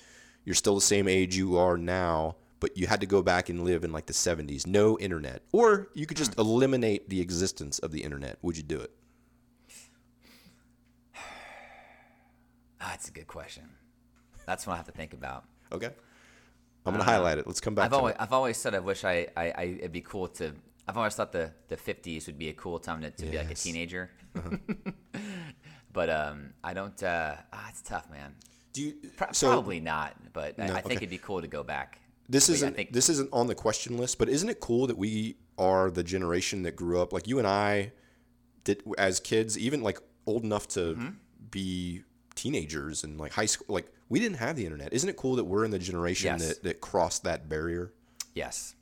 You're 0.46 0.56
still 0.56 0.76
the 0.76 0.82
same 0.82 1.08
age 1.08 1.36
you 1.36 1.58
are 1.58 1.78
now, 1.78 2.38
but 2.60 2.78
you 2.78 2.88
had 2.88 3.02
to 3.02 3.08
go 3.08 3.22
back 3.22 3.50
and 3.50 3.64
live 3.64 3.84
in 3.84 3.92
like 3.92 4.06
the 4.06 4.14
70s. 4.14 4.66
No 4.66 4.98
internet, 4.98 5.44
or 5.52 5.90
you 5.94 6.06
could 6.06 6.18
just 6.18 6.34
hmm. 6.36 6.42
eliminate 6.42 7.10
the 7.10 7.22
existence 7.22 7.80
of 7.80 7.92
the 7.92 8.02
internet. 8.02 8.38
Would 8.42 8.58
you 8.58 8.64
do 8.64 8.80
it? 8.80 8.92
That's 12.80 13.10
a 13.10 13.12
good 13.12 13.28
question. 13.28 13.64
That's 14.46 14.66
what 14.66 14.74
I 14.74 14.78
have 14.78 14.88
to 14.88 14.92
think 14.92 15.14
about. 15.14 15.44
Okay. 15.72 15.90
I'm 16.86 16.94
gonna 16.94 17.04
highlight 17.04 17.38
it. 17.38 17.46
Let's 17.46 17.60
come 17.60 17.76
back 17.76 17.86
I've 17.86 17.92
to 17.92 17.98
always, 17.98 18.16
it. 18.16 18.22
I've 18.22 18.34
always 18.34 18.58
said 18.58 18.74
I 18.74 18.80
wish 18.80 19.04
I, 19.04 19.28
I, 19.38 19.54
I, 19.56 19.64
it'd 19.80 19.92
be 19.92 20.02
cool 20.02 20.28
to. 20.30 20.56
I've 20.90 20.98
always 20.98 21.14
thought 21.16 21.32
the, 21.32 21.52
the 21.68 21.78
50s 21.78 22.26
would 22.26 22.40
be 22.40 22.50
a 22.50 22.54
cool 22.54 22.80
time 22.80 23.02
to, 23.02 23.12
to 23.12 23.26
be 23.28 23.38
like 23.38 23.46
a 23.46 23.50
Yes. 23.50 23.64
teenager. 23.64 24.10
but 25.94 26.10
um, 26.10 26.54
I 26.64 26.74
don't. 26.74 27.02
Uh, 27.02 27.36
ah, 27.54 27.68
it's 27.70 27.82
tough, 27.82 28.10
man. 28.10 28.36
Do 28.74 28.82
you? 28.84 28.94
Pro- 29.18 29.32
so 29.32 29.50
Probably 29.50 29.80
not, 29.80 30.16
but 30.34 30.60
I, 30.60 30.68
No, 30.68 30.74
I 30.74 30.82
think 30.82 30.86
okay. 30.86 30.96
it'd 30.98 31.10
be 31.10 31.18
cool 31.18 31.42
to 31.42 31.48
go 31.48 31.64
back. 31.64 32.00
this 32.28 32.48
But 32.48 32.54
isn't 32.56 32.76
think- 32.76 32.94
this 32.94 33.10
isn't 33.10 33.30
on 33.32 33.48
the 33.48 33.56
question 33.56 33.98
list, 33.98 34.18
but 34.18 34.30
isn't 34.30 34.50
it 34.50 34.60
cool 34.60 34.88
that 34.88 34.98
we 34.98 35.38
are 35.58 35.92
the 35.92 36.04
generation 36.04 36.64
that 36.64 36.76
grew 36.76 37.02
up 37.02 37.12
like 37.14 37.28
you 37.28 37.38
and 37.40 37.48
I 37.48 37.92
did 38.64 38.84
as 38.98 39.20
kids, 39.20 39.58
even 39.58 39.82
like 39.82 40.00
old 40.26 40.44
enough 40.44 40.68
to 40.70 40.80
Mm-hmm. 40.96 41.10
be 41.52 42.04
teenagers 42.36 43.04
and 43.04 43.20
like 43.20 43.34
high 43.34 43.46
school. 43.48 43.66
Like 43.74 43.92
we 44.10 44.20
didn't 44.20 44.38
have 44.38 44.56
the 44.56 44.66
internet. 44.66 44.94
Isn't 44.94 45.10
it 45.10 45.18
cool 45.18 45.36
that 45.36 45.44
we're 45.44 45.66
in 45.66 45.72
the 45.72 45.80
generation 45.80 46.28
Yes. 46.40 46.48
that 46.48 46.64
that 46.64 46.82
crossed 46.82 47.24
that 47.26 47.50
barrier? 47.50 47.94
Yes. 48.34 48.76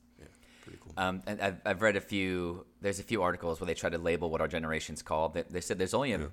Um, 0.98 1.22
and 1.28 1.40
I've, 1.40 1.62
I've 1.66 1.82
read 1.82 1.96
a 1.96 2.02
few. 2.02 2.66
There's 2.82 3.00
a 3.00 3.04
few 3.04 3.22
articles 3.22 3.62
where 3.62 3.68
they 3.68 3.76
try 3.76 3.90
to 3.90 3.98
label 3.98 4.30
what 4.30 4.42
our 4.42 4.48
generation's 4.48 5.02
called. 5.02 5.36
They, 5.36 5.44
they 5.44 5.62
said 5.62 5.78
there's 5.78 5.94
only 5.94 6.14
a 6.14 6.32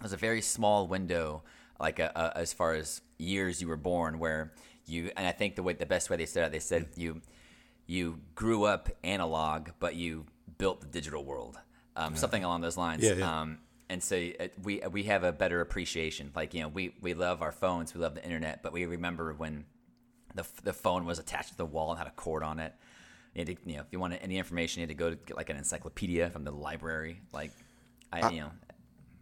there's 0.00 0.12
a 0.12 0.16
very 0.16 0.40
small 0.40 0.86
window, 0.86 1.42
like 1.80 1.98
a, 1.98 2.12
a, 2.14 2.38
as 2.38 2.52
far 2.52 2.74
as 2.74 3.00
years 3.18 3.60
you 3.60 3.68
were 3.68 3.76
born, 3.76 4.18
where 4.18 4.52
you. 4.86 5.10
And 5.16 5.26
I 5.26 5.32
think 5.32 5.56
the 5.56 5.62
way 5.62 5.72
the 5.72 5.86
best 5.86 6.10
way 6.10 6.16
they 6.16 6.26
said 6.26 6.44
it, 6.44 6.52
they 6.52 6.60
said 6.60 6.86
you 6.96 7.22
you 7.86 8.20
grew 8.34 8.64
up 8.64 8.88
analog, 9.02 9.70
but 9.80 9.96
you 9.96 10.26
built 10.58 10.80
the 10.80 10.86
digital 10.86 11.24
world. 11.24 11.58
Um, 11.96 12.16
Something 12.16 12.44
along 12.44 12.60
those 12.60 12.76
lines. 12.76 13.02
Yeah, 13.02 13.14
yeah. 13.14 13.40
Um, 13.40 13.58
and 13.88 14.02
so 14.02 14.16
uh, 14.40 14.48
we 14.62 14.80
we 14.90 15.04
have 15.04 15.24
a 15.24 15.32
better 15.32 15.60
appreciation. 15.60 16.30
Like 16.34 16.54
you 16.54 16.62
know, 16.62 16.68
we 16.68 16.94
we 17.00 17.14
love 17.14 17.42
our 17.42 17.52
phones, 17.52 17.94
we 17.94 18.00
love 18.00 18.14
the 18.14 18.24
internet, 18.24 18.62
but 18.62 18.72
we 18.72 18.86
remember 18.86 19.32
when 19.32 19.64
the, 20.34 20.46
the 20.62 20.72
phone 20.72 21.04
was 21.04 21.18
attached 21.18 21.50
to 21.50 21.56
the 21.56 21.66
wall 21.66 21.90
and 21.90 21.98
had 21.98 22.06
a 22.06 22.12
cord 22.12 22.42
on 22.42 22.58
it. 22.58 22.74
You, 23.34 23.44
to, 23.44 23.56
you 23.66 23.76
know, 23.76 23.80
if 23.82 23.88
you 23.90 23.98
wanted 23.98 24.20
any 24.22 24.38
information, 24.38 24.80
you 24.80 24.82
had 24.84 24.90
to 24.90 24.94
go 24.94 25.10
to 25.10 25.16
get 25.16 25.36
like 25.36 25.50
an 25.50 25.56
encyclopedia 25.56 26.30
from 26.30 26.44
the 26.44 26.52
library. 26.52 27.20
Like, 27.32 27.50
I, 28.12 28.30
you 28.30 28.40
know, 28.42 28.50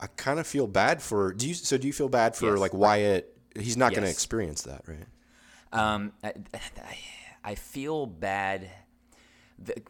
I 0.00 0.06
kind 0.16 0.38
of 0.38 0.46
feel 0.46 0.66
bad 0.66 1.02
for. 1.02 1.32
Do 1.32 1.48
you? 1.48 1.54
So 1.54 1.78
do 1.78 1.86
you 1.86 1.92
feel 1.92 2.08
bad 2.08 2.36
for 2.36 2.50
Yes. 2.50 2.60
like 2.60 2.74
Wyatt? 2.74 3.36
He's 3.58 3.76
not 3.76 3.92
going 3.92 4.04
to 4.04 4.10
experience 4.10 4.62
that, 4.62 4.82
right? 4.86 5.06
um, 5.72 6.12
I, 6.22 6.32
I, 6.54 6.98
I 7.44 7.54
feel 7.54 8.06
bad. 8.06 8.68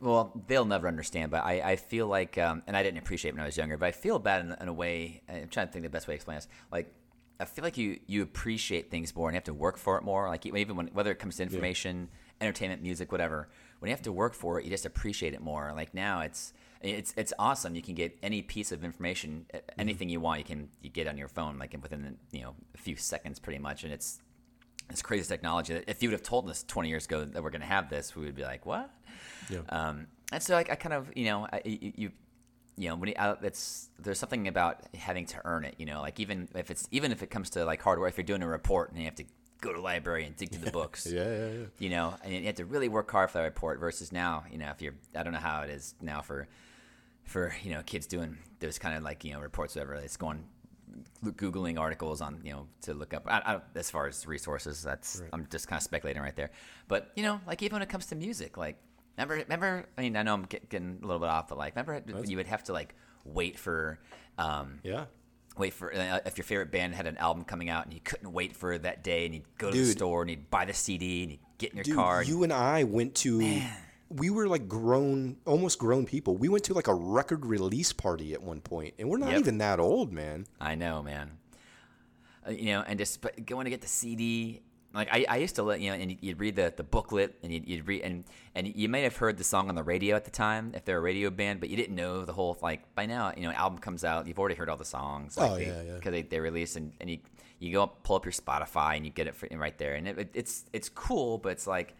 Well, 0.00 0.38
they'll 0.48 0.66
never 0.66 0.86
understand, 0.86 1.30
but 1.30 1.44
I, 1.44 1.60
I 1.62 1.76
feel 1.76 2.06
like, 2.06 2.36
um, 2.36 2.62
and 2.66 2.76
I 2.76 2.82
didn't 2.82 2.98
appreciate 2.98 3.30
it 3.30 3.34
when 3.34 3.42
I 3.42 3.46
was 3.46 3.56
younger, 3.56 3.78
but 3.78 3.86
I 3.86 3.92
feel 3.92 4.18
bad 4.18 4.44
in, 4.44 4.54
in 4.60 4.68
a 4.68 4.72
way. 4.72 5.22
I'm 5.28 5.48
trying 5.48 5.68
to 5.68 5.72
think 5.72 5.84
the 5.84 5.88
best 5.88 6.06
way 6.06 6.12
to 6.12 6.16
explain 6.16 6.36
this. 6.36 6.48
Like, 6.70 6.92
I 7.40 7.44
feel 7.44 7.64
like 7.64 7.76
you 7.76 7.98
you 8.06 8.22
appreciate 8.22 8.90
things 8.90 9.14
more 9.16 9.28
and 9.28 9.34
you 9.34 9.38
have 9.38 9.44
to 9.44 9.54
work 9.54 9.76
for 9.76 9.96
it 9.98 10.04
more. 10.04 10.28
Like 10.28 10.46
even 10.46 10.76
when 10.76 10.88
whether 10.88 11.10
it 11.10 11.18
comes 11.18 11.36
to 11.36 11.42
information, 11.42 12.08
entertainment, 12.40 12.82
music, 12.82 13.10
whatever. 13.10 13.48
When 13.82 13.88
you 13.88 13.94
have 13.94 14.02
to 14.02 14.12
work 14.12 14.32
for 14.32 14.60
it, 14.60 14.64
you 14.64 14.70
just 14.70 14.86
appreciate 14.86 15.34
it 15.34 15.40
more. 15.40 15.72
Like 15.74 15.92
now, 15.92 16.20
it's 16.20 16.52
it's 16.80 17.12
it's 17.16 17.32
awesome. 17.36 17.74
You 17.74 17.82
can 17.82 17.96
get 17.96 18.16
any 18.22 18.40
piece 18.40 18.70
of 18.70 18.84
information, 18.84 19.44
a- 19.52 19.80
anything 19.80 20.08
you 20.08 20.20
want, 20.20 20.38
you 20.38 20.44
can 20.44 20.68
you 20.82 20.88
get 20.88 21.08
on 21.08 21.18
your 21.18 21.26
phone 21.26 21.58
like 21.58 21.76
within 21.82 22.16
you 22.30 22.42
know 22.42 22.54
a 22.76 22.78
few 22.78 22.94
seconds, 22.94 23.40
pretty 23.40 23.58
much, 23.58 23.82
and 23.82 23.92
it's 23.92 24.20
it's 24.88 25.02
crazy 25.02 25.26
technology. 25.26 25.74
that 25.74 25.84
If 25.88 26.00
you 26.00 26.10
would 26.10 26.14
have 26.14 26.22
told 26.22 26.48
us 26.48 26.62
20 26.62 26.88
years 26.88 27.06
ago 27.06 27.24
that 27.24 27.42
we're 27.42 27.50
going 27.50 27.62
to 27.62 27.66
have 27.66 27.90
this, 27.90 28.14
we 28.14 28.24
would 28.24 28.36
be 28.36 28.42
like, 28.44 28.66
what? 28.66 28.88
Yeah. 29.50 29.60
Um, 29.68 30.06
and 30.30 30.40
so 30.40 30.56
I, 30.56 30.60
I 30.60 30.74
kind 30.76 30.92
of, 30.92 31.10
you 31.16 31.24
know, 31.24 31.48
I, 31.52 31.62
you, 31.64 31.92
you, 31.96 32.12
you 32.76 32.88
know, 32.88 32.96
when 32.96 33.08
you, 33.08 33.14
I, 33.18 33.34
it's 33.42 33.88
there's 33.98 34.18
something 34.18 34.48
about 34.48 34.80
having 34.94 35.26
to 35.26 35.40
earn 35.44 35.64
it. 35.64 35.74
You 35.78 35.86
know, 35.86 36.00
like 36.00 36.20
even 36.20 36.48
if 36.54 36.70
it's 36.70 36.86
even 36.92 37.10
if 37.10 37.22
it 37.22 37.30
comes 37.30 37.50
to 37.50 37.64
like 37.64 37.82
hardware, 37.82 38.08
if 38.08 38.16
you're 38.16 38.24
doing 38.24 38.42
a 38.42 38.48
report 38.48 38.90
and 38.90 38.98
you 38.98 39.06
have 39.06 39.16
to 39.16 39.24
go 39.62 39.70
to 39.70 39.76
the 39.76 39.82
library 39.82 40.26
and 40.26 40.36
dig 40.36 40.50
through 40.50 40.66
the 40.66 40.70
books, 40.70 41.06
Yeah, 41.10 41.24
yeah, 41.24 41.48
yeah. 41.48 41.64
you 41.78 41.88
know, 41.88 42.14
and 42.22 42.34
you 42.34 42.42
have 42.44 42.56
to 42.56 42.66
really 42.66 42.90
work 42.90 43.10
hard 43.10 43.30
for 43.30 43.38
that 43.38 43.44
report. 43.44 43.80
Versus 43.80 44.12
now, 44.12 44.44
you 44.50 44.58
know, 44.58 44.68
if 44.68 44.82
you're, 44.82 44.94
I 45.16 45.22
don't 45.22 45.32
know 45.32 45.38
how 45.38 45.62
it 45.62 45.70
is 45.70 45.94
now 46.02 46.20
for, 46.20 46.48
for 47.24 47.54
you 47.62 47.72
know, 47.72 47.82
kids 47.82 48.06
doing 48.06 48.36
those 48.60 48.78
kind 48.78 48.94
of 48.96 49.02
like 49.02 49.24
you 49.24 49.32
know 49.32 49.40
reports, 49.40 49.74
whatever. 49.74 49.94
It's 49.94 50.18
going 50.18 50.44
googling 51.24 51.78
articles 51.78 52.20
on 52.20 52.40
you 52.44 52.52
know 52.52 52.66
to 52.82 52.92
look 52.94 53.14
up. 53.14 53.24
I, 53.26 53.38
I, 53.54 53.60
as 53.74 53.90
far 53.90 54.06
as 54.06 54.26
resources, 54.26 54.82
that's 54.82 55.22
I'm 55.32 55.46
just 55.50 55.68
kind 55.68 55.78
of 55.78 55.82
speculating 55.82 56.22
right 56.22 56.36
there. 56.36 56.50
But 56.88 57.10
you 57.16 57.22
know, 57.22 57.40
like 57.46 57.62
even 57.62 57.76
when 57.76 57.82
it 57.82 57.88
comes 57.88 58.06
to 58.06 58.14
music, 58.14 58.56
like 58.56 58.76
remember, 59.16 59.36
remember. 59.36 59.86
I 59.96 60.02
mean, 60.02 60.16
I 60.16 60.22
know 60.22 60.34
I'm 60.34 60.44
getting 60.44 60.98
a 61.02 61.06
little 61.06 61.20
bit 61.20 61.28
off, 61.28 61.48
but 61.48 61.58
like 61.58 61.74
remember 61.76 62.00
when 62.12 62.28
you 62.28 62.36
would 62.36 62.46
have 62.48 62.64
to 62.64 62.72
like 62.72 62.94
wait 63.24 63.58
for. 63.58 63.98
Um, 64.38 64.80
Yeah. 64.82 65.04
Wait 65.58 65.72
for 65.74 65.94
uh, 65.94 66.20
if 66.26 66.38
your 66.38 66.44
favorite 66.44 66.70
band 66.70 66.94
had 66.94 67.06
an 67.06 67.16
album 67.18 67.44
coming 67.44 67.68
out 67.70 67.84
and 67.84 67.92
you 67.94 68.00
couldn't 68.02 68.32
wait 68.32 68.54
for 68.56 68.78
that 68.78 69.04
day 69.04 69.26
and 69.26 69.34
you'd 69.34 69.58
go 69.58 69.70
to 69.70 69.76
the 69.76 69.84
Dude. 69.84 69.96
store 69.96 70.22
and 70.22 70.30
you'd 70.30 70.50
buy 70.50 70.64
the 70.64 70.72
CD 70.74 71.22
and 71.22 71.30
you'd 71.32 71.40
get 71.58 71.70
in 71.70 71.76
your 71.76 71.84
Dude, 71.84 71.94
car. 71.96 72.20
and- 72.20 72.28
you 72.28 72.42
and 72.42 72.52
I 72.52 72.84
went 72.84 73.14
to. 73.16 73.60
We 74.08 74.28
were 74.28 74.46
like 74.46 74.68
grown, 74.68 75.36
almost 75.46 75.78
grown 75.78 76.04
people. 76.04 76.36
We 76.36 76.48
went 76.50 76.64
to 76.64 76.74
like 76.74 76.86
a 76.86 76.94
record 76.94 77.46
release 77.46 77.92
party 77.94 78.34
at 78.34 78.42
one 78.42 78.60
point, 78.60 78.92
and 78.98 79.08
we're 79.08 79.16
not 79.16 79.30
Yep. 79.30 79.40
even 79.40 79.58
that 79.58 79.80
old, 79.80 80.12
man. 80.12 80.46
I 80.60 80.74
know, 80.74 81.02
man. 81.02 81.30
Uh, 82.46 82.50
you 82.50 82.66
know, 82.72 82.82
and 82.86 82.98
just 82.98 83.22
but 83.22 83.46
going 83.46 83.64
to 83.64 83.70
get 83.70 83.80
the 83.80 83.88
CD. 83.88 84.60
Like 84.94 85.08
I, 85.10 85.24
I 85.28 85.36
used 85.38 85.54
to 85.56 85.62
let 85.62 85.80
you 85.80 85.90
know, 85.90 85.96
and 85.96 86.10
you'd- 86.10 86.26
you'd 86.26 86.38
read 86.40 86.56
the, 86.56 86.72
the 86.76 86.82
booklet, 86.82 87.38
and 87.42 87.52
you'd, 87.52 87.66
you'd 87.66 87.86
read, 87.86 88.02
and 88.02 88.24
and 88.54 88.66
you 88.76 88.88
may 88.88 89.02
have 89.02 89.16
heard 89.16 89.38
the 89.38 89.44
song 89.44 89.68
on 89.68 89.74
the 89.74 89.82
radio 89.82 90.16
at 90.16 90.24
the 90.24 90.30
time 90.30 90.72
if 90.74 90.84
they're 90.84 90.98
a 90.98 91.00
radio 91.00 91.30
band, 91.30 91.60
but 91.60 91.70
you 91.70 91.76
didn't 91.76 91.96
know 91.96 92.24
the 92.24 92.32
whole 92.32 92.56
like 92.62 92.94
by 92.94 93.06
now, 93.06 93.32
you 93.36 93.42
know, 93.44 93.52
album 93.52 93.78
comes 93.78 94.04
out, 94.04 94.26
you've 94.26 94.38
already 94.38 94.54
heard 94.54 94.68
all 94.68 94.76
the 94.76 94.84
songs. 94.84 95.36
Like 95.38 95.50
Oh, 95.50 95.54
they, 95.56 95.66
yeah, 95.66 95.82
yeah. 95.82 95.94
Because 95.94 96.12
they, 96.12 96.22
they 96.22 96.40
release, 96.40 96.76
and, 96.76 96.92
and 97.00 97.08
you 97.10 97.18
you 97.58 97.72
go 97.72 97.84
up, 97.84 98.02
pull 98.02 98.16
up 98.16 98.24
your 98.24 98.32
Spotify, 98.32 98.96
and 98.96 99.06
you 99.06 99.12
get 99.12 99.26
it 99.28 99.34
for, 99.34 99.48
right 99.56 99.76
there, 99.78 99.94
and 99.94 100.06
it, 100.08 100.18
it, 100.18 100.30
it's 100.34 100.64
it's 100.72 100.88
cool, 100.88 101.38
but 101.38 101.52
it's 101.52 101.66
like 101.66 101.94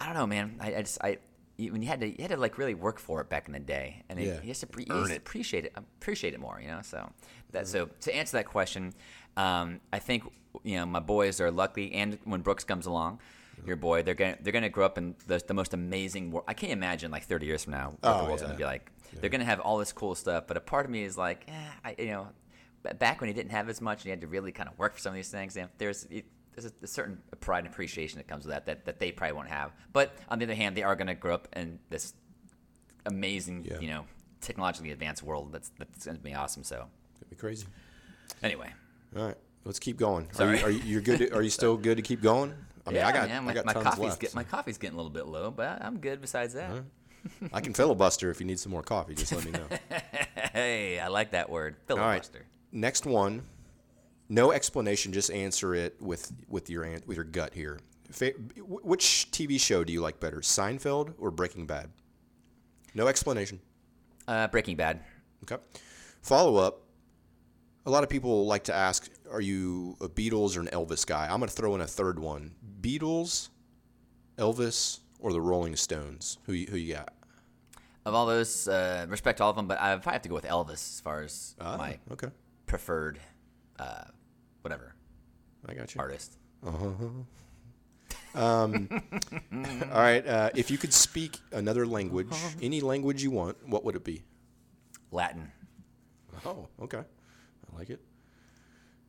I 0.00 0.06
don't 0.06 0.14
know, 0.14 0.26
man. 0.26 0.56
I, 0.60 0.74
I 0.76 0.80
just 0.82 0.98
I 1.02 1.18
when 1.58 1.80
you 1.80 1.88
had 1.88 2.00
to 2.00 2.08
you 2.08 2.16
had 2.20 2.30
to 2.32 2.36
like 2.36 2.58
really 2.58 2.74
work 2.74 2.98
for 2.98 3.20
it 3.20 3.28
back 3.28 3.46
in 3.46 3.52
the 3.52 3.58
day, 3.60 4.02
and 4.08 4.18
Yeah. 4.18 4.26
it, 4.32 4.44
you 4.44 4.50
just, 4.50 4.66
appre- 4.70 4.80
you 4.88 5.06
just 5.06 5.16
appreciate 5.16 5.64
it 5.66 5.72
appreciate 5.76 6.34
it 6.34 6.40
more, 6.40 6.58
you 6.60 6.68
know. 6.68 6.80
So 6.82 7.10
that 7.52 7.66
so 7.68 7.88
to 8.00 8.14
answer 8.14 8.36
that 8.38 8.46
question, 8.46 8.92
um, 9.36 9.80
I 9.92 9.98
think 9.98 10.24
you 10.64 10.76
know 10.76 10.86
my 10.86 11.00
boys 11.00 11.40
are 11.40 11.50
lucky, 11.50 11.92
and 11.94 12.18
when 12.24 12.40
Brooks 12.42 12.64
comes 12.64 12.86
along. 12.86 13.20
Your 13.64 13.76
boy, 13.76 14.02
they're 14.02 14.14
gonna 14.14 14.36
they're 14.42 14.52
gonna 14.52 14.68
grow 14.68 14.84
up 14.84 14.98
in 14.98 15.14
the, 15.26 15.38
the 15.44 15.54
most 15.54 15.72
amazing 15.72 16.30
world. 16.30 16.44
I 16.46 16.52
can't 16.52 16.72
imagine 16.72 17.10
like 17.10 17.24
30 17.24 17.46
years 17.46 17.64
from 17.64 17.72
now 17.72 17.94
what 18.00 18.14
Oh, 18.14 18.18
the 18.18 18.24
world's 18.24 18.42
yeah. 18.42 18.48
gonna 18.48 18.58
be 18.58 18.64
like. 18.64 18.90
They're 19.18 19.30
gonna 19.30 19.46
have 19.46 19.60
all 19.60 19.78
this 19.78 19.92
cool 19.92 20.14
stuff, 20.14 20.44
but 20.46 20.58
a 20.58 20.60
part 20.60 20.84
of 20.84 20.90
me 20.92 21.04
is 21.04 21.16
like, 21.16 21.46
eh, 21.48 21.52
I, 21.82 21.94
you 21.98 22.06
know, 22.08 22.28
back 22.98 23.20
when 23.22 23.28
he 23.28 23.34
didn't 23.34 23.52
have 23.52 23.70
as 23.70 23.80
much 23.80 24.00
and 24.00 24.04
he 24.04 24.10
had 24.10 24.20
to 24.20 24.26
really 24.26 24.52
kind 24.52 24.68
of 24.68 24.78
work 24.78 24.92
for 24.92 25.00
some 25.00 25.10
of 25.12 25.16
these 25.16 25.30
things. 25.30 25.56
Know, 25.56 25.68
there's 25.78 26.04
it, 26.10 26.26
there's 26.54 26.66
a, 26.66 26.72
a 26.82 26.86
certain 26.86 27.18
pride 27.40 27.64
and 27.64 27.68
appreciation 27.68 28.18
that 28.18 28.28
comes 28.28 28.44
with 28.44 28.52
that, 28.54 28.66
that 28.66 28.84
that 28.84 29.00
they 29.00 29.10
probably 29.10 29.32
won't 29.32 29.48
have. 29.48 29.72
But 29.90 30.14
on 30.28 30.38
the 30.38 30.44
other 30.44 30.54
hand, 30.54 30.76
they 30.76 30.82
are 30.82 30.94
going 30.94 31.08
to 31.08 31.14
grow 31.14 31.34
up 31.34 31.48
in 31.56 31.78
this 31.88 32.12
amazing, 33.06 33.64
Yeah. 33.64 33.80
you 33.80 33.88
know, 33.88 34.04
technologically 34.42 34.90
advanced 34.92 35.22
world. 35.22 35.50
That's 35.52 35.70
that's 35.78 36.04
going 36.04 36.18
to 36.18 36.22
be 36.22 36.34
awesome. 36.34 36.62
So 36.62 36.86
It'd 37.16 37.30
be 37.30 37.36
crazy. 37.36 37.66
anyway, 38.42 38.70
All 39.14 39.24
right, 39.26 39.36
let's 39.64 39.78
keep 39.78 39.96
going. 39.98 40.28
Are 40.38 40.54
you, 40.54 40.64
are 40.64 40.70
you 40.70 40.80
you're 40.84 41.00
good? 41.00 41.18
to- 41.18 41.34
are 41.34 41.42
you 41.42 41.50
still 41.60 41.76
good 41.76 41.96
to 41.96 42.02
keep 42.02 42.22
going? 42.22 42.54
I 42.86 42.90
mean, 42.90 42.96
yeah, 43.00 43.08
I 43.08 43.12
got 43.12 43.30
I 43.30 43.40
my, 43.40 43.52
got 43.54 43.66
my 43.66 43.72
coffee's 43.74 44.16
get, 44.16 44.34
my 44.34 44.44
coffee's 44.44 44.78
getting 44.78 44.94
a 44.94 44.96
little 44.96 45.10
bit 45.10 45.26
low, 45.26 45.50
but 45.50 45.82
I'm 45.82 45.98
good. 45.98 46.20
Besides 46.20 46.54
that, 46.54 46.70
I 47.52 47.60
can 47.60 47.74
filibuster 47.74 48.30
if 48.30 48.40
you 48.40 48.46
need 48.46 48.60
some 48.60 48.70
more 48.72 48.82
coffee. 48.82 49.14
Just 49.14 49.32
let 49.32 49.44
me 49.44 49.50
know. 49.50 49.66
hey, 50.52 51.00
I 51.00 51.08
like 51.08 51.32
that 51.32 51.50
word, 51.50 51.76
All 51.90 51.96
right, 51.96 52.24
filibuster. 52.24 52.46
next 52.72 53.04
one. 53.06 53.42
No 54.28 54.52
explanation. 54.52 55.12
Just 55.12 55.30
answer 55.30 55.74
it 55.74 56.00
with 56.00 56.32
with 56.48 56.70
your 56.70 56.84
with 57.06 57.16
your 57.16 57.24
gut 57.24 57.54
here. 57.54 57.78
Which 58.68 59.28
TV 59.32 59.58
show 59.60 59.82
do 59.82 59.92
you 59.92 60.00
like 60.00 60.20
better, 60.20 60.38
Seinfeld 60.38 61.14
or 61.18 61.30
Breaking 61.32 61.66
Bad? 61.66 61.90
No 62.94 63.08
explanation. 63.08 63.60
Uh, 64.28 64.46
Breaking 64.48 64.76
Bad. 64.76 65.00
Okay. 65.42 65.60
Follow 66.22 66.56
up. 66.56 66.82
A 67.86 67.90
lot 67.90 68.02
of 68.02 68.08
people 68.10 68.46
like 68.46 68.64
to 68.64 68.74
ask, 68.74 69.08
are 69.30 69.40
you 69.40 69.96
a 70.00 70.08
Beatles 70.08 70.56
or 70.56 70.60
an 70.60 70.66
Elvis 70.68 71.06
guy? 71.06 71.24
I'm 71.30 71.38
going 71.38 71.48
to 71.48 71.54
throw 71.54 71.74
in 71.76 71.80
a 71.80 71.86
third 71.86 72.18
one. 72.18 72.52
Beatles, 72.80 73.50
Elvis, 74.38 74.98
or 75.20 75.32
the 75.32 75.40
Rolling 75.40 75.76
Stones? 75.76 76.38
Who 76.46 76.52
you, 76.52 76.66
who 76.66 76.76
you 76.76 76.94
got? 76.94 77.12
Of 78.04 78.14
all 78.14 78.26
those, 78.26 78.66
uh, 78.68 79.06
respect 79.08 79.40
all 79.40 79.50
of 79.50 79.56
them, 79.56 79.66
but 79.68 79.80
I 79.80 79.94
probably 79.96 80.12
have 80.14 80.22
to 80.22 80.28
go 80.28 80.34
with 80.34 80.44
Elvis 80.44 80.72
as 80.72 81.00
far 81.00 81.22
as 81.22 81.54
Ah, 81.60 81.76
my 81.76 81.98
okay. 82.12 82.28
preferred, 82.66 83.18
uh, 83.78 84.04
whatever 84.62 84.94
I 85.68 85.74
got 85.74 85.94
you. 85.94 86.00
artist. 86.00 86.36
All 86.64 87.26
right. 89.92 90.26
Uh, 90.26 90.50
if 90.54 90.70
you 90.70 90.78
could 90.78 90.92
speak 90.92 91.38
another 91.52 91.86
language, 91.86 92.34
any 92.60 92.80
language 92.80 93.22
you 93.22 93.30
want, 93.30 93.56
what 93.66 93.84
would 93.84 93.96
it 93.96 94.04
be? 94.04 94.22
Latin. 95.10 95.50
Oh, 96.44 96.68
okay. 96.82 97.02
I 97.76 97.78
like 97.78 97.90
it. 97.90 98.00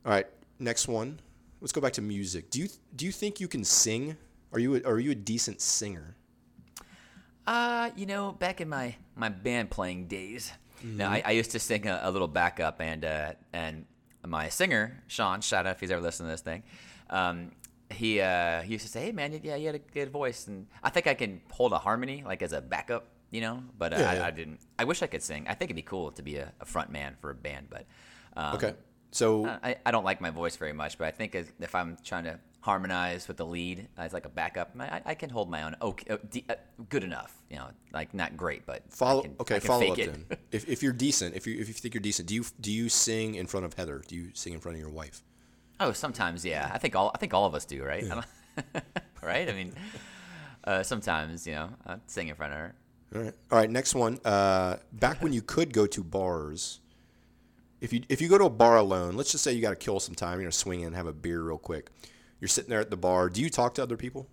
All 0.06 0.12
right. 0.12 0.28
Next 0.60 0.88
one. 0.88 1.20
Let's 1.62 1.72
go 1.72 1.82
back 1.82 1.94
to 1.94 2.02
music. 2.02 2.50
Do 2.50 2.60
you 2.60 2.68
do 2.96 3.06
you 3.06 3.12
think 3.12 3.40
you 3.40 3.48
can 3.48 3.64
sing? 3.64 4.18
Are 4.54 4.60
you 4.60 4.76
a, 4.76 4.82
are 4.84 5.00
you 5.00 5.12
a 5.12 5.16
decent 5.16 5.62
singer? 5.62 6.16
Uh, 7.46 7.92
you 7.96 8.06
know, 8.06 8.34
back 8.34 8.60
in 8.60 8.68
my, 8.68 8.96
my 9.16 9.30
band 9.30 9.70
playing 9.70 10.08
days, 10.08 10.52
Mm-hmm. 10.86 10.98
no, 10.98 11.08
I, 11.08 11.24
I 11.26 11.32
used 11.32 11.50
to 11.52 11.60
sing 11.60 11.88
a, 11.88 12.02
a 12.04 12.12
little 12.12 12.28
backup, 12.28 12.82
and 12.82 13.04
uh, 13.04 13.34
and 13.52 13.88
my 14.24 14.50
singer 14.50 15.02
Sean, 15.08 15.42
shout 15.42 15.66
out 15.66 15.72
if 15.72 15.80
he's 15.80 15.90
ever 15.90 16.02
listening 16.02 16.28
to 16.28 16.34
this 16.34 16.42
thing, 16.42 16.62
um, 17.10 17.50
he 17.90 18.22
uh, 18.22 18.62
he 18.62 18.74
used 18.74 18.86
to 18.86 18.92
say, 18.92 19.06
"Hey 19.06 19.12
man, 19.12 19.40
yeah, 19.42 19.56
you 19.56 19.66
had 19.66 19.74
a 19.74 19.80
good 19.80 20.12
voice," 20.12 20.46
and 20.46 20.68
I 20.84 20.92
think 20.92 21.08
I 21.08 21.16
can 21.16 21.42
hold 21.50 21.74
a 21.74 21.80
harmony 21.80 22.22
like 22.24 22.44
as 22.44 22.54
a 22.54 22.62
backup, 22.62 23.08
you 23.32 23.42
know, 23.42 23.64
but 23.76 23.92
uh, 23.92 23.98
Yeah, 23.98 24.12
I, 24.12 24.14
yeah. 24.18 24.26
I 24.28 24.30
didn't. 24.30 24.60
I 24.78 24.84
wish 24.84 25.02
I 25.02 25.08
could 25.08 25.24
sing. 25.24 25.46
I 25.48 25.56
think 25.56 25.72
it'd 25.72 25.76
be 25.76 25.82
cool 25.82 26.12
to 26.12 26.22
be 26.22 26.36
a, 26.36 26.54
a 26.62 26.66
front 26.66 26.92
man 26.92 27.16
for 27.22 27.32
a 27.32 27.36
band, 27.36 27.68
but 27.72 27.88
um, 28.38 28.56
Okay. 28.56 28.74
So 29.12 29.48
I, 29.48 29.78
I 29.86 29.92
don't 29.92 30.04
like 30.04 30.22
my 30.22 30.30
voice 30.30 30.58
very 30.58 30.74
much, 30.74 30.98
but 30.98 31.08
I 31.08 31.12
think 31.12 31.34
if 31.34 31.74
I'm 31.74 31.98
trying 32.04 32.26
to 32.26 32.40
harmonize 32.62 33.28
with 33.28 33.38
the 33.38 33.46
lead 33.46 33.88
as 33.98 34.12
like 34.12 34.26
a 34.26 34.30
backup, 34.30 34.72
I, 34.80 35.02
I 35.06 35.16
can 35.16 35.30
hold 35.30 35.50
my 35.50 35.64
own. 35.64 35.76
Okay, 35.82 36.14
uh, 36.14 36.18
uh, 36.50 36.56
good 36.90 37.04
enough. 37.04 37.34
You 37.50 37.56
know, 37.58 37.68
like 37.94 38.14
not 38.14 38.36
great, 38.36 38.66
but 38.66 38.84
follow. 38.90 39.22
can- 39.22 39.36
okay, 39.40 39.60
follow 39.60 39.92
up 39.94 39.98
it. 39.98 40.12
then. 40.30 40.38
If, 40.52 40.68
if 40.68 40.84
you're 40.84 40.94
decent, 40.94 41.36
if 41.36 41.48
you 41.48 41.60
if 41.60 41.68
you 41.68 41.74
think 41.74 41.94
you're 41.94 42.02
decent, 42.02 42.28
do 42.28 42.36
you 42.36 42.44
do 42.60 42.72
you 42.72 42.90
sing 42.90 43.36
in 43.36 43.48
front 43.48 43.66
of 43.66 43.74
Heather? 43.74 44.04
Do 44.08 44.16
you 44.16 44.32
sing 44.34 44.54
in 44.54 44.60
front 44.60 44.76
of 44.76 44.82
your 44.82 44.92
wife? 44.92 45.24
Oh, 45.80 45.94
sometimes, 45.94 46.46
yeah. 46.46 46.70
I 46.74 46.78
think 46.78 46.96
all 46.96 47.12
I 47.16 47.18
think 47.18 47.34
all 47.34 47.46
of 47.46 47.56
us 47.56 47.66
do, 47.66 47.84
right? 47.84 48.08
Don't- 48.08 48.26
right? 49.24 49.50
I 49.50 49.54
mean, 49.54 49.74
uh, 50.66 50.84
sometimes 50.84 51.48
you 51.48 51.54
know, 51.54 51.70
I 51.86 51.96
sing 52.08 52.28
in 52.28 52.36
front 52.36 52.54
of 52.54 52.60
her. 52.60 52.76
All 53.16 53.22
right. 53.22 53.34
All 53.52 53.58
right. 53.58 53.70
Next 53.70 53.96
one. 53.96 54.20
Uh, 54.26 54.78
back 54.92 55.24
when 55.24 55.32
you 55.32 55.42
could 55.42 55.74
go 55.74 55.86
to 55.88 56.04
bars, 56.04 56.82
if 57.82 57.94
you 57.94 58.02
if 58.10 58.22
you 58.22 58.28
go 58.28 58.38
to 58.38 58.46
a 58.46 58.50
bar 58.50 58.78
alone, 58.78 59.16
let's 59.16 59.32
just 59.32 59.44
say 59.44 59.54
you 59.54 59.62
got 59.62 59.70
to 59.72 59.76
kill 59.76 60.00
some 60.00 60.16
time. 60.16 60.34
You're 60.34 60.44
gonna 60.44 60.52
swing 60.52 60.82
in, 60.82 60.94
have 60.94 61.08
a 61.08 61.14
beer 61.14 61.42
real 61.42 61.58
quick. 61.58 61.90
You're 62.40 62.48
sitting 62.48 62.70
there 62.70 62.80
at 62.80 62.90
the 62.92 62.98
bar. 62.98 63.30
Do 63.30 63.42
you 63.42 63.50
talk 63.50 63.74
to 63.76 63.84
other 63.84 63.98
people? 63.98 64.28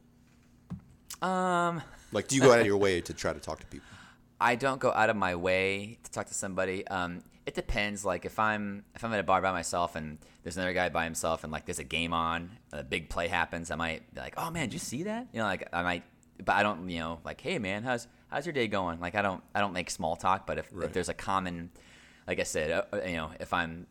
Um, 1.23 1.83
Like, 2.13 2.29
do 2.29 2.37
you 2.37 2.43
go 2.43 2.53
out 2.53 2.61
of 2.61 2.67
your 2.67 2.77
way 2.77 3.01
to 3.01 3.15
try 3.15 3.33
to 3.33 3.41
talk 3.41 3.61
to 3.61 3.67
people? 3.67 3.87
I 4.41 4.57
don't 4.57 4.79
go 4.81 4.93
out 4.93 5.11
of 5.11 5.17
my 5.17 5.35
way 5.37 5.99
to 6.03 6.11
talk 6.11 6.27
to 6.27 6.35
somebody. 6.35 6.87
Um, 6.89 7.23
it 7.47 7.55
depends. 7.55 8.05
Like 8.05 8.25
if 8.25 8.39
I'm 8.39 8.85
if 8.95 9.05
I'm 9.05 9.13
at 9.13 9.21
a 9.21 9.23
bar 9.23 9.41
by 9.41 9.53
myself 9.53 9.97
and 9.97 10.19
there's 10.43 10.57
another 10.57 10.73
guy 10.73 10.89
by 10.89 11.05
himself 11.05 11.45
and 11.45 11.53
like 11.53 11.65
there's 11.67 11.79
a 11.79 11.85
game 11.85 12.13
on, 12.13 12.51
a 12.73 12.83
big 12.83 13.09
play 13.09 13.29
happens, 13.29 13.71
I 13.71 13.77
might 13.77 14.13
be 14.15 14.21
like, 14.21 14.35
"Oh 14.37 14.51
man, 14.51 14.67
did 14.69 14.75
you 14.75 14.79
see 14.79 15.05
that?" 15.05 15.29
You 15.33 15.39
know, 15.41 15.45
like 15.47 15.69
I 15.73 15.83
might, 15.83 16.03
but 16.45 16.53
I 16.55 16.63
don't. 16.63 16.89
You 16.91 17.01
know, 17.01 17.21
like, 17.25 17.41
"Hey 17.41 17.59
man, 17.59 17.85
how's 17.85 18.07
how's 18.29 18.45
your 18.45 18.53
day 18.55 18.67
going?" 18.67 18.99
Like 19.01 19.15
I 19.15 19.23
don't 19.23 19.43
I 19.55 19.61
don't 19.61 19.73
make 19.73 19.91
small 19.91 20.17
talk. 20.17 20.47
But 20.47 20.59
if, 20.59 20.69
Right. 20.73 20.87
if 20.87 20.93
there's 20.93 21.09
a 21.09 21.15
common, 21.15 21.71
like 22.27 22.41
I 22.41 22.45
said, 22.45 22.71
uh, 22.71 22.99
you 23.07 23.17
know, 23.17 23.31
if 23.41 23.53
I'm 23.53 23.87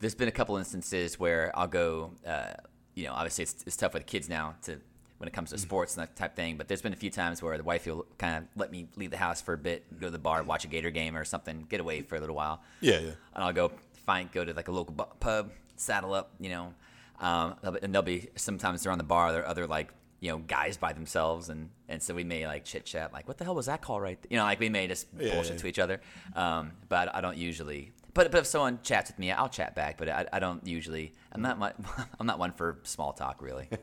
there's 0.00 0.14
been 0.14 0.28
a 0.28 0.32
couple 0.32 0.56
instances 0.56 1.18
where 1.18 1.50
I'll 1.54 1.68
go, 1.68 2.10
uh, 2.26 2.54
you 2.94 3.04
know, 3.04 3.12
obviously 3.12 3.42
it's, 3.42 3.64
it's 3.66 3.76
tough 3.76 3.94
with 3.94 4.06
kids 4.06 4.28
now 4.28 4.54
to 4.62 4.80
when 5.18 5.28
it 5.28 5.32
comes 5.32 5.50
to 5.50 5.58
sports 5.58 5.96
and 5.96 6.02
that 6.02 6.16
type 6.16 6.32
of 6.32 6.36
thing. 6.36 6.56
But 6.56 6.68
there's 6.68 6.82
been 6.82 6.92
a 6.92 6.96
few 6.96 7.10
times 7.10 7.42
where 7.42 7.56
the 7.56 7.62
wife 7.62 7.86
will 7.86 8.06
kind 8.18 8.36
of 8.36 8.44
let 8.56 8.70
me 8.70 8.88
leave 8.96 9.10
the 9.10 9.16
house 9.16 9.40
for 9.40 9.54
a 9.54 9.58
bit, 9.58 9.84
go 10.00 10.08
to 10.08 10.10
the 10.10 10.18
bar, 10.18 10.42
watch 10.42 10.64
a 10.64 10.68
Gator 10.68 10.90
game 10.90 11.16
or 11.16 11.24
something, 11.24 11.66
get 11.68 11.80
away 11.80 12.02
for 12.02 12.16
a 12.16 12.20
little 12.20 12.36
while. 12.36 12.60
Yeah, 12.80 12.98
yeah. 12.98 13.12
And 13.34 13.44
I'll 13.44 13.52
go 13.52 13.72
find, 14.04 14.30
go 14.32 14.44
to 14.44 14.52
like 14.52 14.68
a 14.68 14.72
local 14.72 14.94
pub, 15.20 15.52
saddle 15.76 16.12
up, 16.12 16.32
you 16.38 16.50
know, 16.50 16.74
um, 17.20 17.54
and 17.62 17.94
there'll 17.94 18.02
be 18.02 18.28
sometimes 18.34 18.82
they're 18.82 18.92
on 18.92 18.98
the 18.98 19.04
bar, 19.04 19.32
there 19.32 19.42
are 19.42 19.48
other 19.48 19.66
like 19.66 19.92
you 20.24 20.30
know 20.30 20.38
guys 20.38 20.78
by 20.78 20.94
themselves, 20.94 21.50
and 21.50 21.68
and 21.90 22.02
so 22.02 22.14
we 22.14 22.24
may 22.24 22.46
like 22.46 22.64
chit 22.64 22.86
chat, 22.86 23.12
like 23.12 23.28
what 23.28 23.36
the 23.36 23.44
hell 23.44 23.54
was 23.54 23.66
that 23.66 23.82
call 23.82 24.00
right? 24.00 24.18
th-" 24.22 24.30
You 24.32 24.38
know, 24.38 24.44
like 24.44 24.58
we 24.58 24.70
may 24.70 24.86
just 24.86 25.06
Yeah, 25.18 25.34
bullshit 25.34 25.52
yeah. 25.56 25.58
to 25.60 25.66
each 25.66 25.78
other. 25.78 26.00
Um, 26.34 26.72
but 26.88 27.14
I 27.14 27.20
don't 27.20 27.36
usually. 27.36 27.92
But, 28.14 28.30
but 28.32 28.38
if 28.38 28.46
someone 28.46 28.78
chats 28.82 29.10
with 29.10 29.18
me, 29.18 29.30
I'll 29.32 29.50
chat 29.50 29.74
back. 29.74 29.98
But 29.98 30.08
I, 30.08 30.24
I 30.32 30.38
don't 30.38 30.66
usually. 30.66 31.12
I'm 31.32 31.42
not. 31.42 31.58
mu- 31.58 31.84
I'm 32.18 32.26
not 32.26 32.38
one 32.38 32.52
for 32.52 32.78
small 32.84 33.12
talk, 33.12 33.42
really. 33.42 33.68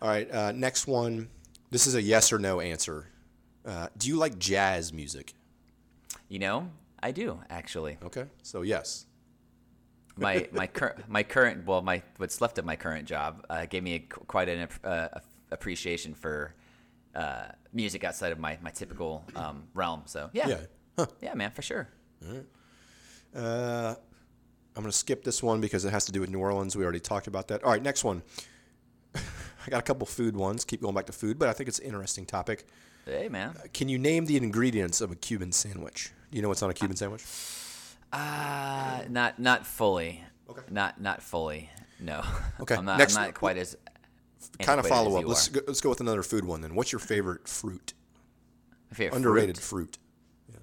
All 0.00 0.08
right. 0.08 0.30
Uh, 0.30 0.52
next 0.52 0.86
one. 0.86 1.28
This 1.70 1.86
is 1.88 1.94
a 1.96 2.02
yes 2.02 2.32
or 2.32 2.38
no 2.38 2.60
answer. 2.60 3.06
Uh, 3.66 3.88
do 3.96 4.08
you 4.08 4.16
like 4.16 4.38
jazz 4.38 4.92
music? 4.92 5.34
You 6.28 6.38
know, 6.38 6.70
I 7.02 7.10
do 7.12 7.40
actually. 7.50 7.98
Okay. 8.04 8.26
So 8.42 8.62
yes. 8.62 9.06
My 10.16 10.48
my 10.52 10.66
current 10.66 11.08
my 11.08 11.22
current 11.22 11.66
well 11.66 11.82
my 11.82 12.02
what's 12.18 12.40
left 12.40 12.58
of 12.58 12.64
my 12.64 12.76
current 12.76 13.08
job 13.08 13.44
uh, 13.48 13.66
gave 13.66 13.82
me 13.82 13.94
a, 13.94 13.98
quite 14.00 14.48
an 14.48 14.68
uh, 14.84 15.08
appreciation 15.50 16.14
for 16.14 16.54
uh, 17.14 17.46
music 17.72 18.04
outside 18.04 18.32
of 18.32 18.38
my 18.38 18.58
my 18.62 18.70
typical 18.70 19.24
um, 19.36 19.64
realm. 19.74 20.02
So 20.06 20.30
yeah, 20.32 20.48
Yeah. 20.48 20.60
Huh. 20.98 21.06
yeah, 21.22 21.34
man, 21.34 21.50
for 21.50 21.62
sure. 21.62 21.88
Uh, 23.34 23.94
I'm 24.74 24.82
going 24.82 24.90
to 24.90 24.96
skip 24.96 25.24
this 25.24 25.42
one 25.42 25.60
because 25.60 25.84
it 25.84 25.90
has 25.90 26.04
to 26.06 26.12
do 26.12 26.20
with 26.20 26.30
New 26.30 26.38
Orleans. 26.38 26.76
We 26.76 26.84
already 26.84 27.00
talked 27.00 27.26
about 27.26 27.48
that. 27.48 27.62
All 27.64 27.70
right, 27.70 27.82
next 27.82 28.04
one. 28.04 28.22
I 29.14 29.70
got 29.70 29.78
a 29.78 29.82
couple 29.82 30.06
food 30.06 30.36
ones. 30.36 30.64
Keep 30.64 30.82
going 30.82 30.94
back 30.94 31.06
to 31.06 31.12
food, 31.12 31.38
but 31.38 31.48
I 31.48 31.52
think 31.52 31.68
it's 31.68 31.78
an 31.78 31.86
interesting 31.86 32.26
topic. 32.26 32.66
Hey, 33.04 33.28
man. 33.28 33.54
Can 33.72 33.88
you 33.88 33.98
name 33.98 34.26
the 34.26 34.36
ingredients 34.36 35.00
of 35.00 35.10
a 35.10 35.16
Cuban 35.16 35.52
sandwich? 35.52 36.12
Do 36.30 36.36
you 36.36 36.42
know 36.42 36.48
what's 36.48 36.62
on 36.62 36.70
a 36.70 36.74
Cuban 36.74 36.96
sandwich? 36.96 37.22
Uh, 38.12 39.02
not 39.08 39.38
not 39.38 39.66
fully. 39.66 40.22
Okay. 40.50 40.62
Not 40.70 41.00
not 41.00 41.22
fully. 41.22 41.70
No. 42.00 42.22
Okay, 42.60 42.74
I'm 42.76 42.84
not, 42.84 42.98
next- 42.98 43.16
I'm 43.16 43.24
not 43.26 43.34
quite 43.34 43.56
as 43.56 43.76
Kind 44.60 44.78
of 44.80 44.86
follow 44.86 45.16
up. 45.18 45.24
Let's 45.26 45.48
go, 45.48 45.60
let's 45.66 45.80
go 45.80 45.88
with 45.88 46.00
another 46.00 46.22
food 46.22 46.44
one 46.44 46.60
then. 46.60 46.74
What's 46.74 46.92
your 46.92 46.98
favorite 46.98 47.48
fruit? 47.48 47.94
My 48.90 48.96
favorite 48.96 49.16
Underrated 49.16 49.56
fruit. 49.58 49.96
fruit. 50.50 50.58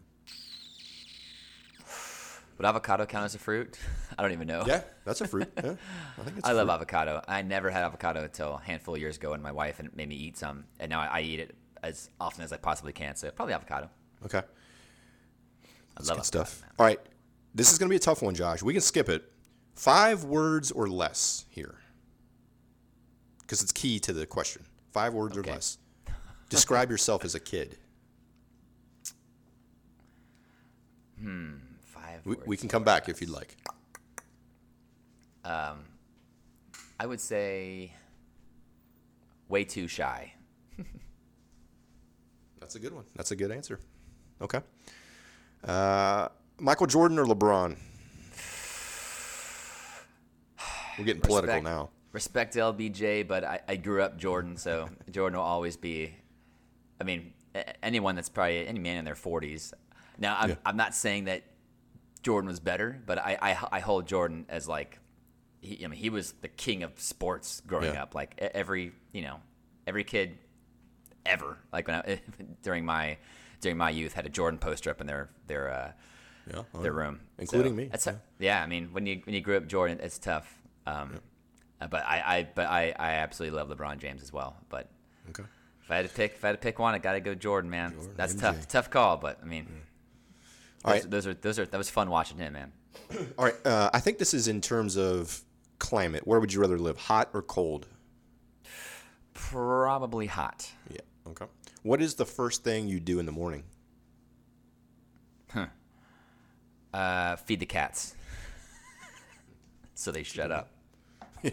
Would 2.58 2.66
avocado 2.66 3.06
count 3.06 3.26
as 3.26 3.36
a 3.36 3.40
fruit? 3.40 3.78
I 4.18 4.22
don't 4.22 4.32
even 4.34 4.48
know. 4.48 4.64
Yeah, 4.68 4.82
that's 5.06 5.22
a 5.22 5.28
fruit. 5.28 5.50
Yeah, 5.64 5.76
I 6.18 6.24
think 6.24 6.38
it's. 6.38 6.48
I 6.48 6.52
love 6.52 6.68
fruit. 6.68 6.74
avocado. 6.76 7.22
I 7.28 7.42
never 7.42 7.70
had 7.70 7.84
avocado 7.84 8.24
until 8.24 8.56
a 8.56 8.62
handful 8.62 8.96
of 8.96 9.02
years 9.02 9.18
ago, 9.18 9.34
and 9.34 9.42
my 9.42 9.52
wife 9.52 9.82
made 9.96 10.10
me 10.10 10.16
eat 10.16 10.38
some, 10.38 10.66
and 10.80 10.90
now 10.90 11.00
I, 11.02 11.20
I 11.20 11.22
eat 11.22 11.40
it 11.40 11.56
as 11.82 12.10
often 12.20 12.44
as 12.44 12.52
I 12.54 12.58
possibly 12.58 12.92
can. 12.94 13.16
So 13.16 13.32
probably 13.32 13.54
avocado. 13.54 13.90
Okay. 14.26 14.40
I 14.40 14.42
That's 15.96 16.10
love 16.10 16.18
good 16.18 16.22
avocado, 16.22 16.24
stuff. 16.24 16.62
man. 16.62 16.72
All 16.80 16.86
right. 16.86 17.00
This 17.54 17.72
is 17.72 17.78
going 17.78 17.88
to 17.90 17.92
be 17.92 17.98
a 17.98 18.00
tough 18.00 18.22
one, 18.22 18.36
Josh. 18.36 18.62
We 18.62 18.74
can 18.74 18.82
skip 18.82 19.10
it. 19.10 19.32
Five 19.76 20.24
words 20.24 20.72
or 20.72 20.88
less 20.88 21.46
here. 21.50 21.76
Because 23.42 23.62
it's 23.64 23.72
key 23.72 24.00
to 24.02 24.14
the 24.14 24.26
question. 24.26 24.64
Five 24.92 25.14
words 25.14 25.38
Okay. 25.38 25.50
or 25.50 25.54
less. 25.54 25.78
Describe 26.50 26.90
yourself 26.90 27.24
as 27.26 27.36
a 27.36 27.40
kid. 27.40 27.78
Hmm. 31.22 31.56
Five. 31.82 32.26
We, 32.26 32.36
words 32.36 32.48
we 32.48 32.58
can 32.58 32.70
come 32.70 32.84
back 32.84 33.10
if 33.10 33.22
you'd 33.22 33.30
like. 33.30 33.58
Um, 35.44 35.86
I 37.00 37.06
would 37.06 37.20
say 37.20 37.94
way 39.48 39.64
too 39.64 39.88
shy. 39.88 40.34
That's 42.60 42.76
a 42.76 42.80
good 42.80 42.94
one. 42.94 43.06
That's 43.16 43.32
a 43.32 43.36
good 43.36 43.52
answer. 43.52 43.80
Okay. 44.42 44.60
Uh, 45.64 46.28
Michael 46.60 46.88
Jordan 46.88 47.20
or 47.20 47.26
LeBron? 47.26 47.76
We're 50.98 51.06
getting 51.06 51.22
political 51.22 51.56
Respect- 51.56 51.64
now. 51.64 51.90
Respect 52.12 52.56
LBJ, 52.56 53.28
but 53.28 53.44
I, 53.44 53.60
I 53.68 53.76
grew 53.76 54.02
up 54.02 54.18
Jordan, 54.18 54.58
so 54.58 54.90
Jordan 55.12 55.38
will 55.38 55.46
always 55.46 55.78
be. 55.78 56.14
I 57.00 57.04
mean, 57.04 57.34
anyone 57.84 58.16
that's 58.16 58.30
probably 58.30 58.68
any 58.68 58.80
man 58.80 58.98
in 58.98 59.06
their 59.06 59.14
40s. 59.16 59.74
Now, 60.18 60.36
I'm, 60.40 60.50
Yeah. 60.50 60.56
I'm 60.66 60.76
not 60.76 60.96
saying 60.96 61.26
that 61.26 61.44
Jordan 62.24 62.50
was 62.50 62.60
better, 62.60 63.00
but 63.06 63.20
I, 63.20 63.38
I, 63.42 63.58
I 63.74 63.80
hold 63.80 64.08
Jordan 64.08 64.46
as 64.50 64.68
like, 64.68 64.98
he, 65.62 65.86
I 65.86 65.88
mean, 65.88 66.00
he 66.00 66.10
was 66.10 66.34
the 66.42 66.48
king 66.48 66.82
of 66.84 67.00
sports 67.00 67.62
growing 67.66 67.94
Yeah. 67.94 68.04
up. 68.04 68.16
Like 68.16 68.34
every, 68.40 68.92
you 69.14 69.22
know, 69.22 69.38
every 69.86 70.04
kid 70.04 70.38
ever, 71.26 71.58
like 71.72 71.88
when 71.88 71.98
I, 71.98 72.22
during 72.64 72.86
my 72.86 73.18
during 73.62 73.78
my 73.78 73.90
youth, 73.92 74.14
had 74.14 74.26
a 74.26 74.30
Jordan 74.30 74.58
poster 74.58 74.90
up 74.90 75.00
in 75.00 75.06
their 75.08 75.30
their 75.48 75.70
uh, 75.72 75.92
Yeah. 76.52 76.64
their 76.82 76.94
room, 76.94 77.20
Including 77.38 77.74
So 77.74 77.76
me, 77.76 77.86
That's 77.86 78.06
yeah. 78.06 78.14
yeah. 78.40 78.64
I 78.64 78.68
mean, 78.68 78.90
when 78.92 79.06
you 79.06 79.22
when 79.24 79.36
you 79.36 79.42
grew 79.42 79.58
up 79.58 79.68
Jordan, 79.68 80.00
it's 80.02 80.18
tough. 80.18 80.52
Um, 80.88 81.20
uh, 81.82 81.88
But 81.88 82.04
I, 82.06 82.22
I 82.38 82.48
but 82.56 82.66
I, 82.68 82.94
I 82.98 83.12
absolutely 83.14 83.58
love 83.58 83.70
LeBron 83.70 84.00
James 84.00 84.22
as 84.24 84.34
well. 84.34 84.58
But 84.70 84.90
Okay. 85.30 85.44
if 85.84 85.92
I 85.92 85.98
had 85.98 86.08
to 86.10 86.14
pick 86.14 86.34
if 86.34 86.44
I 86.44 86.48
had 86.48 86.54
to 86.54 86.58
pick 86.60 86.80
one, 86.80 86.96
I 86.96 86.98
got 87.00 87.14
to 87.14 87.20
go 87.20 87.36
Jordan, 87.36 87.70
man. 87.70 87.92
Jordan, 87.92 88.14
That's 88.18 88.34
MJ. 88.34 88.42
tough 88.42 88.68
tough 88.68 88.90
call, 88.90 89.18
but 89.18 89.40
I 89.42 89.46
mean, 89.46 89.68
All 90.86 90.94
those, 90.94 91.02
right. 91.04 91.12
those 91.12 91.28
are 91.28 91.34
those 91.36 91.60
are 91.60 91.66
that 91.66 91.78
was 91.78 91.90
fun 91.90 92.10
watching 92.10 92.38
him, 92.38 92.54
man. 92.54 92.72
All 93.38 93.46
right. 93.46 93.56
Uh, 93.66 93.90
I 93.94 94.00
think 94.00 94.18
this 94.18 94.34
is 94.34 94.48
in 94.48 94.62
terms 94.62 94.98
of 94.98 95.42
climate. 95.78 96.26
Where 96.26 96.40
would 96.40 96.52
you 96.52 96.60
rather 96.62 96.80
live, 96.80 96.98
hot 96.98 97.30
or 97.34 97.42
cold? 97.42 97.88
Probably 99.34 100.26
hot. 100.26 100.72
Yeah. 100.92 101.02
Okay. 101.28 101.46
What 101.84 102.02
is 102.02 102.16
the 102.16 102.26
first 102.26 102.64
thing 102.64 102.88
you 102.88 103.00
do 103.00 103.20
in 103.20 103.26
the 103.26 103.32
morning? 103.32 103.64
Uh, 106.94 107.36
feed 107.36 107.60
the 107.60 107.66
cats, 107.66 108.16
so 109.94 110.12
they 110.12 110.24
shut 110.24 110.52
up. 110.52 110.72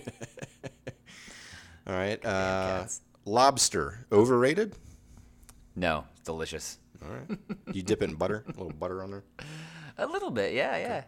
All 1.86 1.94
right. 1.94 2.24
Uh, 2.24 2.86
lobster, 3.24 4.06
overrated? 4.10 4.74
No, 5.76 6.04
it's 6.12 6.22
delicious. 6.22 6.78
All 7.04 7.10
right. 7.12 7.38
you 7.72 7.82
dip 7.82 8.02
it 8.02 8.10
in 8.10 8.16
butter, 8.16 8.44
a 8.46 8.50
little 8.50 8.72
butter 8.72 9.02
on 9.02 9.10
there. 9.10 9.24
A 9.98 10.06
little 10.06 10.30
bit, 10.30 10.54
yeah, 10.54 10.76
yeah. 10.78 11.04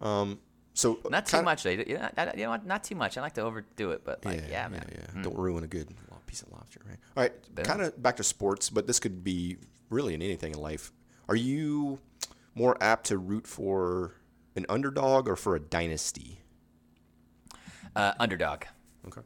Um, 0.00 0.38
So 0.74 0.98
Not 1.08 1.26
too 1.26 1.32
kinda- 1.38 1.44
much. 1.44 1.62
though. 1.62 1.70
You 1.70 1.84
know, 1.98 2.10
you 2.34 2.42
know 2.44 2.50
what? 2.50 2.66
Not 2.66 2.84
too 2.84 2.94
much. 2.94 3.16
I 3.16 3.20
like 3.20 3.34
to 3.34 3.42
overdo 3.42 3.92
it, 3.92 4.02
but 4.04 4.24
like, 4.24 4.44
yeah, 4.48 4.68
man. 4.68 4.84
Yeah, 4.90 4.98
yeah. 5.14 5.22
Don't 5.22 5.36
ruin 5.38 5.62
a 5.64 5.66
good 5.66 5.88
piece 6.26 6.42
of 6.42 6.50
lobster, 6.52 6.80
right? 6.86 6.98
All 7.16 7.22
right, 7.22 7.64
kind 7.64 7.82
of 7.82 8.00
back 8.02 8.16
to 8.16 8.24
sports, 8.24 8.70
but 8.70 8.86
this 8.86 8.98
could 9.00 9.22
be 9.24 9.56
really 9.88 10.14
in 10.14 10.22
anything 10.22 10.52
in 10.52 10.58
life. 10.60 10.92
Are 11.28 11.36
you 11.36 11.98
more 12.54 12.76
apt 12.82 13.06
to 13.06 13.18
root 13.18 13.46
for 13.46 14.14
an 14.56 14.66
underdog 14.68 15.28
or 15.28 15.36
for 15.36 15.54
a 15.54 15.60
dynasty? 15.60 16.42
Uh, 17.94 18.12
underdog. 18.18 18.64
Okay. 19.06 19.22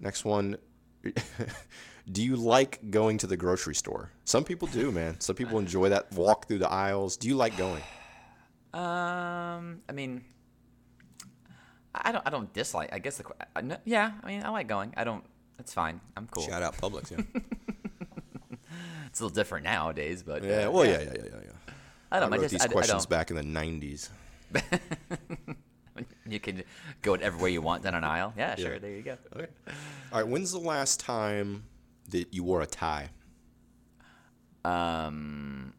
Next 0.00 0.24
one. 0.24 0.56
do 2.10 2.22
you 2.22 2.36
like 2.36 2.90
going 2.90 3.18
to 3.18 3.26
the 3.26 3.36
grocery 3.36 3.74
store? 3.74 4.12
Some 4.24 4.44
people 4.44 4.68
do, 4.68 4.90
man. 4.90 5.20
Some 5.20 5.36
people 5.36 5.58
enjoy 5.58 5.88
that 5.90 6.12
walk 6.12 6.48
through 6.48 6.58
the 6.58 6.70
aisles. 6.70 7.16
Do 7.16 7.28
you 7.28 7.36
like 7.36 7.56
going? 7.56 7.82
Um, 8.74 9.80
I 9.88 9.92
mean, 9.94 10.22
I 11.94 12.12
don't. 12.12 12.22
I 12.26 12.30
don't 12.30 12.52
dislike. 12.52 12.90
I 12.92 12.98
guess 12.98 13.16
the. 13.16 13.24
I, 13.54 13.62
no, 13.62 13.78
yeah, 13.86 14.12
I 14.22 14.26
mean, 14.26 14.44
I 14.44 14.50
like 14.50 14.68
going. 14.68 14.92
I 14.98 15.04
don't. 15.04 15.24
It's 15.58 15.72
fine. 15.72 15.98
I'm 16.14 16.26
cool. 16.26 16.42
Shout 16.42 16.62
out 16.62 16.76
Publix, 16.76 17.10
yeah. 17.10 17.40
It's 19.16 19.22
a 19.22 19.24
little 19.24 19.34
different 19.34 19.64
nowadays, 19.64 20.22
but 20.22 20.44
uh, 20.44 20.46
yeah, 20.46 20.68
well, 20.68 20.84
yeah, 20.84 21.00
yeah, 21.00 21.04
yeah, 21.04 21.22
yeah. 21.24 21.40
yeah. 21.42 21.74
I 22.12 22.20
don't. 22.20 22.30
I 22.34 22.36
I, 22.36 22.40
just. 22.40 22.50
these 22.50 22.60
I, 22.60 22.64
I 22.66 22.68
questions 22.68 23.06
don't. 23.06 23.10
back 23.10 23.30
in 23.30 23.36
the 23.36 23.42
90s. 23.42 24.10
You 26.28 26.38
can 26.38 26.64
go 27.00 27.14
everywhere 27.14 27.48
you 27.48 27.62
want 27.62 27.82
down 27.82 27.94
an 27.94 28.04
aisle. 28.04 28.34
Yeah, 28.36 28.56
sure. 28.56 28.74
Yeah. 28.74 28.78
There 28.78 28.90
you 28.90 29.00
go. 29.02 29.16
Okay. 29.34 29.46
All 30.12 30.20
right. 30.20 30.28
When's 30.28 30.52
the 30.52 30.58
last 30.58 31.00
time 31.00 31.64
that 32.10 32.34
you 32.34 32.44
wore 32.44 32.60
a 32.60 32.66
tie 32.66 33.08
Um, 34.66 35.72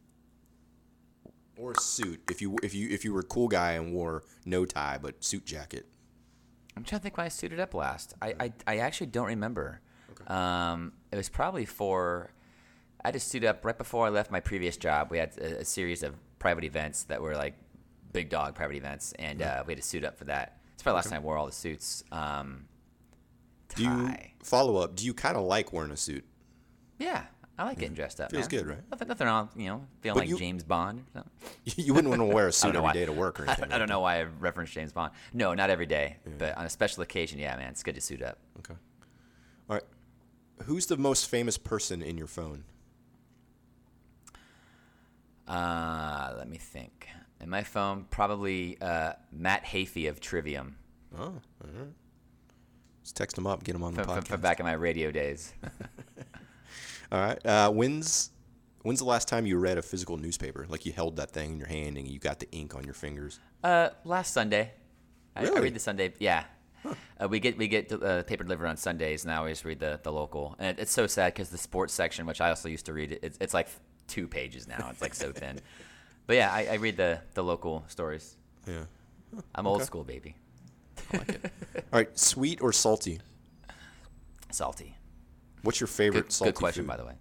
or 1.57 1.73
a 1.73 1.79
suit? 1.79 2.21
If 2.31 2.41
you 2.41 2.57
if 2.63 2.73
you 2.73 2.89
if 2.89 3.05
you 3.05 3.13
were 3.13 3.19
a 3.19 3.23
cool 3.23 3.49
guy 3.49 3.73
and 3.73 3.93
wore 3.93 4.23
no 4.45 4.65
tie 4.65 4.97
but 4.99 5.23
suit 5.23 5.45
jacket. 5.45 5.85
I'm 6.75 6.83
trying 6.83 7.01
to 7.01 7.03
think 7.03 7.17
when 7.17 7.25
I 7.25 7.29
suited 7.29 7.59
up 7.59 7.75
last. 7.75 8.15
I, 8.19 8.33
I, 8.39 8.53
I 8.65 8.77
actually 8.77 9.07
don't 9.07 9.27
remember. 9.27 9.81
Um, 10.25 10.93
it 11.11 11.17
was 11.17 11.29
probably 11.29 11.65
for. 11.65 12.31
I 13.03 13.11
just 13.11 13.27
suited 13.29 13.47
up 13.47 13.63
right 13.63 13.77
before 13.77 14.05
I 14.05 14.09
left 14.09 14.31
my 14.31 14.39
previous 14.39 14.77
job. 14.77 15.09
We 15.11 15.17
had 15.17 15.37
a, 15.37 15.59
a 15.59 15.65
series 15.65 16.03
of 16.03 16.15
private 16.39 16.63
events 16.63 17.03
that 17.05 17.21
were 17.21 17.35
like 17.35 17.55
big 18.11 18.29
dog 18.29 18.55
private 18.55 18.75
events, 18.75 19.13
and 19.19 19.41
uh, 19.41 19.63
we 19.65 19.73
had 19.73 19.81
to 19.81 19.87
suit 19.87 20.03
up 20.03 20.17
for 20.17 20.25
that. 20.25 20.57
It's 20.73 20.83
probably 20.83 20.93
the 21.01 21.05
last 21.05 21.09
time 21.09 21.21
I 21.21 21.25
wore 21.25 21.37
all 21.37 21.45
the 21.45 21.51
suits. 21.51 22.03
Um, 22.11 22.65
Do 23.75 23.83
you 23.83 24.13
follow 24.43 24.77
up? 24.77 24.95
Do 24.95 25.05
you 25.05 25.13
kind 25.13 25.37
of 25.37 25.43
like 25.43 25.73
wearing 25.73 25.91
a 25.91 25.97
suit? 25.97 26.23
Yeah, 26.99 27.23
I 27.57 27.63
like 27.65 27.79
getting 27.79 27.95
dressed 27.95 28.19
up. 28.19 28.31
Feels 28.31 28.49
man. 28.51 28.61
good, 28.61 28.67
right? 28.67 28.79
Nothing, 28.91 29.07
nothing 29.07 29.27
wrong, 29.27 29.49
you 29.55 29.67
know, 29.67 29.85
feeling 30.01 30.15
But 30.15 30.19
like 30.21 30.29
you- 30.29 30.37
James 30.37 30.63
Bond. 30.63 30.99
Or 31.15 31.19
something. 31.19 31.31
You 31.85 31.93
wouldn't 31.93 32.09
want 32.09 32.21
to 32.21 32.33
wear 32.35 32.47
a 32.47 32.51
suit 32.53 32.69
every 32.69 32.81
why. 32.81 32.93
day 32.93 33.05
to 33.05 33.11
work 33.11 33.39
or 33.39 33.43
I, 33.47 33.53
anything. 33.53 33.71
I 33.71 33.77
don't 33.77 33.89
know 33.89 33.99
why 33.99 34.19
I 34.19 34.23
referenced 34.23 34.73
James 34.73 34.91
Bond. 34.91 35.13
No, 35.33 35.53
not 35.53 35.69
every 35.69 35.85
day, 35.85 36.17
but 36.37 36.57
on 36.57 36.65
a 36.65 36.69
special 36.69 37.03
occasion, 37.03 37.39
yeah, 37.39 37.55
man, 37.55 37.69
it's 37.69 37.83
good 37.83 37.95
to 37.95 38.01
suit 38.01 38.21
up. 38.21 38.37
Okay. 38.59 38.73
All 39.69 39.75
right. 39.75 39.83
Who's 40.63 40.87
the 40.87 40.97
most 40.97 41.29
famous 41.29 41.57
person 41.57 42.01
in 42.01 42.17
your 42.17 42.27
phone? 42.27 42.63
Uh, 45.47 46.33
let 46.37 46.49
me 46.49 46.57
think. 46.57 47.07
In 47.39 47.49
my 47.49 47.63
phone, 47.63 48.05
probably 48.09 48.77
uh, 48.81 49.13
Matt 49.31 49.63
Heafy 49.65 50.09
of 50.09 50.19
Trivium 50.19 50.75
Oh, 51.17 51.21
all 51.23 51.33
right. 51.63 51.87
Just 53.03 53.15
text 53.15 53.37
him 53.37 53.47
up, 53.47 53.63
get 53.63 53.75
him 53.75 53.83
on 53.83 53.93
the 53.93 54.03
from, 54.03 54.17
podcast. 54.17 54.27
from 54.27 54.41
back 54.41 54.59
in 54.59 54.65
my 54.65 54.73
radio 54.73 55.11
days. 55.11 55.53
All 57.11 57.19
right. 57.21 57.45
Uh, 57.45 57.69
when's 57.71 58.31
when's 58.81 58.99
the 58.99 59.05
last 59.05 59.29
time 59.29 59.45
you 59.45 59.57
read 59.57 59.77
a 59.77 59.81
physical 59.81 60.17
newspaper? 60.17 60.65
Like 60.67 60.85
you 60.85 60.91
held 60.91 61.15
that 61.15 61.31
thing 61.31 61.53
in 61.53 61.57
your 61.57 61.69
hand 61.69 61.97
and 61.97 62.05
you 62.05 62.19
got 62.19 62.39
the 62.39 62.51
ink 62.51 62.75
on 62.75 62.83
your 62.83 62.93
fingers. 62.93 63.39
uh, 63.63 63.89
last 64.03 64.33
Sunday. 64.33 64.73
I, 65.35 65.45
I 65.45 65.59
read 65.59 65.73
the 65.73 65.79
Sunday. 65.79 66.13
Yeah. 66.19 66.43
Uh, 66.85 67.27
we 67.29 67.39
get 67.39 67.57
we 67.57 67.67
get 67.69 67.91
uh, 67.91 68.23
paper 68.23 68.43
delivered 68.43 68.67
on 68.67 68.75
Sundays, 68.75 69.23
and 69.23 69.31
I 69.31 69.37
always 69.37 69.63
read 69.63 69.79
the, 69.79 69.99
the 70.03 70.11
local. 70.11 70.55
And 70.59 70.77
it, 70.77 70.81
it's 70.81 70.91
so 70.91 71.07
sad 71.07 71.33
because 71.33 71.49
the 71.49 71.57
sports 71.57 71.93
section, 71.93 72.25
which 72.25 72.41
I 72.41 72.49
also 72.49 72.67
used 72.67 72.85
to 72.87 72.93
read, 72.93 73.19
it's, 73.21 73.37
it's 73.39 73.53
like 73.53 73.67
two 74.07 74.27
pages 74.27 74.67
now. 74.67 74.87
It's 74.91 75.01
like 75.01 75.13
so 75.13 75.31
thin. 75.31 75.59
But 76.25 76.35
yeah, 76.37 76.51
I, 76.51 76.67
I 76.71 76.73
read 76.75 76.97
the, 76.97 77.21
the 77.33 77.43
local 77.43 77.83
stories. 77.87 78.35
Yeah. 78.67 78.83
I'm 79.55 79.67
old 79.67 79.83
school, 79.83 80.03
baby. 80.03 80.35
All 81.13 81.19
right. 81.93 82.17
Sweet 82.19 82.61
or 82.61 82.73
salty? 82.73 83.19
Salty. 84.51 84.95
What's 85.61 85.79
your 85.79 85.87
favorite 85.87 86.23
Good, 86.25 86.31
salty 86.31 86.51
good 86.51 86.57
question, 86.57 86.83
food? 86.83 86.87
by 86.89 86.97
the 86.97 87.05
way. 87.05 87.13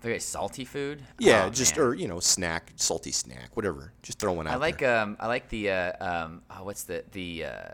Very 0.00 0.18
salty 0.18 0.64
food. 0.64 1.02
Yeah, 1.18 1.44
Oh, 1.46 1.50
just 1.50 1.76
man. 1.76 1.86
or 1.86 1.94
you 1.94 2.08
know, 2.08 2.18
snack, 2.18 2.72
salty 2.76 3.12
snack, 3.12 3.50
whatever. 3.54 3.92
Just 4.02 4.18
throw 4.18 4.32
one 4.32 4.48
out 4.48 4.54
I 4.54 4.56
like 4.56 4.78
there. 4.78 4.98
um 4.98 5.16
I 5.20 5.28
like 5.28 5.48
the 5.48 5.70
uh, 5.70 5.92
um 6.24 6.42
oh, 6.50 6.64
what's 6.64 6.82
the 6.84 7.04
the 7.12 7.44
uh 7.44 7.68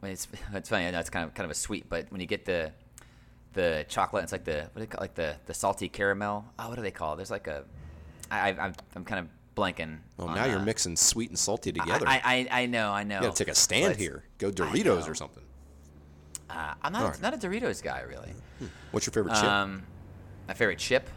when 0.00 0.12
it's 0.12 0.28
it's 0.54 0.68
funny 0.68 0.86
I 0.86 0.92
know 0.92 1.00
it's 1.00 1.10
kind 1.10 1.24
of 1.26 1.34
kind 1.34 1.44
of 1.46 1.50
a 1.50 1.54
sweet 1.54 1.88
but 1.88 2.06
when 2.12 2.20
you 2.20 2.28
get 2.28 2.44
the 2.44 2.70
the 3.54 3.84
chocolate 3.88 4.22
it's 4.24 4.32
like 4.32 4.44
the 4.44 4.68
what 4.72 4.74
do 4.74 4.80
they 4.80 4.86
call 4.86 5.00
like 5.00 5.14
the 5.14 5.36
the 5.46 5.54
salty 5.54 5.88
caramel 5.88 6.44
oh 6.58 6.68
what 6.68 6.76
do 6.76 6.82
they 6.82 6.90
call 6.90 7.14
it 7.14 7.16
there's 7.16 7.30
like 7.30 7.46
a 7.46 7.64
I 8.30 8.50
I- 8.50 8.64
I'm 8.66 8.74
I'm 8.94 9.04
kind 9.04 9.20
of 9.20 9.28
blanking. 9.54 9.98
Oh, 10.18 10.26
on, 10.26 10.34
now 10.34 10.46
you're 10.46 10.58
mixing 10.58 10.96
sweet 10.96 11.30
and 11.30 11.38
salty 11.38 11.72
together. 11.72 12.06
I, 12.08 12.48
I, 12.50 12.62
I 12.62 12.66
know, 12.66 12.90
I 12.90 13.04
know. 13.04 13.16
you 13.16 13.22
gotta 13.22 13.36
take 13.36 13.48
a 13.48 13.54
stand 13.54 13.92
But, 13.92 13.96
here. 13.96 14.24
Go 14.38 14.50
Doritos 14.50 15.08
or 15.08 15.14
something. 15.14 15.42
Uh, 16.50 16.74
I'm 16.82 16.92
not, 16.92 17.02
Alright. 17.02 17.22
not 17.22 17.34
a 17.34 17.36
Doritos 17.36 17.82
guy, 17.82 18.00
really. 18.00 18.32
What's 18.90 19.06
your 19.06 19.12
favorite 19.12 19.34
chip? 19.34 19.44
Um, 19.44 19.82
my 20.48 20.54
favorite 20.54 20.78
chip. 20.78 21.08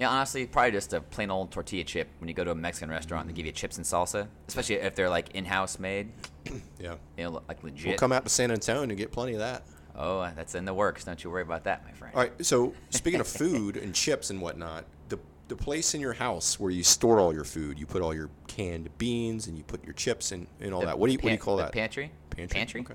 Yeah. 0.00 0.08
Honestly, 0.08 0.46
probably 0.46 0.72
just 0.72 0.92
a 0.92 1.00
plain 1.00 1.30
old 1.30 1.52
tortilla 1.52 1.84
chip. 1.84 2.08
When 2.18 2.28
you 2.28 2.34
go 2.34 2.42
to 2.42 2.50
a 2.50 2.54
Mexican 2.54 2.90
restaurant, 2.90 3.28
they 3.28 3.32
give 3.32 3.46
you 3.46 3.52
chips 3.52 3.76
and 3.76 3.86
salsa, 3.86 4.26
especially 4.48 4.76
if 4.76 4.94
they're 4.96 5.08
like 5.10 5.30
in-house 5.34 5.78
made. 5.78 6.10
Yeah. 6.80 6.94
You 7.18 7.24
know, 7.24 7.42
like 7.46 7.62
legit. 7.62 7.86
We'll 7.86 7.98
come 7.98 8.10
out 8.12 8.24
to 8.24 8.30
San 8.30 8.50
Antonio 8.50 8.82
and 8.82 8.96
get 8.96 9.12
plenty 9.12 9.34
of 9.34 9.40
that. 9.40 9.62
oh, 9.94 10.28
that's 10.34 10.54
in 10.54 10.64
the 10.64 10.72
works. 10.72 11.04
Don't 11.04 11.22
you 11.22 11.30
worry 11.30 11.42
about 11.42 11.64
that, 11.64 11.84
my 11.84 11.92
friend. 11.92 12.14
All 12.14 12.22
right. 12.22 12.32
So 12.44 12.72
speaking 12.88 13.20
of 13.20 13.28
food 13.42 13.76
and 13.76 13.94
chips 13.94 14.30
and 14.30 14.40
whatnot, 14.40 14.86
the 15.10 15.18
the 15.48 15.56
place 15.56 15.94
in 15.94 16.00
your 16.00 16.14
house 16.14 16.58
where 16.58 16.70
you 16.70 16.82
store 16.82 17.20
all 17.20 17.34
your 17.34 17.44
food, 17.44 17.78
you 17.78 17.84
put 17.84 18.00
all 18.00 18.14
your 18.14 18.30
canned 18.46 18.88
beans 18.96 19.46
and 19.46 19.58
you 19.58 19.62
put 19.64 19.84
your 19.84 19.92
chips 19.92 20.32
and, 20.32 20.46
and 20.60 20.72
all 20.72 20.80
The 20.80 20.86
that. 20.86 20.98
What 20.98 21.08
do 21.08 21.12
you 21.12 21.18
what 21.18 21.28
do 21.28 21.32
you 21.32 21.38
call 21.38 21.58
that? 21.58 21.72
Pantry. 21.72 22.10
Pantry. 22.30 22.56
Pantry. 22.58 22.80
Okay. 22.80 22.94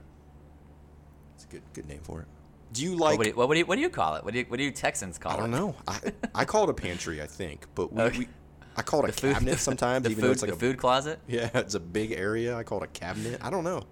It's 1.36 1.44
a 1.44 1.48
good 1.48 1.62
good 1.74 1.88
name 1.88 2.00
for 2.02 2.22
it. 2.22 2.28
Do 2.74 2.84
you 2.84 2.92
What, 2.94 3.00
like? 3.00 3.18
would 3.20 3.28
you, 3.28 3.34
what, 3.36 3.48
would 3.50 3.58
you, 3.58 3.66
what 3.66 3.76
do 3.76 3.82
you 3.82 3.90
call 3.90 4.16
it? 4.16 4.24
What 4.26 4.34
do 4.34 4.40
you, 4.40 4.46
what 4.48 4.58
do 4.58 4.64
you 4.64 4.72
Texans 4.72 5.18
call 5.18 5.34
it? 5.34 5.36
I 5.36 5.40
don't 5.40 5.52
know. 5.52 5.76
I 5.88 6.00
I 6.34 6.46
call 6.52 6.64
it 6.66 6.70
a 6.70 6.74
pantry, 6.74 7.22
I 7.22 7.28
think, 7.28 7.66
but 7.76 7.94
we, 7.94 8.02
Okay. 8.02 8.20
we 8.20 8.28
I 8.76 8.82
call 8.82 9.06
it 9.06 9.10
a 9.10 9.14
food- 9.14 9.34
cabinet 9.34 9.60
sometimes, 9.60 10.04
The 10.04 10.10
even 10.10 10.22
food, 10.22 10.28
though 10.28 10.32
it's 10.34 10.42
like 10.42 10.52
the 10.52 10.58
a 10.58 10.60
food 10.60 10.78
closet. 10.78 11.20
yeah, 11.28 11.50
it's 11.54 11.76
a 11.76 11.80
big 11.80 12.12
area. 12.12 12.56
I 12.58 12.64
call 12.64 12.82
it 12.82 12.86
a 12.86 12.88
cabinet. 12.88 13.40
I 13.42 13.50
don't 13.50 13.64
know. 13.64 13.84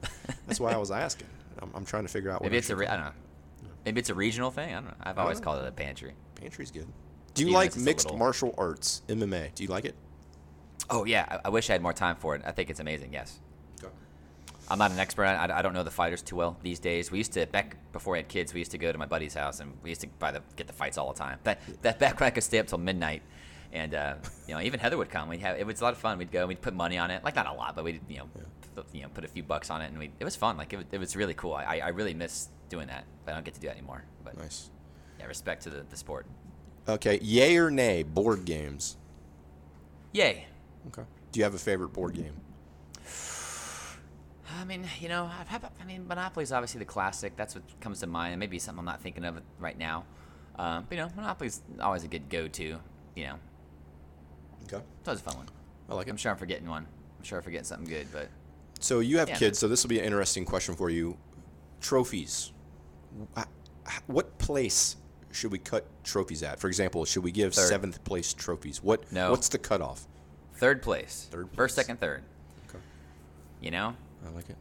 That's 0.48 0.60
why 0.60 0.74
I 0.74 0.78
was 0.78 0.92
asking. 0.92 1.28
I'm, 1.62 1.72
I'm 1.74 1.86
trying 1.86 2.04
to 2.04 2.10
figure 2.12 2.30
out 2.32 2.42
what 2.42 2.48
Maybe 2.52 2.58
it's 2.58 2.70
a 2.70 2.76
re- 2.76 2.88
I 2.88 2.96
don't 2.98 3.06
know. 3.06 3.12
Maybe 3.86 4.00
it's 4.00 4.10
a 4.10 4.14
regional 4.16 4.52
thing. 4.52 4.72
I 4.72 4.76
don't 4.76 4.86
know. 4.86 4.94
I've 5.02 5.18
always 5.18 5.40
know. 5.40 5.44
called 5.46 5.64
it 5.64 5.68
a 5.68 5.72
pantry. 5.72 6.14
Pantry's 6.36 6.72
good. 6.72 6.88
Do 7.36 7.42
you 7.44 7.48
Even 7.50 7.54
like 7.56 7.68
if 7.70 7.74
it's 7.76 7.82
a 7.82 7.86
mixed 7.86 8.06
little- 8.08 8.18
martial 8.20 8.54
arts, 8.58 9.02
MMA? 9.08 9.56
Do 9.56 9.64
you 9.64 9.70
like 9.70 9.86
it? 9.86 9.96
Oh 10.90 11.06
yeah, 11.06 11.26
I, 11.30 11.40
I 11.46 11.50
wish 11.50 11.70
I 11.70 11.74
had 11.74 11.82
more 11.82 11.94
time 11.94 12.18
for 12.18 12.36
it. 12.36 12.42
I 12.46 12.52
think 12.52 12.70
it's 12.70 12.80
amazing. 12.82 13.14
Yes. 13.14 13.40
I'm 14.70 14.80
not 14.80 14.92
an 14.92 15.00
expert. 15.00 15.26
I, 15.26 15.60
I 15.60 15.62
don't 15.62 15.74
know 15.74 15.84
the 15.84 15.92
fighters 15.92 16.22
too 16.22 16.36
well 16.36 16.58
these 16.64 16.80
days. 16.80 17.12
We 17.12 17.18
used 17.18 17.34
to 17.34 17.46
back 17.46 17.76
before 17.92 18.14
we 18.14 18.20
had 18.20 18.28
kids. 18.28 18.54
We 18.54 18.60
used 18.62 18.72
to 18.72 18.78
go 18.78 18.92
to 18.92 18.98
my 18.98 19.06
buddy's 19.06 19.34
house 19.34 19.60
and 19.60 19.74
we 19.84 19.90
used 19.90 20.02
to 20.02 20.08
buy 20.20 20.32
the 20.32 20.42
get 20.56 20.68
the 20.68 20.74
fights 20.74 20.98
all 20.98 21.12
the 21.14 21.20
time. 21.20 21.38
That 21.44 21.60
that 21.82 22.00
back 22.00 22.20
when 22.20 22.28
I 22.28 22.30
could 22.32 22.44
stay 22.44 22.60
up 22.60 22.68
till 22.68 22.78
midnight, 22.78 23.22
and 23.74 23.94
uh, 23.94 24.16
you 24.48 24.54
know 24.56 24.62
even 24.62 24.80
Heather 24.80 24.98
would 24.98 25.10
come. 25.10 25.28
We 25.30 25.38
have 25.40 25.58
it 25.60 25.66
was 25.68 25.82
a 25.82 25.84
lot 25.84 25.94
of 25.94 26.00
fun. 26.00 26.18
We'd 26.18 26.32
go. 26.32 26.40
And 26.40 26.48
we'd 26.48 26.62
put 26.62 26.74
money 26.74 26.98
on 26.98 27.12
it, 27.12 27.24
like 27.24 27.36
not 27.36 27.48
a 27.48 27.54
lot, 27.54 27.76
but 27.76 27.84
we 27.84 27.94
would 27.94 28.02
you 28.08 28.18
know 28.20 28.30
put, 28.76 28.86
you 28.94 29.02
know 29.04 29.10
put 29.10 29.26
a 29.26 29.28
few 29.28 29.44
bucks 29.44 29.70
on 29.70 29.82
it, 29.82 29.88
and 29.88 30.00
we 30.00 30.12
it 30.20 30.24
was 30.24 30.36
fun. 30.36 30.58
Like 30.58 30.72
it, 30.74 30.78
was- 30.78 30.86
it 30.92 30.98
was 30.98 31.16
really 31.16 31.34
cool. 31.34 31.54
I 31.54 31.80
I 31.84 31.90
really 31.90 32.14
miss 32.14 32.48
doing 32.70 32.88
that, 32.88 33.04
but 33.26 33.34
I 33.34 33.36
don't 33.36 33.44
get 33.46 33.54
to 33.56 33.60
do 33.60 33.68
that 33.68 33.74
anymore. 33.78 34.04
But 34.24 34.38
Nice. 34.38 34.70
yeah, 35.20 35.26
respect 35.26 35.64
to 35.64 35.70
the, 35.70 35.84
the 35.90 35.98
sport. 35.98 36.26
Okay, 36.88 37.20
yay 37.22 37.58
or 37.58 37.70
nay, 37.70 38.04
board 38.04 38.46
games. 38.46 38.98
Yay. 40.14 40.46
Okay. 40.88 41.04
Do 41.32 41.40
you 41.40 41.44
have 41.44 41.54
a 41.54 41.60
favorite 41.60 41.90
board 41.90 42.16
game? 42.16 42.34
I 44.60 44.66
mean, 44.66 44.86
you 45.00 45.10
know, 45.10 45.30
I've 45.40 45.48
had, 45.48 45.64
I 45.82 45.86
mean, 45.86 46.08
Monopoly's 46.08 46.52
obviously 46.52 46.80
the 46.80 46.86
classic. 46.86 47.36
That's 47.36 47.56
what 47.56 47.64
comes 47.82 48.00
to 48.02 48.08
mind. 48.08 48.40
Maybe 48.40 48.60
something 48.60 48.80
I'm 48.80 48.86
not 48.86 49.02
thinking 49.02 49.26
of 49.26 49.42
right 49.60 49.78
now. 49.78 50.06
Um, 50.58 50.86
but 50.88 50.98
you 50.98 51.04
know, 51.04 51.10
Monopoly's 51.16 51.62
always 51.82 52.04
a 52.04 52.08
good 52.08 52.30
go-to. 52.30 52.78
You 53.16 53.24
know, 53.26 53.36
Okay. 54.66 54.84
it's 55.00 55.08
always 55.08 55.20
a 55.22 55.24
fun 55.24 55.38
one. 55.38 55.48
I 55.90 55.96
like 55.96 56.08
I'm 56.08 56.18
sure 56.18 56.32
I'm 56.32 56.38
forgetting 56.38 56.68
one. 56.70 56.86
I'm 57.20 57.24
sure 57.24 57.38
I'm 57.40 57.44
forgetting 57.44 57.66
something 57.66 57.88
good, 57.88 58.08
but 58.12 58.30
So 58.80 59.00
you 59.00 59.18
have 59.20 59.30
Yeah. 59.30 59.38
kids, 59.38 59.60
so 59.60 59.68
this 59.68 59.82
will 59.84 59.90
be 59.90 60.00
an 60.00 60.06
interesting 60.06 60.46
question 60.46 60.76
for 60.76 60.90
you. 60.90 61.18
Trophies. 61.82 62.52
What 64.08 64.38
place 64.38 64.98
should 65.32 65.52
we 65.52 65.60
cut 65.60 65.86
trophies 66.04 66.44
at? 66.44 66.60
For 66.60 66.68
example, 66.68 67.06
should 67.06 67.24
we 67.24 67.32
give 67.32 67.54
Third. 67.54 67.68
seventh 67.70 68.04
place 68.04 68.34
trophies? 68.34 68.82
What? 68.84 69.12
No. 69.12 69.32
What's 69.32 69.50
the 69.50 69.58
cutoff? 69.58 70.08
third 70.56 70.82
place, 70.82 71.28
Third 71.32 71.48
place. 71.48 71.56
first, 71.58 71.76
second, 71.76 72.00
third. 72.00 72.24
Okay. 72.70 72.80
You 73.60 73.72
know, 73.72 73.96
I 74.26 74.30
like 74.30 74.50
it. 74.50 74.58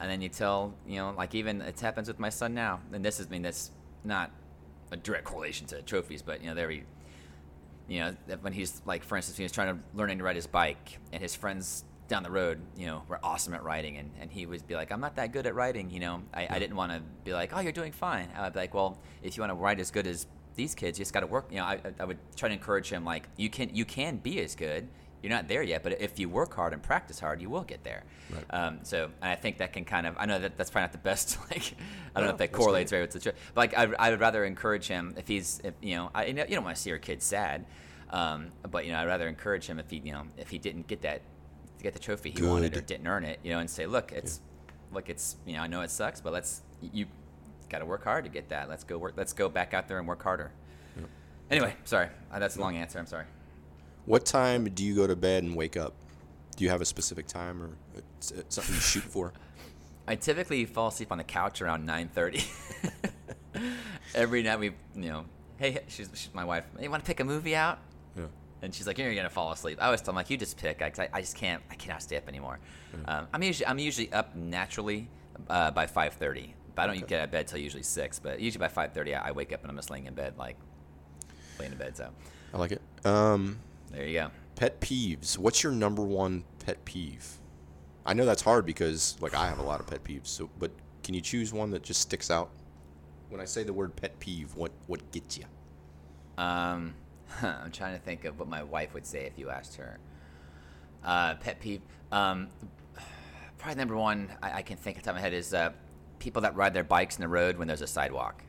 and 0.00 0.10
then 0.10 0.20
you 0.22 0.28
tell, 0.28 0.74
you 0.86 0.96
know, 0.96 1.12
like 1.16 1.34
even 1.34 1.60
it 1.62 1.78
happens 1.80 2.08
with 2.08 2.18
my 2.18 2.28
son 2.30 2.54
now. 2.54 2.80
And 2.92 3.04
this 3.04 3.20
is, 3.20 3.26
I 3.26 3.30
mean, 3.30 3.42
that's 3.42 3.70
not 4.04 4.30
a 4.92 4.96
direct 4.96 5.24
correlation 5.24 5.66
to 5.68 5.82
trophies, 5.82 6.22
but 6.22 6.40
you 6.42 6.48
know, 6.48 6.54
there 6.54 6.70
he, 6.70 6.82
you 7.88 8.00
know, 8.00 8.14
when 8.40 8.52
he's 8.52 8.80
like, 8.86 9.02
for 9.04 9.16
instance, 9.16 9.36
when 9.36 9.42
he 9.42 9.44
was 9.44 9.52
trying 9.52 9.74
to 9.76 9.82
learning 9.94 10.18
to 10.18 10.24
ride 10.24 10.36
his 10.36 10.46
bike, 10.46 10.98
and 11.12 11.20
his 11.22 11.34
friends 11.34 11.84
down 12.08 12.22
the 12.22 12.30
road, 12.30 12.60
you 12.76 12.86
know, 12.86 13.02
were 13.08 13.20
awesome 13.22 13.52
at 13.54 13.62
riding, 13.62 13.96
and, 13.98 14.10
and 14.20 14.30
he 14.30 14.46
would 14.46 14.66
be 14.66 14.74
like, 14.74 14.90
I'm 14.92 15.00
not 15.00 15.16
that 15.16 15.32
good 15.32 15.46
at 15.46 15.54
riding, 15.54 15.90
you 15.90 16.00
know. 16.00 16.22
I, 16.34 16.46
I 16.50 16.58
didn't 16.58 16.76
want 16.76 16.92
to 16.92 17.00
be 17.24 17.32
like, 17.32 17.52
oh, 17.54 17.60
you're 17.60 17.70
doing 17.72 17.92
fine. 17.92 18.28
I'd 18.36 18.52
be 18.52 18.60
like, 18.60 18.74
well, 18.74 18.98
if 19.22 19.36
you 19.36 19.42
want 19.42 19.50
to 19.50 19.54
ride 19.56 19.78
as 19.80 19.90
good 19.90 20.06
as 20.06 20.26
these 20.56 20.74
kids, 20.74 20.98
you 20.98 21.02
just 21.04 21.12
got 21.12 21.20
to 21.20 21.26
work. 21.26 21.46
You 21.50 21.58
know, 21.58 21.64
I, 21.64 21.74
I- 21.74 21.92
I 22.00 22.04
would 22.04 22.18
try 22.36 22.48
to 22.48 22.54
encourage 22.54 22.88
him, 22.90 23.04
like, 23.04 23.28
you 23.36 23.48
can 23.50 23.74
you 23.74 23.84
can 23.84 24.16
be 24.16 24.40
as 24.40 24.54
good. 24.54 24.88
You're 25.22 25.30
not 25.30 25.48
there 25.48 25.62
yet, 25.62 25.82
but 25.82 26.00
if 26.00 26.18
you 26.18 26.28
work 26.28 26.54
hard 26.54 26.72
and 26.72 26.82
practice 26.82 27.20
hard, 27.20 27.42
you 27.42 27.50
will 27.50 27.62
get 27.62 27.84
there. 27.84 28.04
Right. 28.30 28.44
Um, 28.50 28.78
so 28.82 29.10
and 29.20 29.30
I 29.30 29.34
think 29.34 29.58
that 29.58 29.72
can 29.72 29.84
kind 29.84 30.06
of 30.06 30.16
I 30.18 30.26
know 30.26 30.38
that 30.38 30.56
that's 30.56 30.70
probably 30.70 30.84
not 30.84 30.92
the 30.92 30.98
best 30.98 31.38
like 31.50 31.74
I 32.14 32.20
don't 32.20 32.28
know 32.28 32.32
if 32.32 32.38
that 32.38 32.52
correlates 32.52 32.90
very 32.90 33.02
with 33.02 33.12
the 33.12 33.20
truth, 33.20 33.34
but 33.54 33.72
like 33.72 33.78
I, 33.78 34.06
I 34.06 34.10
would 34.10 34.20
rather 34.20 34.44
encourage 34.44 34.86
him 34.86 35.14
if 35.16 35.28
he's 35.28 35.60
if 35.62 35.74
you 35.82 35.96
know 35.96 36.10
I 36.14 36.26
you, 36.26 36.34
know, 36.34 36.44
you 36.48 36.54
don't 36.54 36.64
want 36.64 36.76
to 36.76 36.82
see 36.82 36.90
your 36.90 36.98
kid 36.98 37.22
sad, 37.22 37.66
um, 38.10 38.52
but 38.70 38.86
you 38.86 38.92
know 38.92 38.98
I'd 38.98 39.06
rather 39.06 39.28
encourage 39.28 39.66
him 39.66 39.78
if 39.78 39.90
he 39.90 40.00
you 40.04 40.12
know 40.12 40.24
if 40.36 40.48
he 40.48 40.58
didn't 40.58 40.86
get 40.86 41.02
that 41.02 41.22
to 41.78 41.82
get 41.82 41.92
the 41.92 41.98
trophy 41.98 42.30
he 42.30 42.42
wanted 42.42 42.76
or 42.76 42.80
didn't 42.80 43.06
earn 43.06 43.24
it 43.24 43.40
you 43.42 43.50
know 43.50 43.58
and 43.58 43.68
say 43.68 43.86
look 43.86 44.12
it's 44.12 44.40
look 44.92 45.08
it's 45.08 45.36
you 45.46 45.54
know 45.54 45.60
I 45.60 45.66
know 45.66 45.80
it 45.82 45.90
sucks 45.90 46.20
but 46.20 46.32
let's 46.32 46.62
you 46.80 47.06
got 47.68 47.78
to 47.78 47.86
work 47.86 48.04
hard 48.04 48.24
to 48.24 48.30
get 48.30 48.48
that 48.48 48.68
let's 48.68 48.84
go 48.84 48.98
work 48.98 49.14
let's 49.16 49.32
go 49.32 49.48
back 49.48 49.74
out 49.74 49.88
there 49.88 49.98
and 49.98 50.08
work 50.08 50.22
harder. 50.22 50.50
Anyway, 51.50 51.74
sorry 51.84 52.08
uh, 52.32 52.38
that's 52.38 52.56
a 52.56 52.60
long 52.60 52.76
answer. 52.76 52.98
I'm 52.98 53.06
sorry. 53.06 53.24
What 54.06 54.24
time 54.24 54.64
do 54.64 54.84
you 54.84 54.94
go 54.94 55.06
to 55.06 55.16
bed 55.16 55.44
and 55.44 55.54
wake 55.54 55.76
up? 55.76 55.94
Do 56.56 56.64
you 56.64 56.70
have 56.70 56.80
a 56.80 56.84
specific 56.84 57.26
time 57.26 57.62
or 57.62 57.70
something 58.20 58.74
you 58.74 58.80
shoot 58.80 59.02
for? 59.02 59.32
I 60.08 60.16
typically 60.16 60.64
fall 60.64 60.88
asleep 60.88 61.12
on 61.12 61.18
the 61.18 61.24
couch 61.24 61.62
around 61.62 61.88
9:30. 61.88 62.44
Every 64.14 64.42
night 64.42 64.58
we, 64.58 64.72
you 64.96 65.08
know, 65.08 65.24
hey, 65.58 65.78
she's, 65.86 66.10
she's 66.14 66.34
my 66.34 66.44
wife. 66.44 66.64
Hey, 66.78 66.88
want 66.88 67.04
to 67.04 67.06
pick 67.06 67.20
a 67.20 67.24
movie 67.24 67.54
out? 67.54 67.78
Yeah. 68.16 68.24
And 68.62 68.74
she's 68.74 68.86
like, 68.86 68.98
"You're 68.98 69.14
gonna 69.14 69.30
fall 69.30 69.52
asleep." 69.52 69.78
I 69.80 69.86
always 69.86 70.00
tell 70.00 70.06
them 70.06 70.16
like, 70.16 70.28
"You 70.28 70.36
just 70.36 70.56
pick." 70.56 70.82
I, 70.82 71.08
I 71.12 71.20
just 71.20 71.36
can't. 71.36 71.62
I 71.70 71.76
cannot 71.76 72.02
stay 72.02 72.16
up 72.16 72.28
anymore. 72.28 72.58
Um, 73.04 73.28
I'm 73.32 73.42
usually 73.42 73.66
I'm 73.66 73.78
usually 73.78 74.12
up 74.12 74.34
naturally 74.34 75.08
uh, 75.48 75.70
by 75.70 75.86
5:30, 75.86 76.50
but 76.74 76.82
I 76.82 76.86
don't 76.86 77.06
get 77.06 77.20
out 77.20 77.24
of 77.26 77.30
bed 77.30 77.46
till 77.46 77.58
usually 77.58 77.84
six. 77.84 78.18
But 78.18 78.40
usually 78.40 78.66
by 78.66 78.88
5:30, 78.88 79.14
I, 79.16 79.28
I 79.28 79.30
wake 79.30 79.52
up 79.52 79.62
and 79.62 79.70
I'm 79.70 79.76
just 79.76 79.90
laying 79.90 80.06
in 80.06 80.14
bed, 80.14 80.34
like 80.36 80.56
laying 81.58 81.72
in 81.72 81.78
bed. 81.78 81.96
So 81.96 82.10
I 82.52 82.58
like 82.58 82.72
it. 82.72 82.82
Um, 83.06 83.60
there 83.90 84.06
you 84.06 84.12
go. 84.14 84.30
pet 84.56 84.80
peeves. 84.80 85.38
What's 85.38 85.62
your 85.62 85.72
number 85.72 86.02
one 86.02 86.44
pet 86.64 86.84
peeve? 86.84 87.38
I 88.06 88.14
know 88.14 88.24
that's 88.24 88.42
hard 88.42 88.66
because 88.66 89.16
like 89.20 89.34
I 89.34 89.46
have 89.46 89.58
a 89.58 89.62
lot 89.62 89.80
of 89.80 89.86
pet 89.86 90.02
peeves. 90.04 90.28
So, 90.28 90.50
but 90.58 90.70
can 91.02 91.14
you 91.14 91.20
choose 91.20 91.52
one 91.52 91.70
that 91.70 91.82
just 91.82 92.00
sticks 92.00 92.30
out? 92.30 92.50
When 93.28 93.40
I 93.40 93.44
say 93.44 93.62
the 93.62 93.72
word 93.72 93.94
pet 93.96 94.18
peeve, 94.20 94.54
what 94.54 94.72
what 94.86 95.10
gets 95.12 95.38
you? 95.38 95.44
Um, 96.38 96.94
I'm 97.42 97.70
trying 97.72 97.94
to 97.96 98.02
think 98.02 98.24
of 98.24 98.38
what 98.38 98.48
my 98.48 98.62
wife 98.62 98.94
would 98.94 99.06
say 99.06 99.24
if 99.24 99.38
you 99.38 99.50
asked 99.50 99.76
her. 99.76 99.98
Uh, 101.04 101.34
pet 101.36 101.60
peeve. 101.60 101.82
Um, 102.12 102.48
probably 103.58 103.76
number 103.76 103.96
one 103.96 104.30
I, 104.42 104.58
I 104.58 104.62
can 104.62 104.76
think 104.76 104.96
of 104.96 105.02
the 105.02 105.06
top 105.06 105.12
of 105.12 105.16
my 105.16 105.22
head 105.22 105.34
is 105.34 105.54
uh, 105.54 105.70
people 106.18 106.42
that 106.42 106.56
ride 106.56 106.74
their 106.74 106.84
bikes 106.84 107.16
in 107.16 107.22
the 107.22 107.28
road 107.28 107.56
when 107.56 107.68
there's 107.68 107.82
a 107.82 107.86
sidewalk. 107.86 108.42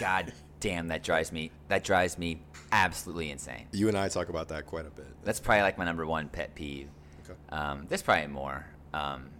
God 0.00 0.32
damn, 0.60 0.88
that 0.88 1.02
drives 1.02 1.32
me. 1.32 1.50
That 1.68 1.84
drives 1.84 2.18
me 2.18 2.40
absolutely 2.72 3.30
insane. 3.30 3.66
You 3.72 3.88
and 3.88 3.96
I 3.96 4.08
talk 4.08 4.28
about 4.28 4.48
that 4.48 4.66
quite 4.66 4.86
a 4.86 4.90
bit. 4.90 5.06
That's 5.24 5.40
probably 5.40 5.62
like 5.62 5.78
my 5.78 5.84
number 5.84 6.06
one 6.06 6.28
pet 6.28 6.54
peeve. 6.54 6.88
Okay. 7.24 7.38
Um, 7.50 7.86
there's 7.88 8.02
probably 8.02 8.26
more. 8.28 8.64
Um, 8.94 9.30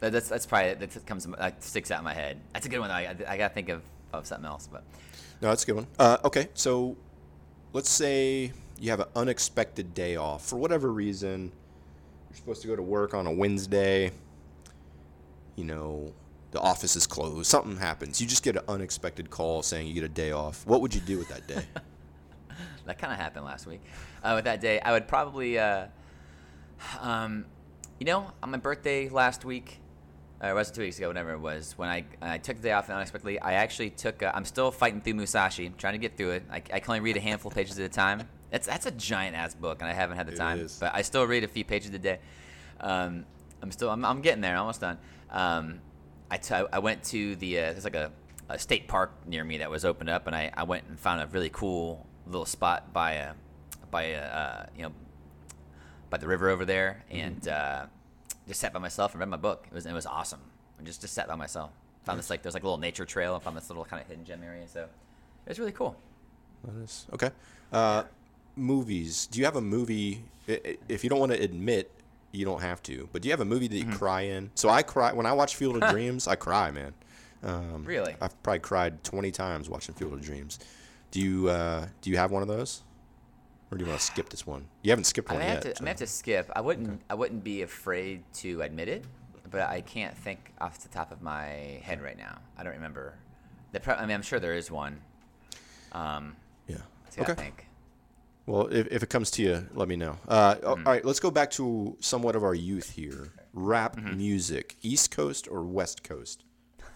that- 0.00 0.12
that's 0.12 0.28
that's 0.28 0.46
probably 0.46 0.74
that 0.74 1.06
comes 1.06 1.26
that 1.26 1.62
sticks 1.62 1.90
out 1.90 1.98
in 1.98 2.04
my 2.04 2.14
head. 2.14 2.40
That's 2.54 2.66
a 2.66 2.68
good 2.68 2.78
one. 2.80 2.90
I, 2.90 3.14
I 3.28 3.36
gotta 3.36 3.52
think 3.52 3.68
of, 3.68 3.82
of 4.12 4.26
something 4.26 4.46
else, 4.46 4.66
but 4.70 4.82
No, 5.42 5.48
that's 5.48 5.62
a 5.64 5.66
good 5.66 5.76
one. 5.76 5.86
Uh, 5.98 6.16
okay, 6.24 6.48
so 6.54 6.96
let's 7.74 7.90
say 7.90 8.52
you 8.80 8.90
have 8.90 9.00
an 9.00 9.08
unexpected 9.14 9.92
day 9.92 10.16
off 10.16 10.46
for 10.46 10.56
whatever 10.56 10.90
reason. 10.90 11.52
You're 12.30 12.36
supposed 12.36 12.62
to 12.62 12.68
go 12.68 12.76
to 12.76 12.82
work 12.82 13.12
on 13.12 13.26
a 13.26 13.32
Wednesday. 13.32 14.10
You 15.56 15.64
know, 15.64 16.12
the 16.50 16.60
office 16.60 16.96
is 16.96 17.06
closed. 17.06 17.46
Something 17.48 17.76
happens. 17.76 18.20
You 18.20 18.26
just 18.26 18.42
get 18.42 18.56
an 18.56 18.62
unexpected 18.68 19.30
call 19.30 19.62
saying 19.62 19.86
you 19.86 19.94
get 19.94 20.04
a 20.04 20.08
day 20.08 20.32
off. 20.32 20.66
What 20.66 20.80
would 20.80 20.94
you 20.94 21.00
do 21.00 21.18
with 21.18 21.28
that 21.28 21.46
day? 21.46 21.62
that 22.86 22.98
kind 22.98 23.12
of 23.12 23.18
happened 23.18 23.44
last 23.44 23.66
week. 23.66 23.80
Uh, 24.22 24.32
with 24.36 24.44
that 24.44 24.60
day, 24.60 24.80
I 24.80 24.92
would 24.92 25.06
probably, 25.06 25.58
uh, 25.58 25.86
um, 27.00 27.44
you 27.98 28.06
know, 28.06 28.32
on 28.42 28.50
my 28.50 28.58
birthday 28.58 29.08
last 29.08 29.44
week, 29.44 29.78
uh, 30.42 30.48
it 30.48 30.54
was 30.54 30.70
two 30.70 30.80
weeks 30.80 30.96
ago, 30.98 31.06
whatever 31.08 31.32
it 31.32 31.38
was, 31.38 31.74
when 31.76 31.88
I, 31.88 32.04
I 32.22 32.38
took 32.38 32.56
the 32.56 32.62
day 32.62 32.72
off 32.72 32.88
unexpectedly, 32.88 33.38
I 33.38 33.54
actually 33.54 33.90
took, 33.90 34.22
uh, 34.22 34.32
I'm 34.34 34.46
still 34.46 34.70
fighting 34.70 35.02
through 35.02 35.14
Musashi, 35.14 35.66
I'm 35.66 35.74
trying 35.74 35.92
to 35.94 35.98
get 35.98 36.16
through 36.16 36.30
it. 36.30 36.44
I, 36.50 36.56
I 36.56 36.80
can 36.80 36.84
only 36.88 37.00
read 37.00 37.16
a 37.16 37.20
handful 37.20 37.50
of 37.50 37.54
pages 37.54 37.78
at 37.78 37.84
a 37.84 37.88
time. 37.90 38.22
That's, 38.50 38.66
that's 38.66 38.86
a 38.86 38.90
giant 38.90 39.36
ass 39.36 39.54
book, 39.54 39.82
and 39.82 39.88
I 39.88 39.92
haven't 39.92 40.16
had 40.16 40.26
the 40.26 40.32
It 40.32 40.36
time. 40.36 40.58
is. 40.58 40.78
But 40.80 40.94
I 40.94 41.02
still 41.02 41.24
read 41.26 41.44
a 41.44 41.48
few 41.48 41.64
pages 41.64 41.92
a 41.94 41.98
day. 41.98 42.18
Um, 42.80 43.26
I'm 43.62 43.70
still, 43.70 43.90
I'm, 43.90 44.02
I'm 44.04 44.22
getting 44.22 44.40
there, 44.40 44.56
almost 44.56 44.80
done. 44.80 44.96
Um, 45.30 45.80
I, 46.30 46.36
t- 46.36 46.54
I 46.54 46.78
went 46.78 47.02
to 47.04 47.34
the, 47.36 47.58
uh, 47.58 47.62
there's 47.72 47.84
like 47.84 47.94
a, 47.96 48.12
a 48.48 48.58
state 48.58 48.86
park 48.88 49.12
near 49.26 49.42
me 49.44 49.58
that 49.58 49.70
was 49.70 49.84
opened 49.84 50.08
up, 50.10 50.26
and 50.26 50.36
I, 50.36 50.50
I 50.54 50.62
went 50.64 50.84
and 50.88 50.98
found 50.98 51.20
a 51.22 51.26
really 51.26 51.50
cool 51.50 52.06
little 52.26 52.46
spot 52.46 52.92
by 52.92 53.12
a 53.12 53.32
by 53.90 54.02
a 54.04 54.20
uh, 54.20 54.66
you 54.76 54.82
know 54.84 54.92
by 56.10 56.18
the 56.18 56.26
river 56.28 56.48
over 56.48 56.64
there, 56.64 57.02
Mm-hmm. 57.10 57.20
and 57.20 57.48
uh, 57.48 57.86
just 58.48 58.60
sat 58.60 58.72
by 58.72 58.78
myself 58.80 59.12
and 59.12 59.20
read 59.20 59.28
my 59.28 59.36
book. 59.36 59.66
It 59.70 59.74
was 59.74 59.86
it 59.86 59.92
was 59.92 60.06
awesome. 60.06 60.40
I 60.78 60.82
just 60.84 61.00
just 61.00 61.14
sat 61.14 61.28
by 61.28 61.34
myself. 61.36 61.70
Found 62.04 62.18
this 62.18 62.30
like 62.30 62.42
there's 62.42 62.54
like 62.54 62.62
a 62.62 62.66
little 62.66 62.78
nature 62.78 63.04
trail. 63.04 63.34
I 63.34 63.38
found 63.40 63.56
this 63.56 63.68
little 63.68 63.84
kind 63.84 64.00
of 64.02 64.08
hidden 64.08 64.24
gem 64.24 64.42
area. 64.42 64.66
So 64.68 64.82
it 64.82 65.48
was 65.48 65.58
really 65.58 65.72
cool. 65.72 65.96
That 66.64 66.82
is 66.82 67.06
okay. 67.12 67.30
Uh, 67.72 68.04
movies. 68.56 69.26
Do 69.26 69.38
you 69.38 69.44
have 69.44 69.56
a 69.56 69.60
movie? 69.60 70.22
i- 70.48 70.60
i- 70.64 70.78
If 70.88 71.04
you 71.04 71.10
don't 71.10 71.20
want 71.20 71.32
to 71.32 71.40
admit, 71.42 71.90
you 72.32 72.44
don't 72.44 72.60
have 72.62 72.82
to. 72.84 73.08
But 73.12 73.22
do 73.22 73.28
you 73.28 73.32
have 73.32 73.40
a 73.40 73.44
movie 73.44 73.68
that 73.68 73.76
you 73.76 73.84
Mm-hmm. 73.84 73.96
cry 73.96 74.20
in? 74.22 74.50
So 74.54 74.68
I 74.68 74.82
cry 74.82 75.12
when 75.12 75.26
I 75.26 75.32
watch 75.32 75.56
Field 75.56 75.82
of 75.82 75.90
Dreams. 75.92 76.28
I 76.28 76.34
cry, 76.36 76.70
man. 76.70 76.94
Um, 77.42 77.84
Really? 77.84 78.14
I've 78.20 78.40
probably 78.42 78.60
cried 78.60 79.02
twenty 79.04 79.30
times 79.30 79.68
watching 79.68 79.94
Field 79.94 80.12
of 80.12 80.20
Dreams. 80.20 80.58
Do 81.10 81.20
you 81.20 81.48
uh, 81.48 81.86
do 82.02 82.10
you 82.10 82.16
have 82.18 82.30
one 82.30 82.42
of 82.42 82.48
those, 82.48 82.82
or 83.70 83.78
do 83.78 83.84
you 83.84 83.88
want 83.88 84.00
to 84.00 84.06
skip 84.06 84.28
this 84.28 84.46
one? 84.46 84.66
You 84.82 84.90
haven't 84.90 85.04
skipped 85.04 85.30
I 85.30 85.34
one 85.34 85.42
yet. 85.42 85.64
have 85.64 85.74
to, 85.74 85.80
I 85.80 85.84
may 85.84 85.90
have 85.90 85.98
to 85.98 86.06
skip. 86.06 86.50
I 86.54 86.60
wouldn't. 86.60 87.00
I 87.10 87.14
wouldn't 87.14 87.42
be 87.42 87.62
afraid 87.62 88.22
to 88.34 88.60
admit 88.62 88.88
it, 88.88 89.04
but 89.50 89.62
I 89.62 89.80
can't 89.80 90.16
think 90.16 90.52
off 90.60 90.78
the 90.80 90.88
top 90.88 91.10
of 91.12 91.22
my 91.22 91.80
head 91.82 92.00
right 92.02 92.16
now. 92.18 92.38
I 92.58 92.62
don't 92.62 92.74
remember. 92.74 93.14
The 93.72 93.80
pro- 93.80 93.94
I 93.94 94.02
mean, 94.06 94.14
I'm 94.14 94.22
sure 94.22 94.38
there 94.38 94.54
is 94.54 94.70
one. 94.70 95.00
Um, 95.92 96.36
yeah. 96.68 96.76
what 97.16 97.30
I 97.30 97.34
think. 97.34 97.66
Well, 98.50 98.66
if, 98.66 98.88
if 98.90 99.02
it 99.02 99.08
comes 99.10 99.30
to 99.32 99.42
you, 99.42 99.66
let 99.74 99.86
me 99.88 99.96
know. 99.96 100.16
Uh, 100.26 100.54
Mm-hmm. 100.56 100.66
All 100.86 100.92
right, 100.92 101.04
let's 101.04 101.20
go 101.20 101.30
back 101.30 101.50
to 101.52 101.96
somewhat 102.00 102.34
of 102.34 102.42
our 102.42 102.54
youth 102.54 102.90
here. 102.90 103.32
Rap 103.52 103.96
Mm-hmm. 103.96 104.16
music, 104.16 104.76
East 104.82 105.10
Coast 105.10 105.46
or 105.50 105.62
West 105.62 106.02
Coast? 106.02 106.44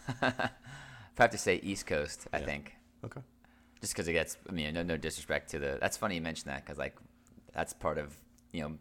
I 0.23 0.51
have 1.19 1.31
to 1.31 1.39
say 1.39 1.57
East 1.63 1.87
Coast, 1.87 2.27
I 2.33 2.41
think, 2.41 2.75
Okay. 3.05 3.21
just 3.81 3.93
because 3.95 4.09
it 4.09 4.13
gets. 4.15 4.37
I 4.49 4.53
mean, 4.53 4.75
no, 4.75 4.83
no 4.83 4.97
disrespect 4.97 5.51
to 5.51 5.59
the. 5.61 5.79
That's 5.81 5.97
funny 5.97 6.17
you 6.17 6.21
mentioned 6.21 6.51
that 6.53 6.65
because 6.65 6.77
like, 6.79 6.97
that's 7.55 7.73
part 7.73 7.99
of 7.99 8.15
you 8.53 8.63
know, 8.63 8.73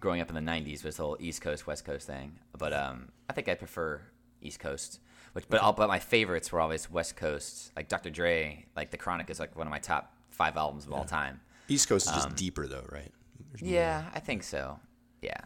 growing 0.00 0.20
up 0.20 0.28
in 0.28 0.34
the 0.34 0.40
'90s 0.52 0.84
was 0.84 0.96
the 0.96 1.04
whole 1.04 1.16
East 1.20 1.40
Coast 1.40 1.66
West 1.68 1.84
Coast 1.84 2.06
thing. 2.08 2.32
But 2.58 2.72
um, 2.72 3.10
I 3.30 3.32
think 3.32 3.48
I 3.48 3.54
prefer 3.54 4.00
East 4.42 4.58
Coast. 4.60 4.98
Which, 5.34 5.48
but 5.48 5.60
all, 5.60 5.72
but 5.72 5.86
my 5.88 5.98
favorites 6.00 6.50
were 6.50 6.60
always 6.60 6.90
West 6.90 7.14
Coast. 7.16 7.70
Like 7.76 7.88
Dr. 7.88 8.10
Dre, 8.10 8.64
like 8.74 8.90
The 8.90 8.96
Chronic 8.96 9.30
is 9.30 9.38
like 9.38 9.54
one 9.56 9.66
of 9.66 9.70
my 9.70 9.78
top 9.78 10.12
five 10.30 10.56
albums 10.56 10.84
of 10.86 10.92
all 10.92 11.04
time. 11.04 11.40
East 11.68 11.88
Coast 11.88 12.06
is 12.08 12.12
just 12.14 12.34
deeper, 12.36 12.66
though, 12.66 12.84
right? 12.90 13.12
There's 13.50 13.62
more- 13.62 13.68
Um, 13.70 13.74
Yeah, 13.74 14.10
I 14.14 14.20
think 14.20 14.42
so. 14.42 14.78
Yeah. 15.22 15.36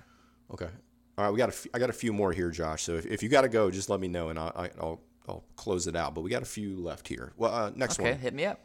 Okay. 0.52 0.68
All 1.18 1.24
right, 1.24 1.30
we 1.30 1.38
got 1.38 1.48
a 1.50 1.52
f- 1.52 1.66
I 1.74 1.78
got 1.78 1.90
a 1.90 1.94
few 1.94 2.12
more 2.12 2.32
here, 2.32 2.50
Josh. 2.50 2.82
So 2.82 2.94
if, 2.96 3.06
if 3.06 3.22
you 3.22 3.28
got 3.28 3.42
to 3.42 3.48
go, 3.48 3.70
just 3.70 3.88
let 3.90 4.00
me 4.00 4.08
know, 4.08 4.28
and 4.30 4.38
I'll, 4.38 4.52
I- 4.56 4.70
I'll 4.80 5.00
I'll 5.28 5.44
close 5.56 5.86
it 5.86 5.94
out. 5.94 6.14
But 6.14 6.22
we 6.22 6.30
got 6.30 6.42
a 6.42 6.46
few 6.46 6.76
left 6.80 7.06
here. 7.06 7.32
Well, 7.36 7.52
uh, 7.54 7.70
next 7.76 7.94
Okay, 7.98 8.04
one. 8.04 8.12
Okay, 8.12 8.20
hit 8.22 8.34
me 8.34 8.46
up. 8.46 8.58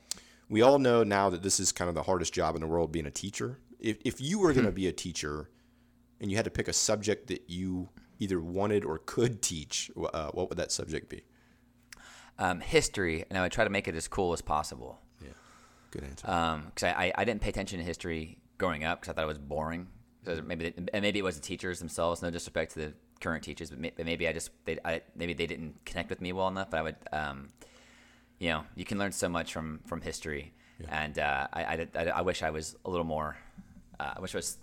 We 0.50 0.62
all 0.62 0.80
know 0.80 1.04
now 1.04 1.30
that 1.30 1.44
this 1.44 1.60
is 1.60 1.72
kind 1.72 1.90
of 1.90 1.96
the 1.96 2.04
hardest 2.04 2.34
job 2.34 2.56
in 2.56 2.62
the 2.62 2.68
world, 2.68 2.92
being 2.92 3.06
a 3.08 3.12
teacher. 3.12 3.60
If 3.80 3.98
if 4.06 4.22
you 4.22 4.40
were 4.40 4.50
Hmm. 4.52 4.56
going 4.56 4.66
to 4.68 4.72
be 4.72 4.88
a 4.88 4.94
teacher, 4.94 5.50
and 6.22 6.32
you 6.32 6.38
had 6.38 6.46
to 6.46 6.52
pick 6.52 6.68
a 6.68 6.74
subject 6.74 7.28
that 7.28 7.50
you 7.50 7.90
either 8.20 8.40
wanted 8.40 8.86
or 8.86 8.98
could 9.00 9.42
teach, 9.42 9.92
uh, 10.14 10.32
what 10.32 10.48
would 10.50 10.58
that 10.58 10.72
subject 10.72 11.10
be? 11.10 11.24
Um, 12.40 12.62
history, 12.62 13.26
and 13.30 13.38
I 13.38 13.42
would 13.42 13.52
try 13.52 13.64
to 13.66 13.70
make 13.70 13.88
it 13.88 13.96
as 13.96 14.08
cool 14.08 14.32
as 14.34 14.42
possible. 14.42 15.02
Yeah. 15.96 16.02
Good 16.02 16.10
answer. 16.10 16.64
because 16.74 16.84
I, 16.84 17.06
I, 17.06 17.14
I 17.18 17.26
didn't 17.26 17.42
pay 17.42 17.50
attention 17.50 17.80
to 17.80 17.86
history 17.86 18.38
growing 18.58 18.84
up 18.84 19.02
because 19.02 19.12
I 19.12 19.16
thought 19.16 19.24
it 19.24 19.28
was 19.28 19.38
boring. 19.38 19.88
So 20.26 20.42
maybe 20.44 20.70
they, 20.70 20.84
and 20.94 21.02
maybe 21.02 21.20
it 21.20 21.24
was 21.24 21.36
the 21.36 21.42
teachers 21.42 21.80
themselves. 21.80 22.22
No 22.22 22.32
disrespect 22.32 22.74
to 22.74 22.80
the 22.80 22.94
current 23.22 23.44
teachers, 23.44 23.70
but, 23.70 23.80
may, 23.80 23.92
but 23.96 24.06
maybe 24.06 24.28
I 24.28 24.34
just 24.34 24.50
they 24.66 24.80
I, 24.84 25.02
maybe 25.16 25.34
they 25.34 25.46
didn't 25.46 25.86
connect 25.86 26.10
with 26.10 26.20
me 26.22 26.34
well 26.34 26.48
enough. 26.48 26.72
But 26.72 26.80
I 26.80 26.82
would, 26.82 26.96
um, 27.12 27.50
you 28.40 28.50
know, 28.50 28.64
you 28.76 28.86
can 28.86 28.98
learn 28.98 29.12
so 29.12 29.30
much 29.30 29.54
from 29.54 29.82
from 29.86 30.02
history, 30.02 30.54
and 30.90 31.20
uh, 31.20 31.48
I, 31.54 31.64
I, 31.64 31.88
I 31.96 32.04
I 32.06 32.22
wish 32.22 32.42
I 32.42 32.50
was 32.50 32.76
a 32.86 32.90
little 32.90 33.06
more. 33.06 33.38
Uh, 34.00 34.14
I 34.18 34.20
wish 34.20 34.34
I 34.34 34.40
was 34.40 34.58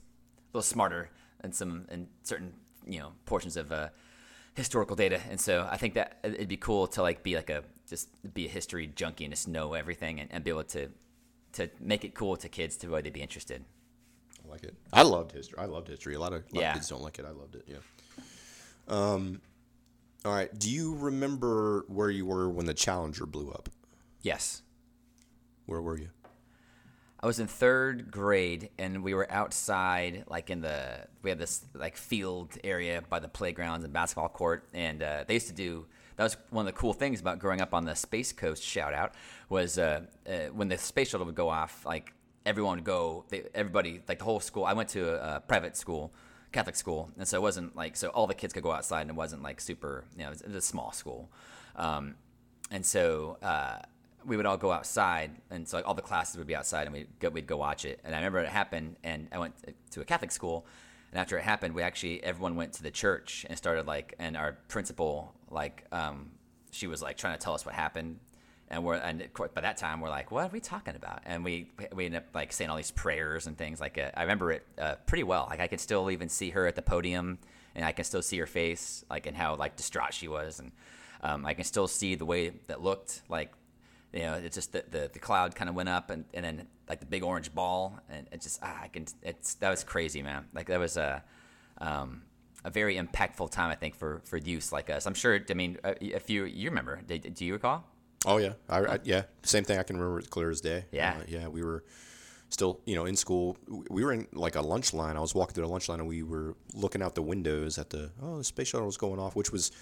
a 0.53 0.59
little 0.59 0.63
smarter 0.63 1.11
in 1.45 1.53
some 1.53 1.87
in 1.91 2.09
certain 2.25 2.53
you 2.85 2.99
know 2.99 3.13
portions 3.25 3.57
of 3.57 3.71
uh, 3.71 3.89
historical 4.55 4.97
data, 4.97 5.21
and 5.31 5.41
so 5.41 5.69
I 5.71 5.77
think 5.77 5.95
that 5.95 6.19
it'd 6.25 6.49
be 6.49 6.57
cool 6.57 6.89
to 6.89 7.03
like 7.03 7.23
be 7.23 7.37
like 7.37 7.51
a 7.51 7.63
just 7.89 8.09
be 8.35 8.47
a 8.47 8.51
history 8.51 8.89
junkie 8.89 9.25
and 9.25 9.33
just 9.33 9.47
know 9.47 9.75
everything 9.75 10.19
and, 10.19 10.29
and 10.33 10.43
be 10.43 10.51
able 10.51 10.65
to 10.65 10.89
to 11.55 11.69
make 11.81 12.05
it 12.05 12.15
cool 12.15 12.37
to 12.37 12.49
kids 12.49 12.77
to 12.79 12.89
where 12.89 13.03
they'd 13.03 13.13
be 13.13 13.23
interested. 13.23 13.65
I 14.45 14.49
like 14.51 14.65
it. 14.65 14.75
I 14.93 15.03
loved 15.03 15.33
history. 15.33 15.59
I 15.59 15.67
loved 15.67 15.89
history. 15.89 16.15
A 16.15 16.21
lot 16.21 16.33
of, 16.33 16.41
a 16.53 16.55
lot 16.55 16.61
Yeah. 16.63 16.69
of 16.71 16.75
kids 16.77 16.89
don't 16.89 17.03
like 17.03 17.19
it. 17.19 17.25
I 17.25 17.31
loved 17.31 17.55
it. 17.55 17.65
Yeah. 17.67 17.77
Um. 18.89 19.41
All 20.25 20.33
right. 20.33 20.57
Do 20.57 20.71
you 20.71 20.95
remember 20.95 21.85
where 21.89 22.11
you 22.11 22.27
were 22.27 22.49
when 22.49 22.67
the 22.67 22.75
Challenger 22.75 23.27
blew 23.27 23.51
up? 23.51 23.69
Yes. 24.23 24.63
Where 25.67 25.81
were 25.83 25.99
you? 25.99 26.11
I 27.21 27.27
was 27.27 27.39
in 27.39 27.47
third 27.47 28.11
grade 28.11 28.71
and 28.79 29.05
we 29.05 29.15
were 29.15 29.31
outside, 29.31 30.25
like 30.27 30.51
in 30.51 30.61
the 30.61 31.07
we 31.23 31.31
had 31.31 31.39
this 31.39 31.65
like 31.75 31.97
field 31.97 32.51
area 32.65 33.03
by 33.09 33.21
the 33.21 33.29
playgrounds 33.29 33.85
and 33.85 33.93
basketball 33.93 34.29
court, 34.29 34.65
and 34.75 35.03
uh, 35.03 35.25
they 35.27 35.35
used 35.35 35.49
to 35.49 35.53
do. 35.55 35.87
That 36.17 36.25
was 36.25 36.37
one 36.51 36.67
of 36.67 36.75
the 36.75 36.79
cool 36.79 36.93
things 36.93 37.21
about 37.21 37.39
growing 37.39 37.61
up 37.61 37.75
on 37.75 37.85
the 37.85 37.95
Space 37.95 38.33
Coast. 38.33 38.63
Shout 38.63 38.95
out 38.95 39.15
was 39.49 39.79
uh, 39.79 40.03
uh, 40.29 40.33
when 40.53 40.69
the 40.69 40.79
space 40.79 41.11
shuttle 41.11 41.27
would 41.27 41.35
go 41.35 41.49
off, 41.49 41.85
like 41.87 42.13
everyone 42.45 42.79
would 42.79 42.85
go. 42.85 43.25
They, 43.29 43.45
everybody, 43.55 44.03
like 44.09 44.19
the 44.19 44.25
whole 44.25 44.41
school. 44.41 44.65
I 44.65 44.73
went 44.73 44.89
to 44.91 45.11
a, 45.11 45.37
a 45.37 45.41
private 45.41 45.77
school, 45.77 46.13
Catholic 46.53 46.77
school, 46.77 47.11
and 47.19 47.27
so 47.27 47.39
it 47.39 47.43
wasn't 47.43 47.77
like 47.77 47.97
so 47.97 48.09
all 48.09 48.27
the 48.27 48.35
kids 48.35 48.53
could 48.53 48.63
go 48.63 48.73
outside, 48.73 49.03
and 49.03 49.11
it 49.11 49.17
wasn't 49.17 49.43
like 49.43 49.61
super. 49.61 50.05
You 50.17 50.25
know, 50.25 50.29
it 50.29 50.31
was, 50.31 50.41
it 50.43 50.47
was 50.49 50.57
a 50.57 50.61
small 50.61 50.93
school. 50.93 51.31
Um, 51.77 52.15
and 52.71 52.85
so 52.85 53.39
uh, 53.43 53.79
we 54.25 54.37
would 54.37 54.47
all 54.47 54.57
go 54.57 54.73
outside, 54.73 55.31
and 55.51 55.67
so 55.67 55.77
like, 55.77 55.87
all 55.87 55.95
the 55.95 56.03
classes 56.03 56.37
would 56.39 56.47
be 56.47 56.57
outside, 56.57 56.87
and 56.87 56.95
we'd 56.95 57.09
go, 57.21 57.29
we'd 57.29 57.47
go 57.47 57.57
watch 57.57 57.85
it. 57.85 58.01
And 58.05 58.15
I 58.15 58.19
remember 58.19 58.41
it 58.41 58.49
happened, 58.49 58.97
and 59.03 59.29
I 59.33 59.39
went 59.39 59.55
to 59.91 60.01
a 60.01 60.05
Catholic 60.05 60.31
school, 60.31 60.67
and 61.13 61.21
after 61.21 61.37
it 61.37 61.45
happened, 61.45 61.75
we 61.75 61.83
actually 61.83 62.25
everyone 62.25 62.57
went 62.57 62.73
to 62.75 62.83
the 62.83 62.91
church 62.91 63.45
and 63.49 63.59
started 63.59 63.87
like, 63.87 64.15
and 64.19 64.37
our 64.37 64.57
principal 64.69 65.35
like, 65.51 65.85
um, 65.93 66.31
she 66.71 66.87
was 66.87 67.03
like 67.03 67.19
trying 67.19 67.37
to 67.37 67.39
tell 67.39 67.53
us 67.55 67.67
what 67.67 67.75
happened. 67.75 68.19
And 68.69 68.83
we're 68.83 68.95
and 68.95 69.31
course, 69.35 69.51
by 69.55 69.61
that 69.61 69.77
time 69.77 70.01
we're 70.01 70.09
like, 70.09 70.31
what 70.31 70.47
are 70.47 70.51
we 70.51 70.61
talking 70.61 70.97
about? 70.97 71.21
And 71.27 71.45
we 71.45 71.71
we 71.93 72.07
ended 72.07 72.23
up 72.23 72.35
like 72.35 72.55
saying 72.55 72.71
all 72.71 72.79
these 72.79 72.91
prayers 72.91 73.47
and 73.47 73.59
things 73.59 73.79
like. 73.79 73.99
Uh, 73.99 74.11
I 74.17 74.23
remember 74.23 74.53
it 74.53 74.67
uh, 74.79 74.95
pretty 75.05 75.25
well. 75.25 75.47
Like 75.51 75.61
I 75.61 75.67
can 75.67 75.79
still 75.79 76.11
even 76.11 76.31
see 76.31 76.49
her 76.51 76.67
at 76.67 76.75
the 76.75 76.81
podium, 76.81 77.39
and 77.75 77.85
I 77.85 77.93
can 77.93 78.07
still 78.07 78.23
see 78.23 78.39
her 78.39 78.47
face, 78.47 79.05
like 79.11 79.27
and 79.27 79.37
how 79.37 79.57
like 79.57 79.77
distraught 79.77 80.15
she 80.15 80.27
was, 80.27 80.59
and 80.59 80.73
um, 81.23 81.45
I 81.45 81.53
can 81.53 81.65
still 81.65 81.87
see 81.87 82.15
the 82.15 82.25
way 82.25 82.55
that 82.69 82.81
looked 82.81 83.21
like 83.29 83.53
you 84.13 84.21
know, 84.21 84.35
it's 84.35 84.55
just 84.55 84.73
the, 84.73 84.85
the, 84.91 85.11
the 85.13 85.19
cloud 85.19 85.55
kind 85.55 85.71
of 85.71 85.75
went 85.75 85.89
up 85.89 86.11
and, 86.11 86.25
and 86.35 86.45
then 86.45 86.67
like 86.89 87.01
the 87.01 87.07
big 87.07 87.23
orange 87.23 87.55
ball 87.55 87.99
and 88.11 88.27
it 88.33 88.41
just, 88.41 88.61
ah, 88.63 88.81
I 88.83 88.89
can, 88.89 89.07
it's, 89.23 89.55
that 89.55 89.71
was 89.71 89.85
crazy, 89.85 90.23
man. 90.23 90.45
Like 90.53 90.67
that 90.67 90.79
was 90.79 90.97
a, 90.97 91.23
um, 91.79 92.23
a 92.65 92.71
very 92.71 92.97
impactful 92.97 93.51
time, 93.51 93.71
I 93.71 93.75
think, 93.75 93.95
for, 93.95 94.21
for 94.25 94.37
youth 94.37 94.73
like 94.73 94.91
us. 94.91 95.07
I'm 95.07 95.15
sure, 95.15 95.41
I 95.49 95.55
mean, 95.55 95.79
uh, 95.83 95.95
if 96.01 96.31
you, 96.31 96.45
you 96.45 96.69
remember, 96.71 97.01
did, 97.07 97.35
do 97.35 97.45
you 97.45 97.55
recall? 97.55 97.85
Oh 98.25 98.37
yeah, 98.37 98.53
I, 98.69 98.79
I, 98.79 98.99
yeah, 99.03 99.23
same 99.43 99.65
thing. 99.65 99.79
I 99.79 99.83
can 99.83 99.97
remember 99.97 100.21
it 100.21 100.31
clear 100.31 100.51
as 100.51 100.61
day. 100.61 100.85
Yeah. 100.93 101.17
Uh, 101.19 101.25
yeah. 101.27 101.49
We 101.49 101.65
were 101.65 101.83
still, 102.51 102.81
you 102.85 102.95
know, 102.95 103.05
in 103.05 103.17
school. 103.17 103.57
We 103.91 104.05
were 104.05 104.13
in 104.13 104.29
like 104.33 104.55
a 104.55 104.61
lunch 104.61 104.95
line. 104.95 105.17
I 105.17 105.21
was 105.21 105.35
walking 105.35 105.55
through 105.55 105.67
the 105.67 105.73
lunch 105.73 105.89
line, 105.89 105.99
and 105.99 106.09
we 106.09 106.23
were 106.23 106.55
looking 106.73 107.03
out 107.03 107.15
the 107.17 107.23
windows 107.23 107.79
at 107.79 107.91
the 107.91 108.13
oh, 108.23 108.39
the 108.39 108.45
space 108.45 108.69
shuttle 108.69 108.87
was 108.87 108.97
going 108.97 109.19
off, 109.19 109.35
which 109.35 109.51
was 109.51 109.73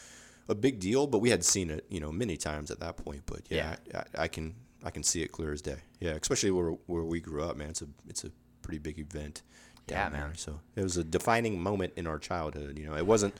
a 0.50 0.54
big 0.54 0.80
deal. 0.80 1.06
But 1.06 1.18
we 1.18 1.30
had 1.30 1.44
seen 1.44 1.70
it, 1.70 1.86
you 1.88 2.00
know, 2.00 2.12
many 2.12 2.36
times 2.36 2.70
at 2.70 2.80
that 2.80 2.96
point. 2.96 3.22
But 3.26 3.42
yeah, 3.48 3.76
I, 3.94 4.24
I 4.24 4.28
can 4.28 4.54
I 4.84 4.90
can 4.90 5.02
see 5.02 5.22
it 5.22 5.32
clear 5.32 5.52
as 5.52 5.62
day. 5.62 5.78
Yeah, 6.00 6.12
especially 6.20 6.50
where 6.50 6.72
where 6.86 7.04
we 7.04 7.20
grew 7.20 7.42
up, 7.42 7.56
man. 7.56 7.70
It's 7.70 7.82
a 7.82 7.88
it's 8.08 8.24
a 8.24 8.30
pretty 8.62 8.78
big 8.78 8.98
event. 8.98 9.42
Yeah, 9.88 10.04
down 10.04 10.12
there. 10.12 10.26
man. 10.28 10.36
So 10.36 10.60
it 10.76 10.82
was 10.82 10.96
a 10.96 11.04
defining 11.04 11.60
moment 11.60 11.94
in 11.96 12.06
our 12.06 12.18
childhood. 12.18 12.78
You 12.78 12.86
know, 12.86 12.96
it 12.96 13.06
wasn't, 13.06 13.34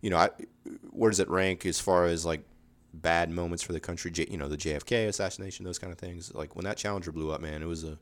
you 0.00 0.10
know, 0.10 0.18
I, 0.18 0.30
where 0.90 1.10
does 1.10 1.20
it 1.20 1.28
rank 1.28 1.64
as 1.64 1.80
far 1.80 2.06
as 2.06 2.26
like 2.26 2.42
bad 2.92 3.30
moments 3.30 3.62
for 3.62 3.72
the 3.72 3.80
country? 3.80 4.10
J, 4.10 4.26
you 4.30 4.36
know, 4.36 4.48
the 4.48 4.56
JFK 4.56 5.08
assassination, 5.08 5.64
those 5.64 5.78
kind 5.78 5.92
of 5.92 5.98
things. 5.98 6.34
Like 6.34 6.56
when 6.56 6.64
that 6.64 6.76
Challenger 6.76 7.12
blew 7.12 7.30
up, 7.30 7.40
man, 7.40 7.62
it 7.62 7.66
was 7.66 7.84
a, 7.84 7.98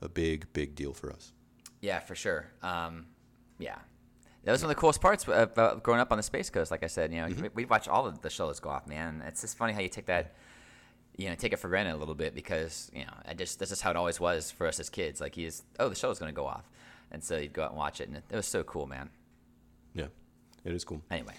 a 0.00 0.08
big, 0.08 0.46
big 0.52 0.74
deal 0.74 0.92
for 0.92 1.10
us. 1.10 1.32
Yeah, 1.80 1.98
for 1.98 2.14
sure. 2.14 2.46
Um, 2.62 3.06
yeah. 3.58 3.78
That 4.44 4.52
was 4.52 4.62
one 4.62 4.70
of 4.70 4.76
the 4.76 4.80
coolest 4.80 5.00
parts 5.00 5.24
about 5.28 5.82
growing 5.84 6.00
up 6.00 6.10
on 6.10 6.16
the 6.18 6.22
Space 6.22 6.50
Coast. 6.50 6.70
Like 6.70 6.82
I 6.82 6.88
said, 6.88 7.12
you 7.12 7.20
know, 7.20 7.28
we 7.28 7.48
we 7.54 7.64
watch 7.64 7.86
all 7.86 8.06
of 8.06 8.22
the 8.22 8.30
shows 8.30 8.58
go 8.60 8.70
off, 8.70 8.86
man. 8.88 9.22
It's 9.26 9.40
just 9.42 9.56
funny 9.56 9.72
how 9.72 9.80
you 9.80 9.88
take 9.88 10.06
that, 10.06 10.34
you 11.16 11.28
know, 11.28 11.34
take 11.36 11.52
it 11.52 11.58
for 11.58 11.68
granted 11.68 11.94
a 11.94 11.96
little 11.96 12.16
bit 12.16 12.34
because 12.34 12.90
you 12.92 13.04
know, 13.04 13.12
I 13.26 13.34
just 13.34 13.58
this 13.60 13.70
is 13.70 13.80
how 13.80 13.90
it 13.90 13.96
always 13.96 14.18
was 14.18 14.50
for 14.50 14.66
us 14.66 14.80
as 14.80 14.90
kids. 14.90 15.20
Like 15.20 15.34
he's, 15.36 15.62
oh, 15.78 15.88
the 15.88 15.94
show's 15.94 16.18
going 16.18 16.32
to 16.32 16.36
go 16.36 16.46
off, 16.46 16.68
and 17.12 17.22
so 17.22 17.36
you'd 17.36 17.52
go 17.52 17.62
out 17.62 17.70
and 17.70 17.78
watch 17.78 18.00
it, 18.00 18.08
and 18.08 18.16
it, 18.16 18.24
it 18.30 18.36
was 18.36 18.46
so 18.46 18.64
cool, 18.64 18.86
man. 18.86 19.10
Yeah, 19.94 20.06
it 20.64 20.72
is 20.72 20.84
cool. 20.84 21.02
Anyway, 21.10 21.34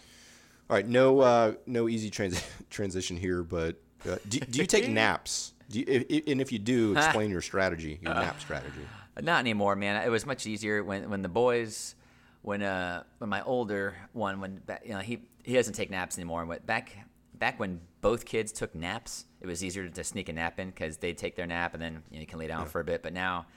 All 0.70 0.76
right, 0.78 0.88
no, 0.88 1.20
uh, 1.20 1.54
no 1.66 1.90
easy 1.90 2.10
trans- 2.10 2.42
transition 2.70 3.18
here, 3.18 3.44
but 3.44 3.82
uh, 4.10 4.16
do, 4.30 4.40
do 4.40 4.60
you 4.60 4.66
take 4.66 4.88
naps? 4.90 5.54
Do 5.70 5.80
you, 5.80 5.86
if, 5.88 6.28
and 6.28 6.40
if 6.40 6.52
you 6.54 6.60
do, 6.60 6.94
explain 6.98 7.32
your 7.32 7.42
strategy, 7.42 8.00
your 8.02 8.14
nap 8.14 8.40
strategy. 8.40 8.88
Not 9.22 9.40
anymore, 9.40 9.76
man. 9.76 10.02
It 10.06 10.10
was 10.10 10.26
much 10.26 10.48
easier 10.48 10.84
when 10.84 11.10
when 11.10 11.22
the 11.22 11.30
boys, 11.30 11.96
when 12.44 12.62
uh 12.62 13.04
when 13.18 13.30
my 13.30 13.42
older 13.42 13.96
one 14.12 14.40
when 14.40 14.62
you 14.86 14.92
know 14.92 15.00
he 15.00 15.20
he 15.44 15.54
doesn't 15.54 15.74
take 15.74 15.90
naps 15.90 16.18
anymore. 16.18 16.46
But 16.46 16.66
back 16.66 16.96
back 17.34 17.60
when 17.60 17.82
both 18.02 18.26
kids 18.26 18.52
took 18.52 18.76
naps, 18.76 19.26
it 19.42 19.48
was 19.48 19.64
easier 19.64 19.90
to 19.90 20.04
sneak 20.04 20.30
a 20.30 20.34
nap 20.34 20.60
in 20.60 20.70
because 20.70 20.98
they'd 20.98 21.18
take 21.18 21.36
their 21.36 21.48
nap 21.48 21.74
and 21.74 21.82
then 21.82 22.04
you, 22.12 22.18
know, 22.18 22.22
you 22.22 22.28
can 22.28 22.40
lay 22.40 22.48
down 22.48 22.68
for 22.68 22.80
a 22.80 22.84
bit. 22.84 23.02
But 23.02 23.14
now, 23.14 23.48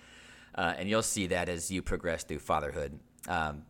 uh, 0.54 0.74
and 0.78 0.88
you'll 0.88 1.02
see 1.02 1.26
that 1.28 1.48
as 1.48 1.70
you 1.70 1.82
progress 1.82 2.24
through 2.24 2.38
fatherhood. 2.38 2.98
Um, 3.28 3.64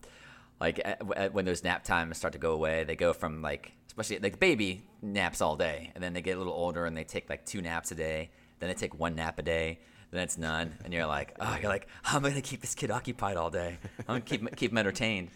like 0.60 0.80
at, 0.84 1.02
at 1.16 1.34
when 1.34 1.44
those 1.44 1.64
nap 1.64 1.82
times 1.84 2.16
start 2.16 2.32
to 2.34 2.38
go 2.38 2.52
away, 2.52 2.84
they 2.84 2.96
go 2.96 3.12
from 3.12 3.42
like 3.42 3.72
especially 3.88 4.18
like 4.18 4.38
baby 4.38 4.82
naps 5.02 5.40
all 5.40 5.56
day, 5.56 5.92
and 5.94 6.04
then 6.04 6.12
they 6.12 6.20
get 6.20 6.36
a 6.36 6.38
little 6.38 6.52
older 6.52 6.84
and 6.84 6.96
they 6.96 7.04
take 7.04 7.28
like 7.30 7.44
two 7.46 7.62
naps 7.62 7.90
a 7.90 7.94
day. 7.94 8.30
Then 8.58 8.68
they 8.68 8.74
take 8.74 8.98
one 8.98 9.14
nap 9.14 9.38
a 9.38 9.42
day. 9.42 9.80
Then 10.16 10.24
it's 10.24 10.38
none, 10.38 10.72
and 10.82 10.94
you're 10.94 11.04
like, 11.04 11.36
oh, 11.40 11.58
you're 11.60 11.68
like, 11.68 11.88
how 12.02 12.16
am 12.16 12.24
I 12.24 12.30
gonna 12.30 12.40
keep 12.40 12.62
this 12.62 12.74
kid 12.74 12.90
occupied 12.90 13.36
all 13.36 13.50
day? 13.50 13.76
I'm 13.98 14.06
gonna 14.06 14.20
keep 14.22 14.56
keep 14.56 14.70
him 14.70 14.78
entertained. 14.78 15.28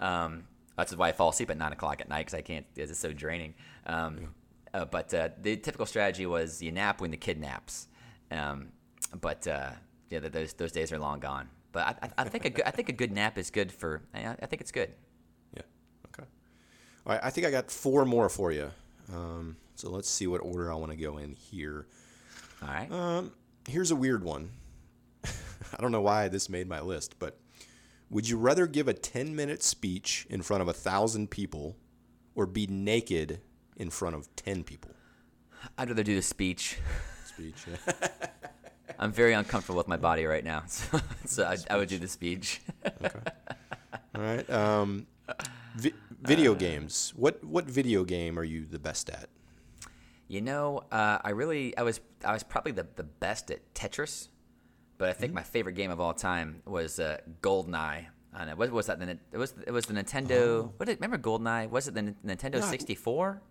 Um, 0.00 0.42
that's 0.76 0.92
why 0.96 1.10
I 1.10 1.12
fall 1.12 1.28
asleep 1.28 1.50
at 1.50 1.56
nine 1.56 1.70
o'clock 1.70 2.00
at 2.00 2.08
night 2.08 2.26
because 2.26 2.34
I 2.34 2.40
can't. 2.40 2.66
It's 2.74 2.98
so 2.98 3.12
draining. 3.12 3.54
Um, 3.86 4.34
uh, 4.72 4.86
but 4.86 5.14
uh, 5.14 5.28
the 5.40 5.56
typical 5.56 5.86
strategy 5.86 6.26
was 6.26 6.60
you 6.60 6.72
nap 6.72 7.00
when 7.00 7.12
the 7.12 7.16
kid 7.16 7.38
naps. 7.38 7.86
Um, 8.32 8.72
but 9.20 9.46
uh, 9.46 9.70
yeah, 10.10 10.18
those 10.18 10.52
those 10.54 10.72
days 10.72 10.90
are 10.90 10.98
long 10.98 11.20
gone. 11.20 11.48
But 11.70 11.96
I, 12.02 12.10
I 12.18 12.24
think 12.24 12.44
a 12.44 12.50
good, 12.50 12.64
I 12.66 12.72
think 12.72 12.88
a 12.88 12.92
good 12.92 13.12
nap 13.12 13.38
is 13.38 13.50
good 13.50 13.70
for. 13.70 14.02
I, 14.12 14.34
I 14.42 14.46
think 14.46 14.62
it's 14.62 14.72
good. 14.72 14.90
Yeah. 15.54 15.62
Okay. 16.08 16.28
All 17.06 17.12
right. 17.12 17.20
I 17.22 17.30
think 17.30 17.46
I 17.46 17.52
got 17.52 17.70
four 17.70 18.04
more 18.04 18.28
for 18.28 18.50
you. 18.50 18.72
Um, 19.12 19.58
so 19.76 19.90
let's 19.90 20.10
see 20.10 20.26
what 20.26 20.38
order 20.38 20.72
I 20.72 20.74
want 20.74 20.90
to 20.90 20.98
go 20.98 21.18
in 21.18 21.34
here. 21.34 21.86
All 22.62 22.68
right. 22.68 22.90
Um, 22.90 23.30
here's 23.68 23.90
a 23.90 23.96
weird 23.96 24.24
one. 24.24 24.50
I 25.24 25.80
don't 25.80 25.92
know 25.92 26.00
why 26.00 26.28
this 26.28 26.48
made 26.48 26.68
my 26.68 26.80
list, 26.80 27.18
but 27.18 27.38
would 28.10 28.28
you 28.28 28.36
rather 28.36 28.66
give 28.66 28.88
a 28.88 28.94
10 28.94 29.34
minute 29.34 29.62
speech 29.62 30.26
in 30.30 30.42
front 30.42 30.62
of 30.62 30.68
a 30.68 30.72
thousand 30.72 31.30
people 31.30 31.76
or 32.34 32.46
be 32.46 32.66
naked 32.66 33.40
in 33.76 33.90
front 33.90 34.14
of 34.14 34.34
10 34.36 34.64
people? 34.64 34.92
I'd 35.78 35.88
rather 35.88 36.02
do 36.02 36.14
the 36.14 36.22
speech. 36.22 36.78
Speech. 37.24 37.64
Yeah. 37.68 38.08
I'm 38.98 39.12
very 39.12 39.32
uncomfortable 39.32 39.78
with 39.78 39.88
my 39.88 39.96
body 39.96 40.24
right 40.24 40.44
now, 40.44 40.64
so, 40.68 41.00
so 41.24 41.44
I, 41.44 41.56
I, 41.68 41.76
would 41.76 41.88
do 41.88 41.98
the 41.98 42.08
speech. 42.08 42.60
okay. 42.86 43.18
All 44.14 44.22
right. 44.22 44.48
Um, 44.48 45.06
vi- 45.74 45.94
video 46.22 46.54
games. 46.54 47.12
What 47.16 47.42
what 47.42 47.64
video 47.64 48.04
game 48.04 48.38
are 48.38 48.44
you 48.44 48.66
the 48.66 48.78
best 48.78 49.10
at? 49.10 49.28
You 50.28 50.40
know, 50.40 50.82
uh, 50.90 51.18
I 51.22 51.30
really 51.30 51.76
I 51.76 51.82
was 51.82 52.00
I 52.24 52.32
was 52.32 52.42
probably 52.42 52.72
the, 52.72 52.86
the 52.96 53.04
best 53.04 53.50
at 53.50 53.74
Tetris, 53.74 54.28
but 54.96 55.08
I 55.08 55.12
think 55.12 55.30
mm-hmm. 55.30 55.36
my 55.36 55.42
favorite 55.42 55.74
game 55.74 55.90
of 55.90 56.00
all 56.00 56.14
time 56.14 56.62
was 56.64 56.98
uh, 56.98 57.18
GoldenEye. 57.42 58.06
I 58.32 58.38
don't 58.38 58.48
know 58.48 58.56
what 58.56 58.70
was 58.72 58.86
that? 58.86 58.98
The, 58.98 59.18
It 59.32 59.38
was 59.38 59.54
it 59.66 59.70
was 59.70 59.86
the 59.86 59.94
Nintendo. 59.94 60.30
Oh. 60.32 60.72
What 60.76 60.86
did 60.86 60.98
remember 61.00 61.18
GoldenEye? 61.18 61.70
Was 61.70 61.88
it 61.88 61.94
the 61.94 62.14
Nintendo 62.24 62.62
64? 62.62 63.42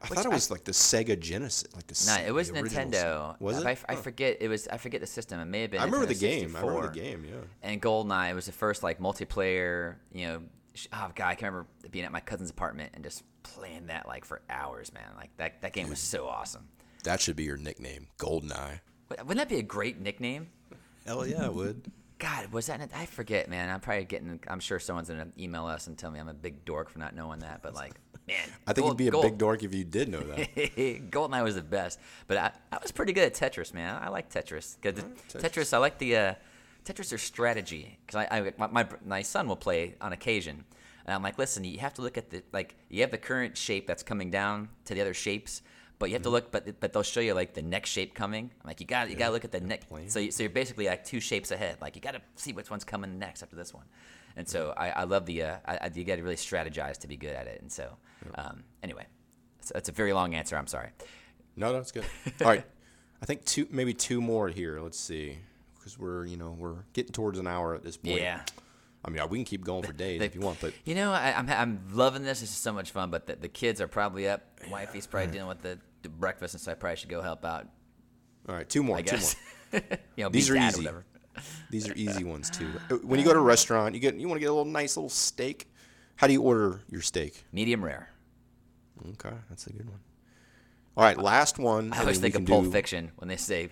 I 0.00 0.06
thought 0.06 0.26
it 0.26 0.30
was 0.30 0.50
I, 0.50 0.54
like 0.54 0.64
the 0.64 0.72
Sega 0.72 1.18
Genesis, 1.18 1.68
like 1.74 1.86
the. 1.86 2.04
No, 2.06 2.24
it 2.24 2.32
was 2.32 2.50
Nintendo. 2.52 3.38
Was 3.40 3.58
it? 3.58 3.66
I, 3.66 3.76
I, 3.88 3.96
forget. 3.96 4.36
It 4.40 4.48
was. 4.48 4.68
I 4.68 4.76
forget 4.76 5.00
the 5.00 5.06
system. 5.08 5.40
It 5.40 5.46
may 5.46 5.62
have 5.62 5.72
been. 5.72 5.80
I 5.80 5.84
remember 5.84 6.06
Nintendo 6.06 6.08
the 6.08 6.14
game. 6.14 6.40
64. 6.50 6.60
I 6.60 6.66
remember 6.66 6.94
the 6.94 7.00
game. 7.00 7.24
Yeah. 7.24 7.34
And 7.62 7.82
GoldenEye 7.82 8.34
was 8.34 8.46
the 8.46 8.52
first 8.52 8.82
like 8.82 9.00
multiplayer. 9.00 9.96
You 10.12 10.26
know, 10.28 10.42
oh 10.92 11.10
god, 11.14 11.26
I 11.26 11.34
can 11.34 11.46
remember 11.46 11.68
being 11.90 12.04
at 12.04 12.12
my 12.12 12.20
cousin's 12.20 12.50
apartment 12.50 12.92
and 12.94 13.02
just 13.02 13.24
playing 13.54 13.86
that 13.86 14.06
like 14.06 14.24
for 14.24 14.40
hours, 14.48 14.92
man. 14.92 15.10
Like 15.16 15.36
that. 15.36 15.62
That 15.62 15.72
game 15.72 15.88
was 15.88 15.98
so 15.98 16.26
awesome. 16.26 16.68
That 17.04 17.20
should 17.20 17.36
be 17.36 17.44
your 17.44 17.56
nickname, 17.56 18.08
GoldenEye. 18.18 18.80
Wouldn't 19.10 19.38
that 19.38 19.48
be 19.48 19.58
a 19.58 19.62
great 19.62 20.00
nickname? 20.00 20.48
Hell 21.06 21.26
yeah, 21.26 21.46
it 21.46 21.54
would. 21.54 21.90
God, 22.18 22.52
was 22.52 22.66
that? 22.66 22.80
I 22.94 23.06
forget, 23.06 23.48
man. 23.48 23.70
I'm 23.70 23.80
probably 23.80 24.04
getting. 24.04 24.40
I'm 24.48 24.60
sure 24.60 24.78
someone's 24.78 25.08
gonna 25.08 25.28
email 25.38 25.66
us 25.66 25.86
and 25.86 25.96
tell 25.96 26.10
me 26.10 26.18
I'm 26.18 26.28
a 26.28 26.34
big 26.34 26.64
dork 26.64 26.90
for 26.90 26.98
not 26.98 27.14
knowing 27.14 27.38
that. 27.40 27.62
But 27.62 27.74
like, 27.74 27.94
man, 28.26 28.36
I 28.66 28.72
think 28.72 28.84
Gold, 28.84 28.90
you'd 28.90 28.96
be 28.98 29.08
a 29.08 29.12
Gold, 29.12 29.24
big 29.24 29.38
dork 29.38 29.62
if 29.62 29.72
you 29.72 29.84
did 29.84 30.08
know 30.08 30.20
that. 30.20 30.54
Goldeneye 31.10 31.44
was 31.44 31.54
the 31.54 31.62
best, 31.62 32.00
but 32.26 32.36
I, 32.36 32.50
I 32.72 32.78
was 32.82 32.90
pretty 32.90 33.12
good 33.12 33.24
at 33.24 33.34
Tetris, 33.34 33.72
man. 33.72 33.96
I 34.02 34.08
like 34.08 34.30
Tetris. 34.30 34.76
Cause 34.82 34.94
Tetris. 34.94 35.40
Tetris, 35.40 35.72
I 35.72 35.78
like 35.78 35.98
the 35.98 36.16
uh, 36.16 36.34
Tetris 36.84 37.12
or 37.12 37.18
strategy 37.18 37.98
because 38.04 38.26
I, 38.28 38.52
I 38.58 38.68
my, 38.68 38.86
my 39.06 39.22
son 39.22 39.46
will 39.46 39.56
play 39.56 39.94
on 40.00 40.12
occasion, 40.12 40.64
and 41.08 41.14
I'm 41.14 41.22
like, 41.22 41.38
listen, 41.38 41.64
you 41.64 41.78
have 41.78 41.94
to 41.94 42.02
look 42.02 42.18
at 42.18 42.28
the 42.28 42.42
like 42.52 42.76
you 42.90 43.00
have 43.00 43.10
the 43.10 43.18
current 43.18 43.56
shape 43.56 43.86
that's 43.86 44.02
coming 44.02 44.30
down 44.30 44.68
to 44.84 44.94
the 44.94 45.00
other 45.00 45.14
shapes 45.14 45.62
but 45.98 46.10
you 46.10 46.14
have 46.14 46.22
to 46.22 46.28
mm-hmm. 46.28 46.34
look, 46.34 46.52
but 46.52 46.80
but 46.80 46.92
they'll 46.92 47.02
show 47.02 47.20
you 47.20 47.34
like 47.34 47.54
the 47.54 47.62
next 47.62 47.90
shape 47.90 48.14
coming. 48.14 48.50
I'm 48.62 48.66
like 48.66 48.80
you 48.80 48.86
got 48.86 49.10
you 49.10 49.16
got 49.16 49.26
to 49.26 49.32
look 49.32 49.44
at 49.44 49.52
the 49.52 49.60
next. 49.60 49.88
So 50.08 50.20
you, 50.20 50.30
so 50.30 50.44
you're 50.44 50.50
basically 50.50 50.86
like 50.86 51.04
two 51.04 51.20
shapes 51.20 51.50
ahead. 51.50 51.78
Like 51.80 51.96
you 51.96 52.02
got 52.02 52.12
to 52.12 52.20
see 52.36 52.52
which 52.52 52.70
one's 52.70 52.84
coming 52.84 53.18
next 53.18 53.42
after 53.42 53.56
this 53.56 53.74
one. 53.74 53.84
And 54.36 54.48
so 54.48 54.72
I, 54.76 54.90
I 54.90 55.04
love 55.04 55.26
the 55.26 55.42
uh, 55.42 55.56
I, 55.66 55.90
you 55.92 56.04
got 56.04 56.16
to 56.16 56.22
really 56.22 56.36
strategize 56.36 56.98
to 56.98 57.08
be 57.08 57.16
good 57.16 57.34
at 57.34 57.48
it. 57.48 57.60
And 57.60 57.72
so 57.72 57.96
um, 58.36 58.62
anyway, 58.82 59.06
so 59.60 59.72
that's 59.74 59.88
a 59.88 59.92
very 59.92 60.12
long 60.12 60.34
answer. 60.34 60.56
I'm 60.56 60.68
sorry. 60.68 60.90
No, 61.56 61.72
no, 61.72 61.78
it's 61.78 61.90
good. 61.90 62.04
All 62.42 62.48
right, 62.48 62.64
I 63.20 63.26
think 63.26 63.44
two 63.44 63.66
maybe 63.70 63.92
two 63.92 64.20
more 64.20 64.48
here. 64.48 64.78
Let's 64.80 65.00
see, 65.00 65.38
because 65.76 65.98
we're 65.98 66.26
you 66.26 66.36
know 66.36 66.54
we're 66.56 66.84
getting 66.92 67.12
towards 67.12 67.40
an 67.40 67.48
hour 67.48 67.74
at 67.74 67.82
this 67.82 67.96
point. 67.96 68.20
Yeah. 68.20 68.42
I 69.04 69.10
mean, 69.10 69.22
we 69.28 69.38
can 69.38 69.44
keep 69.44 69.64
going 69.64 69.84
for 69.84 69.92
days 69.92 70.18
they, 70.18 70.26
if 70.26 70.34
you 70.34 70.40
want, 70.40 70.60
but 70.60 70.74
you 70.84 70.94
know, 70.94 71.12
I, 71.12 71.30
am 71.30 71.48
I'm, 71.48 71.56
I'm 71.56 71.80
loving 71.92 72.24
this. 72.24 72.42
It's 72.42 72.50
so 72.50 72.72
much 72.72 72.90
fun. 72.90 73.10
But 73.10 73.26
the, 73.26 73.36
the 73.36 73.48
kids 73.48 73.80
are 73.80 73.88
probably 73.88 74.28
up. 74.28 74.42
Wifey's 74.70 75.06
probably 75.06 75.32
dealing 75.32 75.48
with 75.48 75.62
the 75.62 75.78
breakfast, 76.08 76.54
and 76.54 76.60
so 76.60 76.72
I 76.72 76.74
probably 76.74 76.96
should 76.96 77.08
go 77.08 77.22
help 77.22 77.44
out. 77.44 77.68
All 78.48 78.54
right, 78.54 78.68
two 78.68 78.82
more. 78.82 79.00
Two 79.02 79.18
more. 79.18 79.80
you 80.16 80.24
know, 80.24 80.30
These 80.30 80.50
are 80.50 80.56
easy. 80.56 80.88
These 81.70 81.88
are 81.88 81.94
easy 81.94 82.24
ones 82.24 82.50
too. 82.50 82.68
Uh, 82.90 82.96
when 82.96 83.18
you 83.18 83.24
go 83.24 83.32
to 83.32 83.38
a 83.38 83.42
restaurant, 83.42 83.94
you 83.94 84.00
get 84.00 84.14
you 84.16 84.26
want 84.28 84.38
to 84.38 84.40
get 84.40 84.48
a 84.48 84.52
little 84.52 84.64
nice 84.64 84.96
little 84.96 85.10
steak. 85.10 85.68
How 86.16 86.26
do 86.26 86.32
you 86.32 86.42
order 86.42 86.80
your 86.90 87.02
steak? 87.02 87.44
Medium 87.52 87.84
rare. 87.84 88.10
Okay, 89.10 89.36
that's 89.48 89.66
a 89.66 89.72
good 89.72 89.88
one. 89.88 90.00
All 90.96 91.04
right, 91.04 91.18
last 91.18 91.58
one. 91.58 91.92
I 91.92 92.00
always 92.00 92.18
think 92.18 92.34
of 92.34 92.44
Pulp 92.46 92.64
do... 92.64 92.70
Fiction 92.72 93.12
when 93.16 93.28
they 93.28 93.36
say 93.36 93.68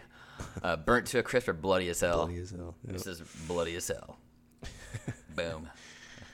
uh, 0.62 0.76
"burnt 0.76 1.06
to 1.08 1.18
a 1.18 1.22
crisp" 1.22 1.48
or 1.48 1.54
"bloody 1.54 1.88
as 1.88 2.00
hell." 2.00 2.26
Bloody 2.26 2.40
as 2.40 2.50
hell. 2.50 2.74
Yep. 2.84 2.92
This 2.92 3.06
is 3.06 3.22
bloody 3.48 3.74
as 3.74 3.88
hell. 3.88 4.18
Boom. 5.36 5.68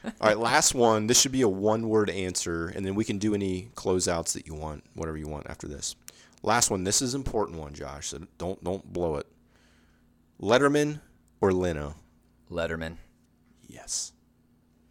All 0.05 0.29
right, 0.29 0.39
last 0.39 0.75
one. 0.75 1.07
This 1.07 1.21
should 1.21 1.33
be 1.33 1.43
a 1.43 1.49
one-word 1.49 2.11
answer, 2.11 2.69
and 2.69 2.85
then 2.85 2.95
we 2.95 3.05
can 3.05 3.19
do 3.19 3.35
any 3.35 3.69
closeouts 3.77 4.33
that 4.33 4.47
you 4.47 4.55
want, 4.55 4.83
whatever 4.95 5.17
you 5.17 5.29
want 5.29 5.49
after 5.49 5.69
this. 5.69 5.95
Last 6.43 6.71
one. 6.71 6.83
This 6.85 7.01
is 7.01 7.15
important 7.15 7.59
one, 7.59 7.73
Josh. 7.73 8.09
So 8.09 8.27
don't 8.39 8.63
don't 8.65 8.93
blow 8.93 9.17
it. 9.17 9.27
Letterman 10.41 11.01
or 11.41 11.53
Leno? 11.53 11.95
Letterman. 12.51 12.97
Yes. 13.69 14.13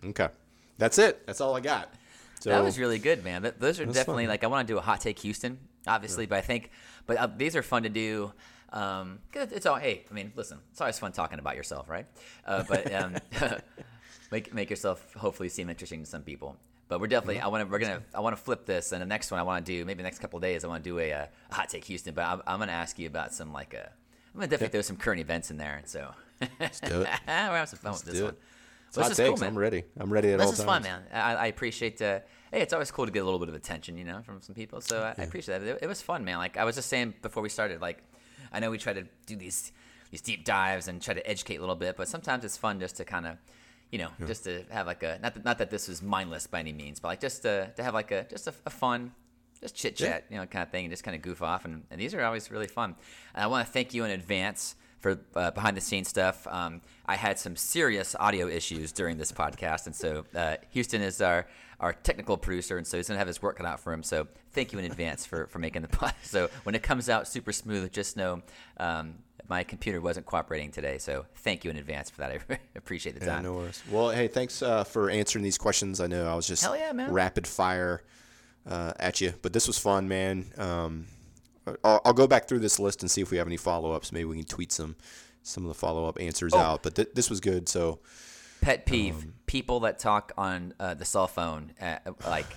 Okay. 0.04 0.30
That's 0.78 0.98
it. 0.98 1.26
That's 1.28 1.42
all 1.42 1.56
I 1.56 1.60
got. 1.60 1.94
So, 2.40 2.50
that 2.50 2.64
was 2.64 2.80
really 2.80 2.98
good, 2.98 3.24
man. 3.24 3.54
those 3.60 3.80
are 3.80 3.86
definitely 3.86 4.24
fun. 4.24 4.30
like 4.30 4.44
I 4.44 4.48
want 4.48 4.68
to 4.68 4.74
do 4.74 4.80
a 4.80 4.82
hot 4.82 5.00
take 5.00 5.20
Houston, 5.20 5.60
obviously, 5.86 6.24
yeah. 6.24 6.30
but 6.30 6.38
I 6.40 6.42
think, 6.42 6.72
but 7.06 7.18
uh, 7.18 7.28
these 7.38 7.56
are 7.56 7.62
fun 7.62 7.84
to 7.84 7.90
do. 7.90 8.34
Um, 8.72 9.20
it's 9.34 9.66
all. 9.66 9.76
Hey, 9.76 10.06
I 10.10 10.14
mean, 10.14 10.32
listen, 10.36 10.60
it's 10.72 10.80
always 10.80 10.98
fun 10.98 11.12
talking 11.12 11.40
about 11.40 11.56
yourself, 11.56 11.90
right? 11.90 12.06
Uh, 12.46 12.64
but 12.68 12.94
um, 12.94 13.16
make 14.32 14.54
make 14.54 14.70
yourself 14.70 15.14
hopefully 15.16 15.50
seem 15.50 15.70
interesting 15.70 16.04
to 16.04 16.10
some 16.10 16.24
people. 16.24 16.58
But 16.88 17.00
we're 17.00 17.08
definitely. 17.08 17.36
Mm-hmm. 17.36 17.46
I 17.46 17.50
want 17.50 17.66
to. 17.66 17.72
We're 17.72 17.80
gonna. 17.80 18.02
I 18.14 18.20
want 18.22 18.36
to 18.36 18.42
flip 18.42 18.66
this, 18.66 18.92
and 18.92 19.02
the 19.02 19.06
next 19.06 19.32
one 19.32 19.40
I 19.40 19.44
want 19.44 19.66
to 19.66 19.72
do 19.72 19.86
maybe 19.86 19.98
the 19.98 20.04
next 20.04 20.20
couple 20.20 20.40
days. 20.40 20.64
I 20.64 20.68
want 20.68 20.84
to 20.84 20.90
do 20.90 21.00
a, 21.00 21.12
a, 21.12 21.30
hot 21.52 21.70
take 21.70 21.86
Houston. 21.86 22.14
But 22.14 22.26
I'm, 22.26 22.42
I'm 22.48 22.60
going 22.60 22.68
to 22.68 22.74
ask 22.74 22.98
you 23.00 23.08
about 23.08 23.34
some 23.34 23.54
like 23.54 23.74
a. 23.74 23.92
I'm 24.34 24.40
going 24.40 24.50
to 24.50 24.52
definitely 24.52 24.74
throw 24.74 24.82
some 24.82 24.98
current 24.98 25.20
events 25.20 25.52
in 25.52 25.58
there, 25.58 25.76
and 25.76 25.88
so. 25.88 26.12
Let's 26.60 26.80
do 26.80 27.02
it. 27.02 27.08
we're 27.28 27.34
having 27.34 27.66
some 27.68 27.80
fun 27.80 27.92
Let's 27.92 28.06
with 28.06 28.14
this 28.14 28.22
one. 28.22 28.36
Well, 28.96 29.08
hot 29.08 29.16
takes. 29.16 29.40
Cool, 29.40 29.48
I'm 29.48 29.58
ready. 29.58 29.84
I'm 30.00 30.12
ready 30.12 30.32
at 30.32 30.40
this 30.40 30.46
all 30.46 30.52
times. 30.52 30.58
This 30.58 30.60
is 30.60 30.66
fun, 30.66 30.84
man. 30.84 31.02
I, 31.14 31.36
I 31.36 31.46
appreciate. 31.48 32.02
Uh, 32.02 32.20
hey, 32.52 32.62
it's 32.62 32.74
always 32.74 32.92
cool 32.92 33.06
to 33.06 33.12
get 33.12 33.20
a 33.20 33.26
little 33.26 33.40
bit 33.40 33.48
of 33.48 33.56
attention, 33.56 33.98
you 33.98 34.04
know, 34.04 34.22
from 34.26 34.42
some 34.42 34.56
people. 34.56 34.82
So 34.82 35.02
I, 35.02 35.08
yeah. 35.08 35.14
I 35.20 35.22
appreciate 35.24 35.60
that. 35.60 35.68
It, 35.68 35.80
it 35.84 35.88
was 35.88 36.02
fun, 36.02 36.26
man. 36.26 36.38
Like 36.38 36.58
I 36.58 36.66
was 36.66 36.76
just 36.76 36.90
saying 36.90 37.14
before 37.22 37.44
we 37.44 37.50
started, 37.50 37.80
like 37.80 38.04
I 38.52 38.60
know 38.60 38.72
we 38.72 38.78
try 38.78 38.94
to 38.94 39.06
do 39.26 39.36
these 39.36 39.72
these 40.12 40.22
deep 40.22 40.44
dives 40.44 40.88
and 40.88 41.02
try 41.02 41.14
to 41.14 41.26
educate 41.28 41.56
a 41.58 41.60
little 41.62 41.76
bit, 41.76 41.96
but 41.96 42.08
sometimes 42.08 42.44
it's 42.44 42.58
fun 42.58 42.80
just 42.80 42.98
to 42.98 43.06
kind 43.06 43.26
of, 43.26 43.38
you 43.92 43.98
know, 43.98 44.10
yeah. 44.20 44.28
just 44.28 44.44
to 44.44 44.64
have 44.70 44.86
like 44.86 45.04
a 45.04 45.20
not 45.22 45.34
that, 45.36 45.46
not 45.46 45.58
that 45.58 45.70
this 45.70 45.88
was 45.88 46.02
mindless 46.02 46.48
by 46.48 46.60
any 46.60 46.74
means, 46.74 47.00
but 47.00 47.08
like 47.10 47.22
just 47.22 47.44
to, 47.44 47.72
to 47.76 47.84
have 47.84 47.94
like 47.94 48.12
a 48.12 48.26
just 48.30 48.48
a, 48.48 48.54
a 48.66 48.70
fun 48.70 49.14
just 49.62 49.76
chit 49.76 49.96
chat, 49.96 50.26
yeah. 50.28 50.36
you 50.36 50.42
know, 50.42 50.48
kind 50.48 50.64
of 50.64 50.70
thing, 50.70 50.86
and 50.86 50.92
just 50.92 51.04
kind 51.04 51.16
of 51.16 51.22
goof 51.22 51.42
off. 51.42 51.66
And, 51.66 51.84
and 51.92 52.02
these 52.02 52.14
are 52.14 52.24
always 52.24 52.52
really 52.52 52.68
fun. 52.68 52.96
And 53.34 53.44
I 53.44 53.48
want 53.48 53.66
to 53.66 53.72
thank 53.72 53.94
you 53.94 54.04
in 54.04 54.12
advance 54.12 54.76
for 55.02 55.20
uh, 55.36 55.52
behind 55.52 55.76
the 55.76 55.82
scenes 55.82 56.08
stuff. 56.08 56.48
Um, 56.48 56.82
I 57.06 57.16
had 57.16 57.38
some 57.38 57.56
serious 57.56 58.16
audio 58.20 58.48
issues 58.48 58.92
during 58.92 59.18
this 59.18 59.32
podcast, 59.32 59.88
and 59.88 59.96
so 59.96 60.26
uh, 60.34 60.58
Houston 60.70 61.02
is 61.02 61.22
our 61.22 61.48
our 61.80 61.94
technical 61.94 62.38
producer, 62.38 62.78
and 62.78 62.86
so 62.86 62.98
he's 62.98 63.08
gonna 63.08 63.18
have 63.18 63.28
his 63.28 63.42
work 63.42 63.58
cut 63.58 63.66
out 63.66 63.80
for 63.80 63.92
him. 63.92 64.04
So 64.04 64.28
thank 64.52 64.72
you 64.72 64.80
in 64.80 64.86
advance 64.86 65.26
for 65.26 65.48
for 65.48 65.60
making 65.60 65.82
the 65.82 65.88
pod. 65.90 66.14
So 66.22 66.50
when 66.64 66.76
it 66.76 66.84
comes 66.84 67.10
out 67.10 67.28
super 67.28 67.52
smooth, 67.52 67.92
just 67.92 68.16
know. 68.16 68.42
Um, 68.78 69.16
my 69.50 69.66
computer 69.66 70.00
wasn't 70.00 70.26
cooperating 70.26 70.72
today, 70.72 70.98
so 70.98 71.26
thank 71.38 71.66
you 71.66 71.72
in 71.72 71.76
advance 71.76 72.10
for 72.10 72.22
that. 72.22 72.32
I 72.32 72.58
appreciate 72.76 73.20
the 73.20 73.26
time. 73.26 73.44
Yeah, 73.44 73.50
no 73.50 73.54
worries. 73.56 73.84
Well, 73.92 74.10
hey, 74.10 74.30
thanks 74.30 74.62
uh, 74.62 74.86
for 74.86 75.10
answering 75.10 75.44
these 75.44 75.58
questions. 75.58 76.00
I 76.00 76.08
know 76.08 76.26
I 76.26 76.36
was 76.36 76.48
just 76.48 76.64
yeah, 76.64 76.94
rapid 77.10 77.46
fire 77.46 78.02
uh, 78.66 78.94
at 78.98 79.20
you, 79.20 79.34
but 79.42 79.52
this 79.52 79.68
was 79.68 79.78
fun, 79.78 80.08
man. 80.08 80.46
Um, 80.58 81.08
I'll, 81.84 82.02
I'll, 82.06 82.14
go 82.14 82.28
back 82.28 82.48
through 82.48 82.60
this 82.60 82.80
list 82.80 83.02
and 83.02 83.12
see 83.12 83.22
if 83.22 83.32
we 83.32 83.38
have 83.38 83.48
any 83.48 83.58
follow 83.58 83.92
ups. 83.92 84.12
Maybe 84.12 84.26
we 84.26 84.38
can 84.38 84.46
tweet 84.46 84.72
some 84.72 84.96
some 85.44 85.64
of 85.64 85.68
the 85.68 85.76
follow 85.76 86.08
up 86.08 86.20
answers 86.20 86.54
oh. 86.54 86.60
out. 86.60 86.84
But 86.84 86.96
th- 86.96 87.10
this 87.14 87.30
was 87.30 87.40
good. 87.40 87.70
So 87.70 88.00
pet 88.62 88.86
peeve: 88.86 89.16
um, 89.16 89.34
people 89.46 89.82
that 89.82 90.00
talk 90.00 90.32
on 90.38 90.74
uh, 90.80 90.96
the 90.96 91.06
cell 91.06 91.28
phone, 91.28 91.74
uh, 91.80 91.98
like 92.26 92.48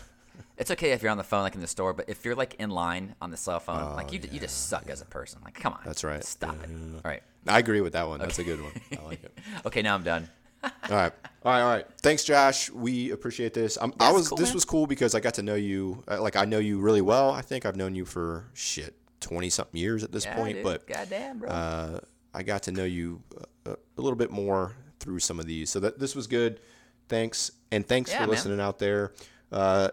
It's 0.57 0.71
okay 0.71 0.93
if 0.93 1.03
you're 1.03 1.11
on 1.11 1.19
the 1.19 1.25
phone, 1.25 1.43
like 1.43 1.57
in 1.57 1.61
the 1.61 1.67
store, 1.67 1.93
but 1.93 2.09
if 2.09 2.25
you're 2.25 2.37
like 2.37 2.55
in 2.61 2.71
line 2.71 3.17
on 3.21 3.31
the 3.31 3.37
cell 3.37 3.59
phone, 3.59 3.97
like 3.97 4.13
you, 4.13 4.21
you 4.31 4.39
just 4.39 4.69
suck 4.69 4.89
as 4.89 5.01
a 5.01 5.05
person. 5.05 5.41
Like, 5.45 5.55
come 5.55 5.73
on. 5.73 5.81
Oh, 5.83 5.87
That's 5.87 6.05
right. 6.05 6.23
Stop 6.23 6.55
it. 6.63 6.71
All 6.71 7.11
right. 7.11 7.23
I 7.47 7.59
agree 7.59 7.81
with 7.81 7.95
that 7.95 8.07
one. 8.07 8.21
That's 8.21 8.39
a 8.39 8.45
good 8.45 8.63
one. 8.63 8.73
I 8.93 9.05
like 9.05 9.25
it. 9.25 9.37
Okay, 9.67 9.83
now 9.83 9.97
I'm 9.97 10.05
done. 10.05 10.29
All 10.65 10.97
right, 10.97 11.13
all 11.45 11.53
right, 11.53 11.61
all 11.63 11.69
right. 11.69 11.87
Thanks, 12.03 12.25
Josh. 12.25 12.71
We 12.71 13.11
appreciate 13.11 13.55
this. 13.55 13.77
I'm, 13.81 13.93
I 14.01 14.13
was 14.13 14.29
cool, 14.29 14.39
this 14.39 14.49
man. 14.51 14.55
was 14.55 14.65
cool 14.65 14.87
because 14.87 15.15
I 15.15 15.21
got 15.21 15.35
to 15.35 15.43
know 15.43 15.55
you. 15.55 16.03
uh, 16.09 16.21
Like 16.21 16.37
I 16.37 16.45
know 16.45 16.59
you 16.59 16.79
really 16.81 17.01
well. 17.03 17.31
I 17.31 17.43
think 17.43 17.67
I've 17.67 17.77
known 17.77 17.95
you 17.95 18.05
for 18.05 18.47
shit 18.55 18.95
twenty 19.21 19.51
something 19.51 19.79
years 19.81 20.03
at 20.05 20.13
this 20.13 20.25
Yeah, 20.25 20.35
point. 20.37 20.55
dude. 20.57 20.65
But 20.65 20.87
goddamn, 20.87 21.39
bro. 21.39 21.49
uh, 21.51 22.01
I 22.33 22.43
got 22.43 22.63
to 22.65 22.73
know 22.73 22.85
you 22.85 23.23
uh, 23.67 23.75
a 23.97 24.01
little 24.01 24.17
bit 24.17 24.31
more 24.31 24.75
through 25.01 25.21
some 25.21 25.39
of 25.39 25.47
these. 25.47 25.71
So 25.71 25.81
that 25.81 25.99
this 25.99 26.15
was 26.15 26.27
good. 26.27 26.61
Thanks, 27.09 27.51
and 27.71 27.87
thanks 27.87 28.11
Yeah, 28.11 28.19
for 28.19 28.23
man. 28.23 28.31
listening 28.31 28.61
out 28.61 28.79
there. 28.79 29.13
Uh, 29.53 29.89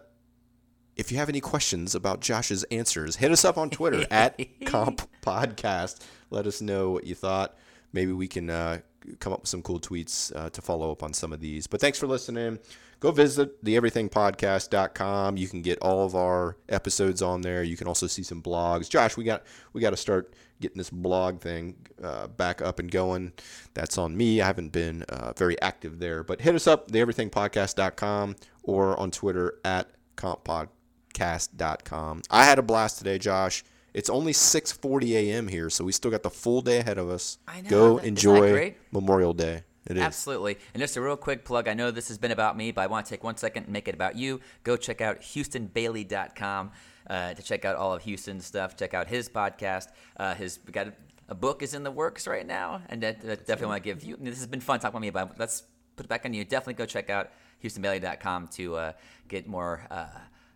if 0.95 1.11
you 1.11 1.17
have 1.17 1.29
any 1.29 1.39
questions 1.41 1.95
about 1.95 2.19
Josh's 2.21 2.63
answers, 2.65 3.15
hit 3.17 3.31
us 3.31 3.43
up 3.45 3.57
on 3.57 3.69
Twitter 3.69 4.05
at 4.11 4.39
Comp 4.65 5.01
Podcast. 5.21 5.99
Let 6.29 6.45
us 6.47 6.61
know 6.61 6.91
what 6.91 7.05
you 7.05 7.15
thought. 7.15 7.57
Maybe 7.93 8.11
we 8.13 8.27
can 8.27 8.49
uh, 8.49 8.79
come 9.19 9.33
up 9.33 9.41
with 9.41 9.49
some 9.49 9.61
cool 9.61 9.79
tweets 9.79 10.35
uh, 10.35 10.49
to 10.49 10.61
follow 10.61 10.91
up 10.91 11.03
on 11.03 11.13
some 11.13 11.31
of 11.33 11.39
these. 11.39 11.67
But 11.67 11.81
thanks 11.81 11.99
for 11.99 12.07
listening. 12.07 12.57
Go 12.99 13.11
visit 13.11 13.63
the 13.63 13.75
theeverythingpodcast.com. 13.75 15.37
You 15.37 15.47
can 15.47 15.61
get 15.63 15.79
all 15.79 16.05
of 16.05 16.15
our 16.15 16.57
episodes 16.69 17.23
on 17.23 17.41
there. 17.41 17.63
You 17.63 17.75
can 17.75 17.87
also 17.87 18.05
see 18.05 18.21
some 18.21 18.43
blogs. 18.43 18.87
Josh, 18.89 19.17
we 19.17 19.23
got 19.23 19.41
we 19.73 19.81
got 19.81 19.89
to 19.89 19.97
start 19.97 20.35
getting 20.59 20.77
this 20.77 20.91
blog 20.91 21.41
thing 21.41 21.77
uh, 22.03 22.27
back 22.27 22.61
up 22.61 22.77
and 22.79 22.91
going. 22.91 23.33
That's 23.73 23.97
on 23.97 24.15
me. 24.15 24.39
I 24.39 24.45
haven't 24.45 24.71
been 24.71 25.01
uh, 25.03 25.33
very 25.35 25.59
active 25.61 25.97
there, 25.99 26.23
but 26.23 26.41
hit 26.41 26.53
us 26.53 26.67
up 26.67 26.89
the 26.89 26.99
theeverythingpodcast.com 26.99 28.35
or 28.63 28.99
on 28.99 29.09
Twitter 29.09 29.55
at 29.65 29.89
comppodcast.com. 30.15 32.21
I 32.29 32.45
had 32.45 32.59
a 32.59 32.63
blast 32.63 32.99
today, 32.99 33.17
Josh. 33.17 33.63
It's 33.93 34.09
only 34.09 34.31
6:40 34.31 35.11
a.m. 35.15 35.47
here, 35.47 35.69
so 35.69 35.83
we 35.83 35.91
still 35.91 36.11
got 36.11 36.23
the 36.23 36.29
full 36.29 36.61
day 36.61 36.79
ahead 36.79 36.97
of 36.97 37.09
us. 37.09 37.37
I 37.47 37.61
know. 37.61 37.69
Go 37.69 37.97
that 37.99 38.07
enjoy 38.07 38.51
great? 38.51 38.77
Memorial 38.91 39.33
Day. 39.33 39.63
It 39.87 39.97
is. 39.97 40.03
Absolutely. 40.03 40.57
And 40.73 40.81
just 40.81 40.95
a 40.95 41.01
real 41.01 41.17
quick 41.17 41.43
plug. 41.43 41.67
I 41.67 41.73
know 41.73 41.91
this 41.91 42.07
has 42.09 42.17
been 42.17 42.31
about 42.31 42.55
me, 42.55 42.71
but 42.71 42.81
I 42.81 42.87
want 42.87 43.05
to 43.05 43.09
take 43.09 43.23
one 43.23 43.35
second 43.35 43.63
and 43.63 43.73
make 43.73 43.87
it 43.87 43.95
about 43.95 44.15
you. 44.15 44.39
Go 44.63 44.77
check 44.77 45.01
out 45.01 45.21
HoustonBailey.com 45.21 46.71
uh, 47.07 47.33
to 47.33 47.41
check 47.41 47.65
out 47.65 47.75
all 47.75 47.93
of 47.93 48.03
Houston's 48.03 48.45
stuff. 48.45 48.77
Check 48.77 48.93
out 48.93 49.07
his 49.07 49.27
podcast. 49.27 49.87
Uh, 50.17 50.35
his 50.35 50.57
got 50.57 50.87
a, 50.87 50.93
a 51.29 51.35
book 51.35 51.63
is 51.63 51.73
in 51.73 51.83
the 51.83 51.91
works 51.91 52.27
right 52.27 52.45
now, 52.45 52.81
and 52.89 53.01
that, 53.01 53.21
that 53.21 53.39
definitely 53.39 53.67
want 53.67 53.83
to 53.83 53.89
give 53.89 54.03
you. 54.03 54.17
This 54.19 54.37
has 54.37 54.47
been 54.47 54.61
fun 54.61 54.79
talking 54.79 54.95
about 54.95 55.01
me, 55.01 55.09
but 55.09 55.39
let's 55.39 55.63
put 55.95 56.05
it 56.05 56.09
back 56.09 56.25
on 56.25 56.33
you. 56.33 56.45
Definitely 56.45 56.75
go 56.75 56.85
check 56.85 57.09
out 57.09 57.31
HoustonBailey.com 57.63 58.49
to 58.49 58.75
uh, 58.75 58.91
get 59.27 59.47
more 59.47 59.81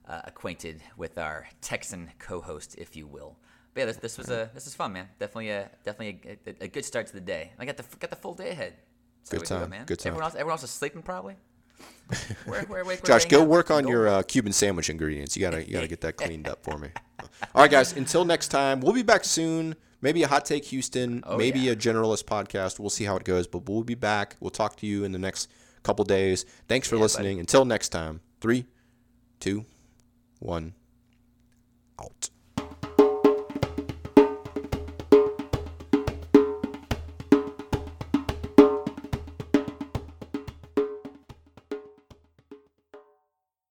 uh, 0.08 0.22
acquainted 0.26 0.82
with 0.98 1.18
our 1.18 1.48
Texan 1.62 2.12
co-host, 2.20 2.76
if 2.78 2.96
you 2.96 3.08
will. 3.08 3.38
But 3.74 3.82
yeah, 3.82 3.86
this, 3.88 3.98
this 3.98 4.18
was 4.18 4.30
a 4.30 4.50
this 4.54 4.68
is 4.68 4.76
fun, 4.76 4.94
man. 4.94 5.08
Definitely 5.20 5.50
a 5.50 5.70
definitely 5.84 6.38
a, 6.46 6.50
a, 6.50 6.66
a 6.66 6.68
good 6.68 6.86
start 6.86 7.08
to 7.08 7.14
the 7.14 7.20
day. 7.22 7.52
I 7.60 7.66
got 7.66 7.78
the 7.78 7.84
got 8.00 8.10
the 8.10 8.16
full 8.16 8.34
day 8.34 8.52
ahead. 8.52 8.74
How 9.26 9.32
Good 9.32 9.42
we 9.42 9.48
do 9.48 9.56
it, 9.56 9.60
time, 9.60 9.70
man. 9.70 9.86
good 9.86 10.00
time. 10.00 10.10
Everyone 10.12 10.24
else, 10.26 10.34
everyone 10.36 10.52
else 10.52 10.64
is 10.64 10.70
sleeping 10.70 11.02
probably. 11.02 11.36
We're, 12.48 12.64
we're 12.70 12.80
awake, 12.82 13.02
we're 13.04 13.08
Josh, 13.08 13.26
go 13.26 13.42
out. 13.42 13.48
work 13.50 13.70
on 13.72 13.84
Go 13.84 13.90
your 13.90 14.08
uh, 14.08 14.24
Cuban 14.24 14.54
sandwich 14.54 14.90
ingredients. 14.90 15.36
You 15.36 15.42
gotta 15.42 15.66
you 15.66 15.74
gotta 15.74 15.88
get 15.88 16.00
that 16.02 16.16
cleaned 16.16 16.48
up 16.48 16.64
for 16.64 16.78
me. 16.78 16.90
All 17.54 17.62
right, 17.64 17.72
guys. 17.72 17.92
Until 17.98 18.24
next 18.24 18.48
time, 18.50 18.80
we'll 18.80 18.94
be 18.94 19.04
back 19.04 19.26
soon. 19.26 19.76
Maybe 20.02 20.22
a 20.24 20.28
hot 20.28 20.46
take 20.46 20.64
Houston, 20.66 21.24
Oh, 21.26 21.36
maybe 21.36 21.60
yeah. 21.62 21.72
a 21.72 21.76
generalist 21.76 22.26
podcast. 22.26 22.80
We'll 22.80 22.92
see 22.92 23.04
how 23.06 23.18
it 23.18 23.24
goes, 23.24 23.48
but 23.48 23.68
we'll 23.68 23.84
be 23.84 23.96
back. 23.96 24.36
We'll 24.40 24.52
talk 24.52 24.78
to 24.78 24.86
you 24.88 25.04
in 25.04 25.12
the 25.12 25.18
next 25.20 25.50
couple 25.84 26.06
days. 26.06 26.46
Thanks 26.68 26.88
for 26.88 26.96
Yeah, 26.96 27.00
buddy. 27.00 27.04
listening. 27.04 27.40
Until 27.40 27.66
next 27.66 27.90
time. 27.90 28.22
Three, 28.40 28.66
two, 29.40 29.66
one, 30.40 30.74
out. 32.00 32.30